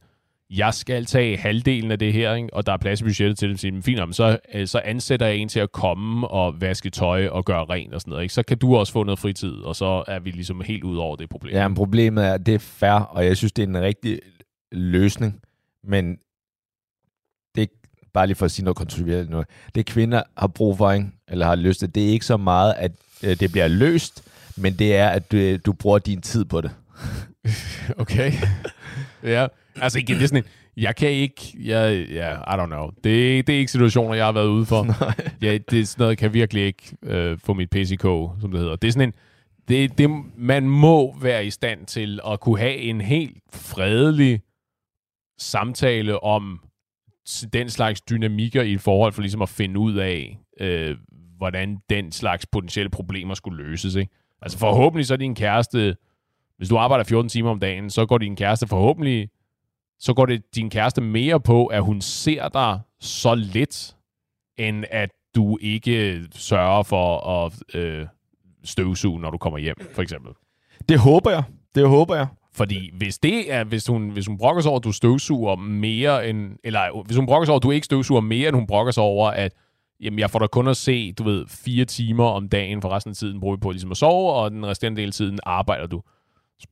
jeg 0.58 0.74
skal 0.74 1.06
tage 1.06 1.38
halvdelen 1.38 1.92
af 1.92 2.00
det 2.00 2.14
her, 2.14 2.34
ikke? 2.34 2.54
og 2.54 2.66
der 2.66 2.74
er 2.74 2.78
plads 2.78 3.02
i 3.02 3.04
budgettet 3.04 3.40
til 3.40 3.50
det, 3.50 3.60
så, 3.60 3.82
fint, 3.82 4.16
så, 4.16 4.38
så 4.66 4.82
ansætter 4.86 5.26
jeg 5.26 5.36
en 5.36 5.50
til 5.50 5.60
at 5.60 5.72
komme 5.72 6.28
og 6.28 6.62
vaske 6.62 6.90
tøj 6.90 7.28
og 7.28 7.46
gøre 7.46 7.66
rent 7.66 7.94
og 7.94 8.02
sådan 8.02 8.12
noget. 8.12 8.24
Ikke? 8.24 8.34
Så 8.34 8.44
kan 8.44 8.58
du 8.58 8.76
også 8.76 8.94
få 8.94 9.04
noget 9.04 9.20
fritid, 9.20 9.54
og 9.54 9.76
så 9.76 10.04
er 10.08 10.20
vi 10.20 10.32
ligesom 10.32 10.62
helt 10.62 10.84
ud 10.84 10.98
over 10.98 11.16
det 11.16 11.30
problem. 11.30 11.54
Ja, 11.54 11.68
men 11.68 11.76
problemet 11.76 12.26
er, 12.26 12.34
at 12.34 12.46
det 12.46 12.54
er 12.54 12.60
fair, 12.60 12.92
og 12.92 13.26
jeg 13.26 13.38
synes, 13.38 13.52
det 13.52 13.64
er 13.64 13.68
en 13.68 13.82
rigtig 13.82 14.20
løsning, 14.72 15.42
men 15.84 16.18
det 17.56 17.62
er 17.62 17.68
bare 18.14 18.28
lige 18.28 18.36
for 18.36 18.46
at 18.46 18.52
sige 18.52 18.66
noget 18.66 18.78
kontroversielt 18.78 19.30
nu. 19.30 19.44
Det 19.76 19.86
kvinder 19.86 20.24
har 20.38 20.48
brug 20.48 20.78
for, 20.78 20.92
ikke? 20.92 21.08
eller 21.28 21.46
har 21.46 21.56
lyst 21.56 21.80
til, 21.80 21.96
det 21.96 22.04
er 22.06 22.12
ikke 22.12 22.26
så 22.26 22.38
meget, 22.38 22.74
at 22.78 22.92
øh, 23.24 23.40
det 23.40 23.52
bliver 23.52 23.68
løst, 23.68 24.24
men 24.58 24.74
det 24.74 24.96
er, 24.96 25.10
at 25.10 25.32
du, 25.32 25.58
du 25.58 25.74
bruger 25.74 26.00
din 26.00 26.22
tid 26.22 26.46
på 26.46 26.62
det. 26.62 26.72
okay. 28.04 28.32
ja, 29.24 29.48
altså 29.76 30.00
igen, 30.00 30.16
det 30.16 30.24
er 30.24 30.28
sådan 30.28 30.44
en, 30.44 30.50
jeg 30.78 30.96
kan 30.96 31.10
ikke, 31.10 31.56
jeg, 31.60 32.08
ja, 32.10 32.34
I 32.36 32.64
don't 32.64 32.66
know. 32.66 32.90
Det, 33.04 33.48
det 33.48 33.56
er 33.56 33.60
ikke 33.60 33.72
situationer, 33.72 34.14
jeg 34.14 34.26
har 34.26 34.32
været 34.32 34.48
ude 34.48 34.66
for. 34.66 34.86
ja, 35.46 35.58
det 35.58 35.80
er 35.80 35.86
sådan 35.86 36.02
noget, 36.02 36.10
jeg 36.10 36.18
kan 36.18 36.34
virkelig 36.34 36.66
ikke 36.66 36.98
øh, 37.04 37.38
få 37.44 37.54
mit 37.54 37.70
PCK, 37.70 38.04
som 38.42 38.52
det 38.52 38.60
hedder. 38.60 38.76
Det 38.76 38.88
er 38.88 38.92
sådan 38.92 39.10
en, 39.10 39.14
det, 39.68 39.98
det, 39.98 40.10
man 40.38 40.70
må 40.70 41.16
være 41.22 41.46
i 41.46 41.50
stand 41.50 41.86
til 41.86 42.20
at 42.28 42.40
kunne 42.40 42.60
have 42.60 42.76
en 42.76 43.02
helt 43.02 43.38
fredelig 43.54 44.42
samtale 45.38 46.24
om 46.24 46.60
den 47.54 47.70
slags 47.70 48.02
dynamikker 48.02 48.62
i 48.62 48.74
et 48.74 48.82
forhold, 48.82 49.14
for 49.14 49.22
ligesom 49.22 49.42
at 49.42 49.50
finde 49.50 49.80
ud 49.80 49.94
af, 49.94 50.40
øh, 50.60 50.98
hvordan 51.38 51.78
den 51.90 52.12
slags 52.12 52.46
potentielle 52.46 52.90
problemer 52.90 53.34
skulle 53.34 53.64
løses. 53.64 53.96
Ikke? 53.96 54.12
Altså 54.42 54.58
forhåbentlig 54.58 55.06
så 55.06 55.14
er 55.14 55.18
din 55.18 55.36
kæreste, 55.36 55.96
hvis 56.64 56.70
du 56.70 56.78
arbejder 56.78 57.04
14 57.04 57.30
timer 57.30 57.50
om 57.50 57.60
dagen, 57.60 57.90
så 57.90 58.06
går 58.06 58.18
din 58.18 58.36
kæreste 58.36 58.68
forhåbentlig, 58.68 59.30
så 60.00 60.14
går 60.14 60.26
det 60.26 60.56
din 60.56 60.70
kæreste 60.70 61.02
mere 61.02 61.40
på, 61.40 61.66
at 61.66 61.84
hun 61.84 62.02
ser 62.02 62.50
dig 62.50 62.80
så 63.00 63.36
lidt, 63.36 63.96
end 64.58 64.86
at 64.92 65.10
du 65.36 65.58
ikke 65.62 66.24
sørger 66.32 66.84
for 66.84 67.28
at 67.28 67.76
øh, 67.76 68.06
støvsuge, 68.64 69.20
når 69.20 69.30
du 69.30 69.38
kommer 69.38 69.60
hjem, 69.60 69.76
for 69.94 70.02
eksempel. 70.02 70.32
Det 70.90 71.00
håber 71.00 71.32
jeg. 71.32 71.44
Det 71.76 71.88
håber 71.88 72.16
jeg. 72.16 72.28
Fordi 72.54 72.92
hvis 72.98 73.18
det 73.20 73.54
er, 73.54 73.64
hvis 73.64 73.88
hun, 73.88 74.10
hvis 74.10 74.28
hun 74.28 74.38
brokker 74.38 74.62
sig 74.62 74.70
over, 74.70 74.80
at 74.80 74.84
du 74.84 74.92
støvsuger 74.92 75.56
mere 75.56 76.30
end, 76.30 76.58
eller 76.64 77.04
hvis 77.06 77.18
hun 77.18 77.26
brokker 77.26 77.46
sig 77.46 77.52
over, 77.52 77.60
at 77.60 77.64
du 77.64 77.72
ikke 77.72 77.86
støvsuger 77.86 78.22
mere, 78.22 78.48
end 78.48 78.56
hun 78.56 78.68
brokker 78.68 78.92
sig 78.92 79.04
over, 79.04 79.30
at 79.30 79.54
jamen, 80.00 80.20
jeg 80.20 80.30
får 80.30 80.40
da 80.40 80.48
kun 80.48 80.68
at 80.68 80.78
se, 80.78 81.12
du 81.12 81.24
ved, 81.24 81.46
fire 81.48 81.86
timer 81.86 82.26
om 82.26 82.50
dagen, 82.50 82.82
for 82.82 82.90
resten 82.90 83.10
af 83.10 83.16
tiden 83.16 83.40
bruger 83.40 83.56
vi 83.56 83.60
på 83.60 83.72
ligesom 83.72 83.92
at 83.92 83.98
sove, 83.98 84.34
og 84.34 84.52
den 84.52 84.66
resterende 84.66 85.02
del 85.02 85.08
af 85.08 85.14
tiden 85.14 85.40
arbejder 85.44 85.88
du. 85.88 86.02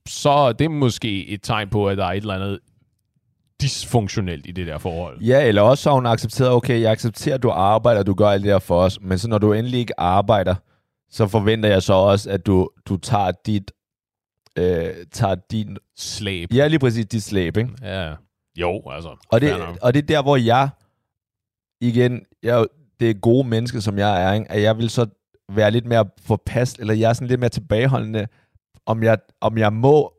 Så 0.08 0.52
det 0.52 0.64
er 0.64 0.68
måske 0.68 1.28
et 1.28 1.42
tegn 1.42 1.68
på, 1.68 1.88
at 1.88 1.98
der 1.98 2.04
er 2.04 2.12
et 2.12 2.16
eller 2.16 2.34
andet 2.34 2.58
dysfunktionelt 3.62 4.46
i 4.46 4.52
det 4.52 4.66
der 4.66 4.78
forhold. 4.78 5.20
Ja, 5.20 5.48
eller 5.48 5.62
også 5.62 5.90
har 5.90 5.94
hun 5.94 6.06
accepteret, 6.06 6.50
okay, 6.50 6.80
jeg 6.80 6.90
accepterer, 6.92 7.34
at 7.34 7.42
du 7.42 7.50
arbejder, 7.50 8.02
du 8.02 8.14
gør 8.14 8.28
alt 8.28 8.42
det 8.42 8.50
der 8.50 8.58
for 8.58 8.82
os, 8.82 9.00
men 9.00 9.18
så 9.18 9.28
når 9.28 9.38
du 9.38 9.52
endelig 9.52 9.80
ikke 9.80 10.00
arbejder, 10.00 10.54
så 11.10 11.26
forventer 11.26 11.68
jeg 11.68 11.82
så 11.82 11.92
også, 11.92 12.30
at 12.30 12.46
du, 12.46 12.70
du 12.88 12.96
tager 12.96 13.32
dit 13.46 13.70
øh, 14.58 14.94
tager 15.12 15.34
din... 15.50 15.76
Slæb. 15.96 16.52
Ja, 16.52 16.66
lige 16.66 16.78
præcis, 16.78 17.06
dit 17.06 17.22
slæb, 17.22 17.56
ikke? 17.56 17.70
Ja. 17.82 18.14
Jo, 18.56 18.82
altså. 18.90 19.26
Og 19.28 19.40
det, 19.40 19.54
og 19.82 19.94
det 19.94 20.02
er 20.02 20.06
der, 20.06 20.22
hvor 20.22 20.36
jeg, 20.36 20.68
igen, 21.80 22.22
jeg, 22.42 22.66
det 23.00 23.10
er 23.10 23.14
gode 23.14 23.48
menneske, 23.48 23.80
som 23.80 23.98
jeg 23.98 24.22
er, 24.22 24.32
ikke? 24.32 24.52
at 24.52 24.62
jeg 24.62 24.78
vil 24.78 24.90
så 24.90 25.06
være 25.52 25.70
lidt 25.70 25.86
mere 25.86 26.06
forpast, 26.20 26.78
eller 26.78 26.94
jeg 26.94 27.08
er 27.08 27.12
sådan 27.12 27.28
lidt 27.28 27.40
mere 27.40 27.50
tilbageholdende, 27.50 28.26
om 28.86 29.02
jeg, 29.02 29.18
om 29.40 29.58
jeg 29.58 29.72
må 29.72 30.12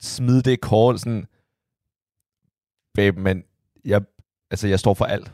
smide 0.00 0.42
det 0.42 0.60
kort, 0.60 1.00
sådan, 1.00 1.26
babe, 2.94 3.20
men 3.20 3.44
jeg, 3.84 4.02
altså, 4.50 4.68
jeg 4.68 4.80
står 4.80 4.94
for 4.94 5.04
alt. 5.04 5.32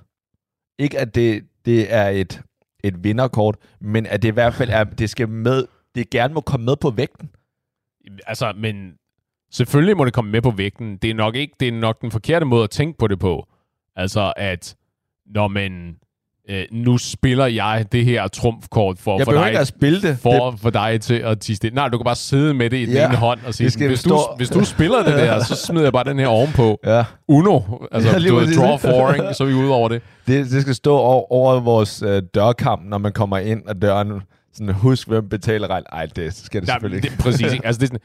Ikke 0.78 0.98
at 0.98 1.14
det, 1.14 1.44
det 1.64 1.94
er 1.94 2.08
et, 2.08 2.42
et 2.84 3.04
vinderkort, 3.04 3.56
men 3.80 4.06
at 4.06 4.22
det 4.22 4.28
i 4.28 4.32
hvert 4.32 4.54
fald 4.54 4.70
er, 4.70 4.84
det 4.84 5.10
skal 5.10 5.28
med, 5.28 5.66
det 5.94 6.10
gerne 6.10 6.34
må 6.34 6.40
komme 6.40 6.66
med 6.66 6.76
på 6.76 6.90
vægten. 6.90 7.30
Altså, 8.26 8.52
men 8.56 8.98
selvfølgelig 9.50 9.96
må 9.96 10.04
det 10.04 10.12
komme 10.12 10.30
med 10.30 10.42
på 10.42 10.50
vægten. 10.50 10.96
Det 10.96 11.10
er 11.10 11.14
nok 11.14 11.34
ikke, 11.34 11.54
det 11.60 11.68
er 11.68 11.72
nok 11.72 12.00
den 12.00 12.10
forkerte 12.10 12.46
måde 12.46 12.64
at 12.64 12.70
tænke 12.70 12.98
på 12.98 13.08
det 13.08 13.18
på. 13.18 13.48
Altså, 13.96 14.32
at 14.36 14.76
når 15.26 15.48
man 15.48 15.98
øh, 16.50 16.64
nu 16.72 16.98
spiller 16.98 17.46
jeg 17.46 17.86
det 17.92 18.04
her 18.04 18.28
trumfkort 18.28 18.98
for, 18.98 19.18
jeg 19.18 19.24
for 19.24 19.32
dig, 19.32 19.46
ikke 19.46 19.58
at 19.58 19.66
spille 19.66 20.02
det. 20.02 20.18
For, 20.18 20.50
det... 20.50 20.60
for 20.60 20.70
dig 20.70 21.00
til 21.00 21.14
at 21.14 21.40
tiste. 21.40 21.70
Nej, 21.70 21.88
du 21.88 21.98
kan 21.98 22.04
bare 22.04 22.16
sidde 22.16 22.54
med 22.54 22.70
det 22.70 22.76
i 22.76 22.92
ja. 22.92 23.06
din 23.06 23.14
hånd 23.14 23.40
og 23.46 23.54
sige, 23.54 23.86
hvis, 23.86 24.02
du, 24.02 24.18
hvis 24.36 24.50
du 24.50 24.64
spiller 24.74 25.02
det 25.04 25.14
der, 25.14 25.44
så 25.44 25.56
smider 25.56 25.84
jeg 25.84 25.92
bare 25.92 26.04
den 26.04 26.18
her 26.18 26.26
ovenpå. 26.26 26.80
Ja. 26.86 27.04
Uno, 27.28 27.60
altså 27.92 28.10
ja, 28.18 28.28
du 28.28 28.60
draw 28.60 28.76
four, 28.76 29.32
så 29.32 29.44
er 29.44 29.48
vi 29.48 29.54
ude 29.54 29.72
over 29.72 29.88
det. 29.88 30.02
Det, 30.26 30.50
det 30.50 30.62
skal 30.62 30.74
stå 30.74 30.96
over, 30.96 31.32
over 31.32 31.60
vores 31.60 32.02
øh, 32.02 32.22
dørkamp, 32.34 32.82
når 32.84 32.98
man 32.98 33.12
kommer 33.12 33.38
ind 33.38 33.62
ad 33.68 33.74
døren. 33.74 34.22
Sådan, 34.54 34.74
husk, 34.74 35.08
hvem 35.08 35.28
betaler 35.28 35.70
regn. 35.70 35.84
Ej, 35.92 36.06
det 36.16 36.34
skal 36.34 36.60
det 36.60 36.68
ja, 36.68 36.72
selvfølgelig 36.72 37.02
det, 37.02 37.10
ikke. 37.10 37.22
Præcis. 37.22 37.52
Ikke? 37.52 37.66
Altså, 37.66 37.80
det, 37.80 37.88
sådan, 37.88 38.00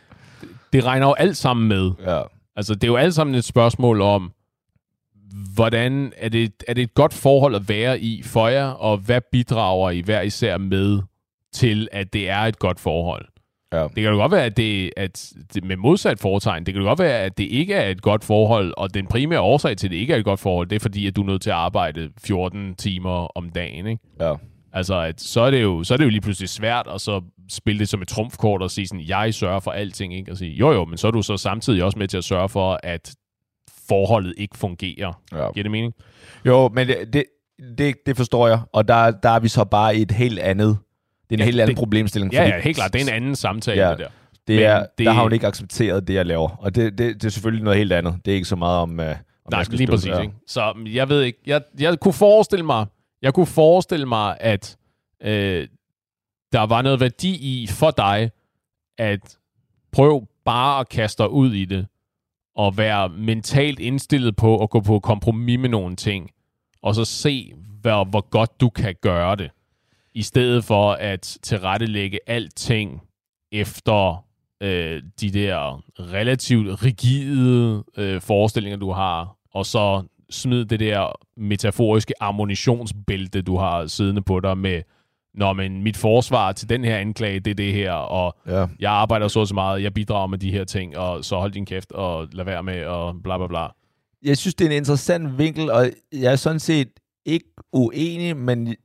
det 0.73 0.85
regner 0.85 1.07
jo 1.07 1.13
alt 1.13 1.37
sammen 1.37 1.67
med. 1.67 1.91
Ja. 2.07 2.21
Altså, 2.55 2.73
det 2.73 2.83
er 2.83 2.87
jo 2.87 2.95
alt 2.95 3.13
sammen 3.13 3.35
et 3.35 3.43
spørgsmål 3.43 4.01
om, 4.01 4.31
hvordan 5.53 6.13
er 6.17 6.29
det, 6.29 6.53
er 6.67 6.73
det 6.73 6.81
et 6.81 6.93
godt 6.93 7.13
forhold 7.13 7.55
at 7.55 7.69
være 7.69 7.99
i 7.99 8.23
for 8.23 8.47
jer, 8.47 8.67
og 8.67 8.97
hvad 8.97 9.21
bidrager 9.31 9.89
I 9.89 10.01
hver 10.01 10.21
især 10.21 10.57
med 10.57 11.01
til, 11.53 11.87
at 11.91 12.13
det 12.13 12.29
er 12.29 12.39
et 12.39 12.59
godt 12.59 12.79
forhold? 12.79 13.25
Ja. 13.73 13.83
Det 13.83 13.95
kan 13.95 14.03
jo 14.03 14.15
godt 14.15 14.31
være, 14.31 14.45
at 14.45 14.57
det, 14.57 14.91
at 14.97 15.33
det 15.53 15.63
med 15.63 15.77
modsat 15.77 16.19
foretegn, 16.19 16.65
det 16.65 16.73
kan 16.73 16.83
jo 16.83 16.89
godt 16.89 16.99
være, 16.99 17.19
at 17.19 17.37
det 17.37 17.43
ikke 17.43 17.73
er 17.73 17.89
et 17.89 18.01
godt 18.01 18.23
forhold, 18.23 18.73
og 18.77 18.93
den 18.93 19.07
primære 19.07 19.41
årsag 19.41 19.77
til, 19.77 19.87
at 19.87 19.91
det 19.91 19.97
ikke 19.97 20.13
er 20.13 20.17
et 20.17 20.25
godt 20.25 20.39
forhold, 20.39 20.67
det 20.67 20.75
er 20.75 20.79
fordi, 20.79 21.07
at 21.07 21.15
du 21.15 21.21
er 21.21 21.25
nødt 21.25 21.41
til 21.41 21.49
at 21.49 21.55
arbejde 21.55 22.09
14 22.17 22.75
timer 22.75 23.37
om 23.37 23.49
dagen, 23.49 23.87
ikke? 23.87 24.03
Ja. 24.19 24.33
Altså, 24.73 24.99
at 24.99 25.21
så, 25.21 25.41
er 25.41 25.51
det 25.51 25.61
jo, 25.61 25.83
så 25.83 25.93
er 25.93 25.97
det 25.97 26.05
jo 26.05 26.09
lige 26.09 26.21
pludselig 26.21 26.49
svært 26.49 26.87
at 26.93 27.01
så 27.01 27.21
spille 27.51 27.79
det 27.79 27.89
som 27.89 28.01
et 28.01 28.07
trumfkort 28.07 28.61
og 28.61 28.71
sige 28.71 28.87
sådan, 28.87 29.05
jeg 29.07 29.33
sørger 29.33 29.59
for 29.59 29.71
alting, 29.71 30.15
ikke? 30.15 30.31
Og 30.31 30.37
sige, 30.37 30.51
jo 30.51 30.71
jo, 30.71 30.85
men 30.85 30.97
så 30.97 31.07
er 31.07 31.11
du 31.11 31.21
så 31.21 31.37
samtidig 31.37 31.83
også 31.83 31.99
med 31.99 32.07
til 32.07 32.17
at 32.17 32.23
sørge 32.23 32.49
for, 32.49 32.79
at 32.83 33.15
forholdet 33.89 34.33
ikke 34.37 34.57
fungerer. 34.57 35.21
Ja. 35.31 35.51
Giver 35.51 35.63
det 35.63 35.71
mening? 35.71 35.93
Jo, 36.45 36.69
men 36.73 36.87
det, 36.87 37.13
det, 37.13 37.23
det, 37.77 37.95
det 38.05 38.17
forstår 38.17 38.47
jeg, 38.47 38.59
og 38.73 38.87
der, 38.87 39.11
der 39.11 39.29
er 39.29 39.39
vi 39.39 39.47
så 39.47 39.65
bare 39.65 39.97
i 39.97 40.01
et 40.01 40.11
helt 40.11 40.39
andet, 40.39 40.77
det 41.29 41.35
er 41.35 41.35
en 41.35 41.39
ja, 41.39 41.45
helt 41.45 41.61
anden 41.61 41.75
det, 41.75 41.79
problemstilling. 41.79 42.33
Ja, 42.33 42.43
ja, 42.43 42.59
helt 42.59 42.77
klart, 42.77 42.93
det 42.93 43.01
er 43.01 43.05
en 43.05 43.13
anden 43.13 43.35
samtale, 43.35 43.81
ja, 43.81 43.89
det 43.89 43.99
der. 43.99 44.07
Det 44.47 44.65
er, 44.65 44.85
det, 44.97 45.05
der 45.05 45.11
har 45.11 45.23
hun 45.23 45.33
ikke 45.33 45.47
accepteret 45.47 46.07
det, 46.07 46.13
jeg 46.13 46.25
laver. 46.25 46.49
Og 46.59 46.75
det, 46.75 46.97
det, 46.97 47.15
det 47.15 47.23
er 47.23 47.29
selvfølgelig 47.29 47.63
noget 47.63 47.77
helt 47.77 47.93
andet. 47.93 48.15
Det 48.25 48.31
er 48.31 48.35
ikke 48.35 48.47
så 48.47 48.55
meget 48.55 48.77
om... 48.77 48.99
Uh, 48.99 49.05
om 49.05 49.15
Nej, 49.51 49.63
lige 49.69 49.87
præcis. 49.87 50.11
Ikke? 50.21 50.33
Så 50.47 50.73
jeg 50.85 51.09
ved 51.09 51.21
ikke. 51.21 51.39
Jeg, 51.45 51.61
jeg 51.79 51.99
kunne 51.99 52.13
forestille 52.13 52.65
mig, 52.65 52.85
jeg 53.21 53.33
kunne 53.33 53.45
forestille 53.45 54.05
mig, 54.05 54.37
at 54.39 54.77
øh, 55.23 55.67
der 56.53 56.65
var 56.65 56.81
noget 56.81 56.99
værdi 56.99 57.61
i 57.61 57.67
for 57.67 57.91
dig, 57.91 58.31
at 58.97 59.37
prøv 59.91 60.27
bare 60.45 60.79
at 60.79 60.89
kaste 60.89 61.23
dig 61.23 61.31
ud 61.31 61.53
i 61.53 61.65
det, 61.65 61.87
at 62.59 62.77
være 62.77 63.09
mentalt 63.09 63.79
indstillet 63.79 64.35
på 64.35 64.63
at 64.63 64.69
gå 64.69 64.79
på 64.79 64.99
kompromis 64.99 65.59
med 65.59 65.69
nogle 65.69 65.95
ting, 65.95 66.29
og 66.81 66.95
så 66.95 67.05
se, 67.05 67.53
hvor, 67.81 68.03
hvor 68.03 68.29
godt 68.29 68.61
du 68.61 68.69
kan 68.69 68.95
gøre 69.01 69.35
det, 69.35 69.51
i 70.13 70.21
stedet 70.21 70.63
for 70.63 70.91
at 70.91 71.37
tilrettelægge 71.43 72.19
alting 72.27 73.01
efter 73.51 74.25
øh, 74.63 75.03
de 75.21 75.31
der 75.31 75.83
relativt 75.99 76.83
rigide 76.83 77.83
øh, 77.97 78.21
forestillinger, 78.21 78.77
du 78.77 78.91
har, 78.91 79.35
og 79.53 79.65
så 79.65 80.03
smid 80.29 80.65
det 80.65 80.79
der 80.79 81.11
metaforiske 81.37 82.13
ammunitionsbælte, 82.19 83.41
du 83.41 83.57
har 83.57 83.87
siddende 83.87 84.21
på 84.21 84.39
dig 84.39 84.57
med, 84.57 84.81
Nå, 85.33 85.53
men 85.53 85.83
mit 85.83 85.97
forsvar 85.97 86.51
til 86.51 86.69
den 86.69 86.83
her 86.83 86.97
anklage, 86.97 87.39
det 87.39 87.51
er 87.51 87.55
det 87.55 87.73
her, 87.73 87.91
og 87.91 88.37
ja. 88.47 88.65
jeg 88.79 88.91
arbejder 88.91 89.27
så 89.27 89.45
så 89.45 89.53
meget, 89.53 89.83
jeg 89.83 89.93
bidrager 89.93 90.27
med 90.27 90.37
de 90.37 90.51
her 90.51 90.63
ting, 90.63 90.97
og 90.97 91.25
så 91.25 91.35
hold 91.35 91.51
din 91.51 91.65
kæft 91.65 91.91
og 91.91 92.27
lad 92.31 92.45
være 92.45 92.63
med, 92.63 92.85
og 92.85 93.15
bla 93.23 93.37
bla 93.37 93.47
bla. 93.47 93.67
Jeg 94.23 94.37
synes, 94.37 94.55
det 94.55 94.65
er 94.65 94.71
en 94.71 94.77
interessant 94.77 95.37
vinkel, 95.37 95.71
og 95.71 95.89
jeg 96.13 96.31
er 96.31 96.35
sådan 96.35 96.59
set 96.59 96.89
ikke 97.25 97.45
uenig, 97.73 98.37
men 98.37 98.75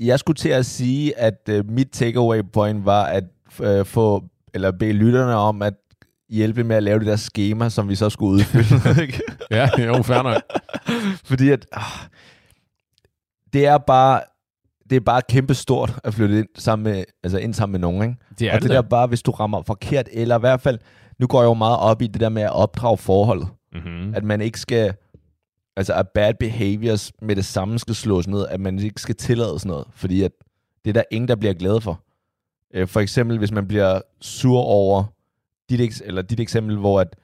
jeg 0.00 0.18
skulle 0.18 0.36
til 0.36 0.48
at 0.48 0.66
sige, 0.66 1.18
at 1.18 1.48
uh, 1.48 1.70
mit 1.70 1.88
takeaway 1.92 2.42
point 2.52 2.84
var 2.84 3.04
at 3.04 3.24
uh, 3.60 3.86
få, 3.86 4.24
eller 4.54 4.70
bede 4.70 4.92
lytterne 4.92 5.34
om 5.34 5.62
at 5.62 5.74
hjælpe 6.28 6.64
med 6.64 6.76
at 6.76 6.82
lave 6.82 6.98
det 6.98 7.06
der 7.06 7.16
schema, 7.16 7.68
som 7.68 7.88
vi 7.88 7.94
så 7.94 8.10
skulle 8.10 8.32
udfylde. 8.32 9.12
ja, 9.50 9.68
jo, 9.84 10.02
fair 10.02 10.22
nok. 10.22 10.42
Fordi 11.30 11.50
at, 11.50 11.66
uh, 11.76 11.82
det 13.52 13.66
er 13.66 13.78
bare, 13.78 14.20
det 14.90 14.96
er 14.96 15.00
bare 15.00 15.22
kæmpe 15.28 15.54
stort 15.54 15.98
at 16.04 16.14
flytte 16.14 16.38
ind 16.38 16.48
sammen 16.54 16.92
med, 16.92 17.04
altså 17.22 17.38
ind 17.38 17.54
sammen 17.54 17.72
med 17.72 17.80
nogen, 17.80 18.02
ikke? 18.02 18.16
Det 18.38 18.48
er 18.48 18.54
og 18.54 18.62
det, 18.62 18.70
der 18.70 18.82
bare, 18.82 19.06
hvis 19.06 19.22
du 19.22 19.30
rammer 19.30 19.62
forkert, 19.62 20.08
eller 20.12 20.36
i 20.36 20.40
hvert 20.40 20.60
fald, 20.60 20.78
nu 21.18 21.26
går 21.26 21.40
jeg 21.40 21.48
jo 21.48 21.54
meget 21.54 21.78
op 21.78 22.02
i 22.02 22.06
det 22.06 22.20
der 22.20 22.28
med 22.28 22.42
at 22.42 22.52
opdrage 22.52 22.96
forholdet. 22.96 23.48
Mm-hmm. 23.72 24.14
At 24.14 24.24
man 24.24 24.40
ikke 24.40 24.60
skal, 24.60 24.94
altså 25.76 25.94
at 25.94 26.08
bad 26.08 26.34
behaviors 26.40 27.12
med 27.22 27.36
det 27.36 27.44
samme 27.44 27.78
skal 27.78 27.94
slås 27.94 28.28
ned, 28.28 28.46
at 28.48 28.60
man 28.60 28.78
ikke 28.78 29.00
skal 29.00 29.14
tillade 29.14 29.58
sådan 29.58 29.70
noget, 29.70 29.86
fordi 29.94 30.22
at 30.22 30.32
det 30.84 30.90
er 30.90 30.94
der 30.94 31.02
ingen, 31.10 31.28
der 31.28 31.36
bliver 31.36 31.54
glad 31.54 31.80
for. 31.80 32.00
Øh, 32.74 32.88
for 32.88 33.00
eksempel, 33.00 33.38
hvis 33.38 33.52
man 33.52 33.68
bliver 33.68 34.00
sur 34.20 34.60
over 34.60 35.04
dit, 35.70 36.02
eller 36.04 36.22
dit 36.22 36.40
eksempel, 36.40 36.76
hvor, 36.76 37.00
at, 37.00 37.16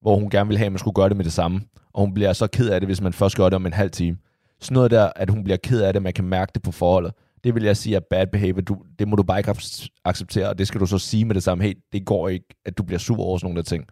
hvor 0.00 0.16
hun 0.16 0.30
gerne 0.30 0.48
vil 0.48 0.58
have, 0.58 0.66
at 0.66 0.72
man 0.72 0.78
skulle 0.78 0.94
gøre 0.94 1.08
det 1.08 1.16
med 1.16 1.24
det 1.24 1.32
samme, 1.32 1.60
og 1.92 2.00
hun 2.00 2.14
bliver 2.14 2.32
så 2.32 2.46
ked 2.46 2.68
af 2.68 2.80
det, 2.80 2.88
hvis 2.88 3.00
man 3.00 3.12
først 3.12 3.36
gør 3.36 3.44
det 3.44 3.54
om 3.54 3.66
en 3.66 3.72
halv 3.72 3.90
time. 3.90 4.16
Sådan 4.60 4.74
noget 4.74 4.90
der, 4.90 5.12
at 5.16 5.30
hun 5.30 5.44
bliver 5.44 5.56
ked 5.56 5.82
af 5.82 5.92
det, 5.92 6.02
man 6.02 6.12
kan 6.12 6.24
mærke 6.24 6.50
det 6.54 6.62
på 6.62 6.72
forholdet. 6.72 7.12
Det 7.44 7.54
vil 7.54 7.62
jeg 7.62 7.76
sige 7.76 7.96
er 7.96 8.00
bad 8.00 8.26
behavior. 8.26 8.60
Du, 8.60 8.76
det 8.98 9.08
må 9.08 9.16
du 9.16 9.22
bare 9.22 9.38
ikke 9.38 9.56
acceptere, 10.04 10.48
og 10.48 10.58
det 10.58 10.68
skal 10.68 10.80
du 10.80 10.86
så 10.86 10.98
sige 10.98 11.24
med 11.24 11.34
det 11.34 11.42
samme. 11.42 11.64
Hey, 11.64 11.78
det 11.92 12.06
går 12.06 12.28
ikke, 12.28 12.46
at 12.64 12.78
du 12.78 12.82
bliver 12.82 12.98
sur 12.98 13.20
over 13.20 13.38
sådan 13.38 13.46
nogle 13.46 13.56
der 13.56 13.62
ting. 13.62 13.86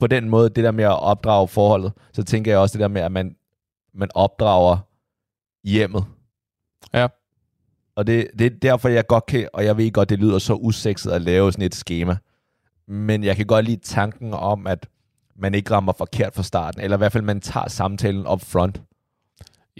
På 0.00 0.06
den 0.06 0.28
måde, 0.28 0.48
det 0.48 0.64
der 0.64 0.70
med 0.70 0.84
at 0.84 1.00
opdrage 1.00 1.48
forholdet, 1.48 1.92
så 2.12 2.22
tænker 2.22 2.50
jeg 2.50 2.60
også 2.60 2.72
det 2.72 2.80
der 2.80 2.88
med, 2.88 3.02
at 3.02 3.12
man, 3.12 3.36
man 3.94 4.08
opdrager 4.14 4.78
hjemmet. 5.64 6.04
Ja. 6.94 7.06
Og 7.94 8.06
det, 8.06 8.30
det 8.38 8.46
er 8.46 8.50
derfor, 8.50 8.88
jeg 8.88 9.06
godt 9.06 9.26
kan, 9.26 9.48
og 9.52 9.64
jeg 9.64 9.76
ved 9.76 9.92
godt, 9.92 10.08
det 10.08 10.18
lyder 10.18 10.38
så 10.38 10.54
usekset 10.54 11.10
at 11.10 11.22
lave 11.22 11.52
sådan 11.52 11.64
et 11.64 11.74
schema. 11.74 12.16
Men 12.86 13.24
jeg 13.24 13.36
kan 13.36 13.46
godt 13.46 13.64
lide 13.64 13.80
tanken 13.80 14.34
om, 14.34 14.66
at 14.66 14.88
man 15.36 15.54
ikke 15.54 15.70
rammer 15.70 15.92
forkert 15.92 16.34
fra 16.34 16.42
starten, 16.42 16.80
eller 16.80 16.96
i 16.96 16.98
hvert 16.98 17.12
fald, 17.12 17.24
man 17.24 17.40
tager 17.40 17.68
samtalen 17.68 18.26
up 18.26 18.40
front. 18.40 18.82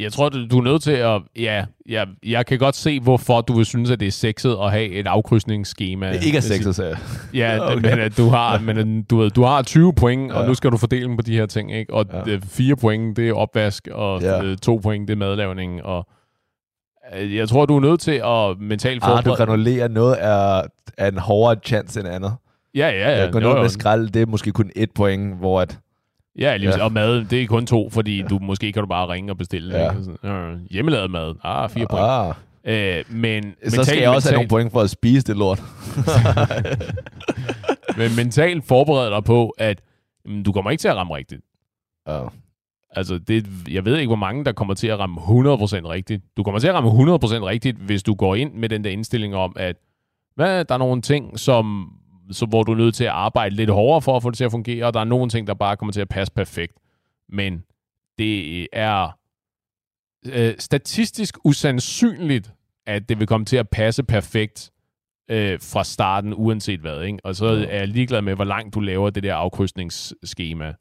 Jeg 0.01 0.13
tror, 0.13 0.29
du 0.29 0.59
er 0.59 0.63
nødt 0.63 0.83
til 0.83 0.93
at... 0.93 1.23
Ja, 1.39 1.65
ja, 1.89 2.05
jeg 2.27 2.47
kan 2.47 2.59
godt 2.59 2.77
se, 2.77 3.01
hvorfor 3.01 3.41
du 3.41 3.53
vil 3.53 3.67
synes, 3.67 3.91
at 3.91 4.01
det 4.01 4.09
er 4.09 4.13
sexet 4.13 4.57
at 4.63 4.71
have 4.71 4.89
et 4.89 5.07
afkrydsningsskema. 5.07 6.13
Det 6.13 6.25
ikke 6.25 6.39
er 6.39 6.43
sexet, 6.43 6.77
sagde 6.77 6.97
Ja, 7.35 7.59
okay. 7.73 7.91
men 7.91 7.99
at 7.99 8.17
du 8.17 8.29
har, 8.29 8.59
men 8.59 9.03
du, 9.03 9.17
ved, 9.17 9.31
du 9.31 9.43
har 9.43 9.63
20 9.63 9.95
point, 9.95 10.33
ja. 10.33 10.39
og 10.39 10.47
nu 10.47 10.55
skal 10.55 10.71
du 10.71 10.77
fordele 10.77 11.05
dem 11.05 11.17
på 11.17 11.23
de 11.23 11.37
her 11.37 11.47
ting. 11.47 11.73
Ikke? 11.73 11.95
Og 11.95 12.07
ja. 12.27 12.39
4 12.45 12.77
point, 12.77 13.17
det 13.17 13.29
er 13.29 13.35
opvask, 13.35 13.89
og 13.93 14.23
ja. 14.23 14.55
2 14.63 14.77
point, 14.83 15.09
det 15.09 15.15
er 15.15 15.19
madlavning. 15.19 15.83
Og 15.83 16.07
øh, 17.17 17.37
jeg 17.37 17.49
tror, 17.49 17.67
du 17.67 17.77
er 17.77 17.81
nødt 17.81 18.01
til 18.01 18.23
at 18.25 18.61
mentalt 18.61 19.03
forberede... 19.03 19.19
Ah, 19.19 19.25
du 19.25 19.45
granulerer 19.45 19.89
noget 19.89 20.15
af, 20.15 20.63
af 20.99 21.09
en 21.09 21.19
hårdere 21.19 21.61
chance 21.65 22.01
end 22.01 22.09
andet. 22.09 22.33
Ja, 22.75 22.89
ja, 22.89 23.11
ja. 23.11 23.19
Jeg 23.19 23.33
går 23.33 23.41
ned 23.41 23.55
med 23.61 23.69
skrald, 23.69 24.09
det 24.09 24.23
er 24.23 24.27
måske 24.27 24.53
kun 24.53 24.71
et 24.77 24.91
point, 24.95 25.39
hvor 25.39 25.61
at 25.61 25.79
Ja, 26.39 26.57
lige 26.57 26.77
ja. 26.77 26.85
og 26.85 26.93
mad, 26.93 27.25
det 27.25 27.43
er 27.43 27.47
kun 27.47 27.67
to, 27.67 27.91
fordi 27.91 28.23
du 28.23 28.39
måske 28.39 28.73
kan 28.73 28.83
du 28.83 28.87
bare 28.87 29.09
ringe 29.09 29.33
og 29.33 29.39
bestille. 29.39 29.79
Ja. 29.79 29.93
Øh, 30.31 30.59
hjemmelavet 30.71 31.11
mad, 31.11 31.35
ah, 31.45 31.71
fire 31.71 31.87
point. 31.91 32.07
Ah. 32.07 32.35
Øh, 32.65 33.05
men 33.09 33.55
så 33.69 33.85
skal 33.85 33.99
jeg 33.99 34.09
også 34.09 34.29
mental... 34.29 34.31
have 34.31 34.35
nogle 34.35 34.49
point 34.49 34.73
for 34.73 34.81
at 34.81 34.91
spise 34.91 35.27
det 35.27 35.37
lort. 35.37 35.63
men 37.99 38.17
mentalt 38.17 38.65
forbereder 38.65 39.11
dig 39.11 39.25
på, 39.25 39.49
at 39.49 39.81
jamen, 40.27 40.43
du 40.43 40.53
kommer 40.53 40.71
ikke 40.71 40.81
til 40.81 40.89
at 40.89 40.97
ramme 40.97 41.17
rigtigt. 41.17 41.43
Ja. 42.09 42.21
Altså, 42.91 43.19
det, 43.19 43.47
jeg 43.71 43.85
ved 43.85 43.97
ikke, 43.97 44.09
hvor 44.09 44.17
mange, 44.17 44.45
der 44.45 44.53
kommer 44.53 44.75
til 44.75 44.87
at 44.87 44.99
ramme 44.99 45.21
100% 45.21 45.25
rigtigt. 45.89 46.23
Du 46.37 46.43
kommer 46.43 46.59
til 46.59 46.69
at 46.69 46.75
ramme 46.75 46.91
100% 46.91 46.95
rigtigt, 47.45 47.77
hvis 47.77 48.03
du 48.03 48.15
går 48.15 48.35
ind 48.35 48.55
med 48.55 48.69
den 48.69 48.85
der 48.85 48.91
indstilling 48.91 49.35
om, 49.35 49.53
at 49.57 49.77
hvad, 50.35 50.65
der 50.65 50.75
er 50.75 50.79
nogle 50.79 51.03
ting, 51.03 51.39
som 51.39 51.93
så 52.31 52.47
hvor 52.47 52.63
du 52.63 52.73
er 52.73 52.77
nødt 52.77 52.95
til 52.95 53.05
at 53.05 53.11
arbejde 53.11 53.55
lidt 53.55 53.71
hårdere 53.71 54.03
for 54.03 54.17
at 54.17 54.23
få 54.23 54.31
det 54.31 54.37
til 54.37 54.45
at 54.45 54.51
fungere, 54.51 54.87
og 54.87 54.95
der 54.95 55.01
er 55.01 55.05
nogle 55.05 55.29
ting, 55.29 55.47
der 55.47 55.55
bare 55.55 55.77
kommer 55.77 55.93
til 55.93 56.01
at 56.01 56.09
passe 56.09 56.33
perfekt. 56.33 56.73
Men 57.29 57.65
det 58.19 58.69
er 58.73 59.19
øh, 60.27 60.55
statistisk 60.59 61.39
usandsynligt, 61.45 62.53
at 62.87 63.09
det 63.09 63.19
vil 63.19 63.27
komme 63.27 63.47
til 63.47 63.57
at 63.57 63.69
passe 63.69 64.03
perfekt 64.03 64.71
øh, 65.31 65.59
fra 65.61 65.85
starten, 65.85 66.35
uanset 66.37 66.81
hvad. 66.81 67.03
Ikke? 67.03 67.19
Og 67.25 67.37
så 67.37 67.47
er 67.47 67.79
jeg 67.79 67.89
ligeglad 67.89 68.23
med, 68.23 68.35
hvor 68.35 68.45
langt 68.45 68.75
du 68.75 68.81
laver 68.81 69.11
det 69.11 69.23
der 69.23 69.35
afkrydsningsskema. 69.35 70.75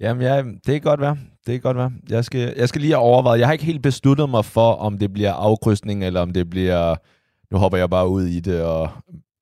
Jamen, 0.00 0.22
ja, 0.22 0.42
det 0.42 0.64
kan 0.66 0.80
godt 0.80 1.00
være. 1.00 1.18
Det 1.46 1.52
kan 1.52 1.60
godt 1.60 1.76
være. 1.76 1.92
Jeg 2.08 2.24
skal, 2.24 2.54
jeg 2.56 2.68
skal 2.68 2.80
lige 2.80 2.96
overveje. 2.96 3.38
Jeg 3.38 3.48
har 3.48 3.52
ikke 3.52 3.64
helt 3.64 3.82
besluttet 3.82 4.30
mig 4.30 4.44
for, 4.44 4.72
om 4.72 4.98
det 4.98 5.12
bliver 5.12 5.32
afkrydsning, 5.32 6.04
eller 6.04 6.20
om 6.20 6.32
det 6.32 6.50
bliver... 6.50 6.94
Nu 7.50 7.58
hopper 7.58 7.78
jeg 7.78 7.90
bare 7.90 8.08
ud 8.08 8.22
i 8.22 8.40
det, 8.40 8.62
og 8.62 8.90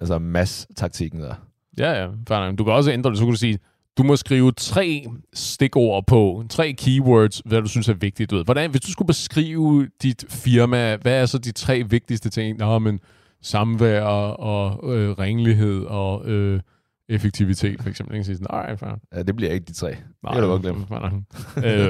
Altså 0.02 0.18
mass-taktikken 0.18 1.20
der. 1.20 1.34
Ja, 1.78 2.02
ja. 2.02 2.08
Fair 2.28 2.50
du 2.50 2.64
kan 2.64 2.72
også 2.72 2.92
ændre 2.92 3.10
det. 3.10 3.18
Så 3.18 3.24
kan 3.24 3.32
du 3.32 3.38
sige, 3.38 3.58
du 3.98 4.02
må 4.02 4.16
skrive 4.16 4.52
tre 4.52 5.06
stikord 5.34 6.06
på, 6.06 6.44
tre 6.48 6.72
keywords, 6.72 7.42
hvad 7.44 7.62
du 7.62 7.68
synes 7.68 7.88
er 7.88 7.94
vigtigt. 7.94 8.30
Du 8.30 8.36
ved. 8.36 8.44
Hvordan, 8.44 8.70
hvis 8.70 8.80
du 8.80 8.92
skulle 8.92 9.06
beskrive 9.06 9.88
dit 10.02 10.24
firma, 10.28 10.96
hvad 10.96 11.12
er 11.22 11.26
så 11.26 11.38
de 11.38 11.52
tre 11.52 11.82
vigtigste 11.88 12.30
ting? 12.30 12.58
Nå, 12.58 12.78
men 12.78 13.00
samvær 13.42 14.02
og 14.02 14.94
øh, 14.96 15.10
ringelighed 15.10 15.84
og 15.84 16.26
øh, 16.26 16.60
effektivitet, 17.08 17.82
for 17.82 17.88
eksempel. 17.88 18.16
Ikke? 18.16 18.24
Sådan, 18.24 18.46
Nej, 18.50 18.76
fair. 18.76 18.90
Ja, 19.14 19.22
det 19.22 19.36
bliver 19.36 19.52
ikke 19.52 19.66
de 19.66 19.72
tre. 19.72 19.88
Nej, 19.88 19.96
det 20.24 20.32
kan 20.32 20.42
du 20.42 20.48
godt 20.48 20.62
glemme. 20.62 20.86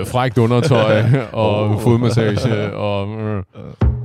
øh, 0.00 0.06
frækt 0.06 0.38
undertøj 0.38 1.02
og 1.32 1.80
fodmassage 1.80 2.76
og... 2.76 3.20
Øh. 3.20 4.01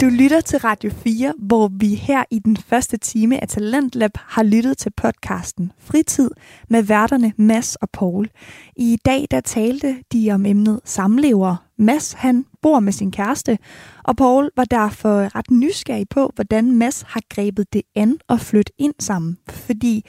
Du 0.00 0.06
lytter 0.06 0.40
til 0.40 0.58
Radio 0.58 0.90
4, 0.90 1.32
hvor 1.38 1.68
vi 1.68 1.94
her 1.94 2.24
i 2.30 2.38
den 2.38 2.56
første 2.56 2.96
time 2.96 3.42
af 3.42 3.48
Talentlab 3.48 4.10
har 4.16 4.42
lyttet 4.42 4.78
til 4.78 4.92
podcasten 4.96 5.72
Fritid 5.78 6.30
med 6.68 6.82
værterne 6.82 7.32
Mass 7.36 7.76
og 7.76 7.88
Paul. 7.90 8.30
I 8.76 8.98
dag 9.04 9.26
der 9.30 9.40
talte 9.40 9.96
de 10.12 10.30
om 10.32 10.46
emnet 10.46 10.80
samlever. 10.84 11.56
Mass 11.78 12.12
han 12.12 12.44
bor 12.62 12.80
med 12.80 12.92
sin 12.92 13.10
kæreste, 13.10 13.58
og 14.04 14.16
Paul 14.16 14.50
var 14.56 14.64
derfor 14.64 15.36
ret 15.36 15.50
nysgerrig 15.50 16.08
på, 16.08 16.32
hvordan 16.34 16.72
Mass 16.72 17.02
har 17.02 17.20
grebet 17.28 17.72
det 17.72 17.82
an 17.94 18.18
og 18.28 18.40
flytte 18.40 18.72
ind 18.78 18.94
sammen. 18.98 19.38
Fordi 19.48 20.04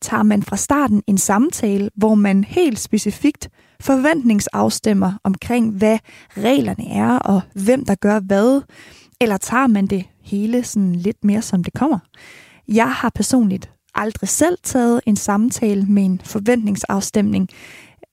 tager 0.00 0.22
man 0.22 0.42
fra 0.42 0.56
starten 0.56 1.02
en 1.06 1.18
samtale, 1.18 1.90
hvor 1.96 2.14
man 2.14 2.44
helt 2.44 2.78
specifikt 2.78 3.48
forventningsafstemmer 3.80 5.12
omkring, 5.24 5.70
hvad 5.70 5.98
reglerne 6.36 6.90
er 6.90 7.18
og 7.18 7.40
hvem 7.54 7.84
der 7.84 7.94
gør 7.94 8.20
hvad, 8.20 8.60
eller 9.22 9.36
tager 9.36 9.66
man 9.66 9.86
det 9.86 10.04
hele 10.20 10.64
sådan 10.64 10.94
lidt 10.94 11.24
mere, 11.24 11.42
som 11.42 11.64
det 11.64 11.74
kommer? 11.74 11.98
Jeg 12.68 12.92
har 12.92 13.10
personligt 13.14 13.70
aldrig 13.94 14.28
selv 14.28 14.58
taget 14.62 15.00
en 15.06 15.16
samtale 15.16 15.86
med 15.86 16.04
en 16.04 16.20
forventningsafstemning. 16.24 17.48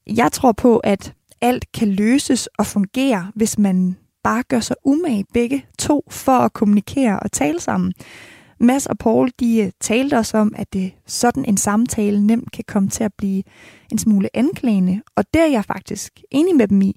Jeg 0.07 0.31
tror 0.31 0.51
på, 0.51 0.77
at 0.77 1.13
alt 1.41 1.71
kan 1.71 1.87
løses 1.87 2.47
og 2.47 2.65
fungere, 2.65 3.31
hvis 3.35 3.57
man 3.57 3.97
bare 4.23 4.43
gør 4.43 4.59
sig 4.59 4.75
umage 4.85 5.25
begge 5.33 5.65
to 5.79 6.03
for 6.09 6.37
at 6.37 6.53
kommunikere 6.53 7.19
og 7.19 7.31
tale 7.31 7.59
sammen. 7.59 7.93
Mads 8.59 8.85
og 8.85 8.97
Paul 8.97 9.31
de 9.39 9.61
øh, 9.61 9.71
talte 9.81 10.17
os 10.17 10.33
om, 10.33 10.53
at 10.57 10.73
det 10.73 10.91
sådan 11.07 11.45
en 11.45 11.57
samtale 11.57 12.27
nemt 12.27 12.51
kan 12.51 12.63
komme 12.67 12.89
til 12.89 13.03
at 13.03 13.13
blive 13.17 13.43
en 13.91 13.97
smule 13.97 14.29
anklagende, 14.33 15.01
og 15.15 15.23
det 15.33 15.41
er 15.41 15.47
jeg 15.47 15.65
faktisk 15.65 16.21
enig 16.31 16.55
med 16.55 16.67
dem 16.67 16.81
i 16.81 16.95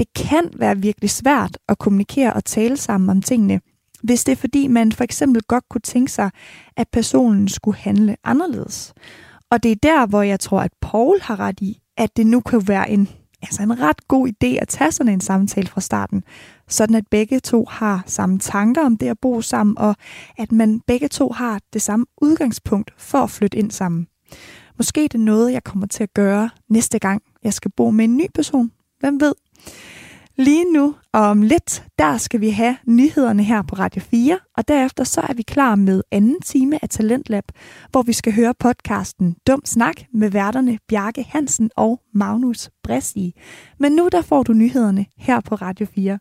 det 0.00 0.12
kan 0.14 0.50
være 0.56 0.78
virkelig 0.78 1.10
svært 1.10 1.58
at 1.68 1.78
kommunikere 1.78 2.32
og 2.32 2.44
tale 2.44 2.76
sammen 2.76 3.10
om 3.10 3.22
tingene, 3.22 3.60
hvis 4.02 4.24
det 4.24 4.32
er 4.32 4.36
fordi, 4.36 4.68
man 4.68 4.92
for 4.92 5.04
eksempel 5.04 5.42
godt 5.42 5.68
kunne 5.68 5.80
tænke 5.80 6.12
sig, 6.12 6.30
at 6.76 6.88
personen 6.88 7.48
skulle 7.48 7.78
handle 7.78 8.16
anderledes. 8.24 8.94
Og 9.50 9.62
det 9.62 9.70
er 9.70 9.76
der, 9.82 10.06
hvor 10.06 10.22
jeg 10.22 10.40
tror, 10.40 10.60
at 10.60 10.72
Paul 10.80 11.20
har 11.22 11.40
ret 11.40 11.60
i, 11.60 11.80
at 11.96 12.16
det 12.16 12.26
nu 12.26 12.40
kan 12.40 12.68
være 12.68 12.90
en, 12.90 13.08
altså 13.42 13.62
en 13.62 13.80
ret 13.80 14.08
god 14.08 14.28
idé 14.28 14.46
at 14.46 14.68
tage 14.68 14.92
sådan 14.92 15.12
en 15.12 15.20
samtale 15.20 15.68
fra 15.68 15.80
starten, 15.80 16.24
sådan 16.68 16.96
at 16.96 17.04
begge 17.10 17.40
to 17.40 17.66
har 17.70 18.02
samme 18.06 18.38
tanker 18.38 18.84
om 18.84 18.96
det 18.96 19.08
at 19.08 19.18
bo 19.18 19.42
sammen, 19.42 19.78
og 19.78 19.96
at 20.38 20.52
man 20.52 20.80
begge 20.86 21.08
to 21.08 21.32
har 21.32 21.60
det 21.72 21.82
samme 21.82 22.06
udgangspunkt 22.22 22.90
for 22.98 23.18
at 23.18 23.30
flytte 23.30 23.58
ind 23.58 23.70
sammen. 23.70 24.06
Måske 24.76 25.02
det 25.02 25.14
er 25.14 25.18
noget, 25.18 25.52
jeg 25.52 25.64
kommer 25.64 25.86
til 25.86 26.02
at 26.02 26.14
gøre 26.14 26.50
næste 26.68 26.98
gang, 26.98 27.22
jeg 27.44 27.54
skal 27.54 27.70
bo 27.76 27.90
med 27.90 28.04
en 28.04 28.16
ny 28.16 28.26
person. 28.34 28.72
Hvem 29.00 29.20
ved? 29.20 29.34
Lige 30.40 30.72
nu 30.72 30.94
og 31.12 31.20
om 31.20 31.42
lidt, 31.42 31.84
der 31.98 32.16
skal 32.16 32.40
vi 32.40 32.50
have 32.50 32.76
nyhederne 32.86 33.42
her 33.42 33.62
på 33.62 33.74
Radio 33.74 34.02
4, 34.02 34.38
og 34.56 34.68
derefter 34.68 35.04
så 35.04 35.20
er 35.20 35.34
vi 35.34 35.42
klar 35.42 35.74
med 35.74 36.02
anden 36.10 36.40
time 36.40 36.78
af 36.82 36.88
Talentlab, 36.88 37.44
hvor 37.90 38.02
vi 38.02 38.12
skal 38.12 38.32
høre 38.34 38.54
podcasten 38.58 39.36
Dum 39.46 39.60
Snak 39.64 39.94
med 40.14 40.30
værterne 40.30 40.78
Bjarke 40.88 41.22
Hansen 41.22 41.70
og 41.76 42.00
Magnus 42.14 42.70
Bressi. 42.82 43.32
Men 43.78 43.92
nu 43.92 44.08
der 44.12 44.22
får 44.22 44.42
du 44.42 44.52
nyhederne 44.52 45.06
her 45.18 45.40
på 45.40 45.54
Radio 45.54 45.86
4. 45.94 46.18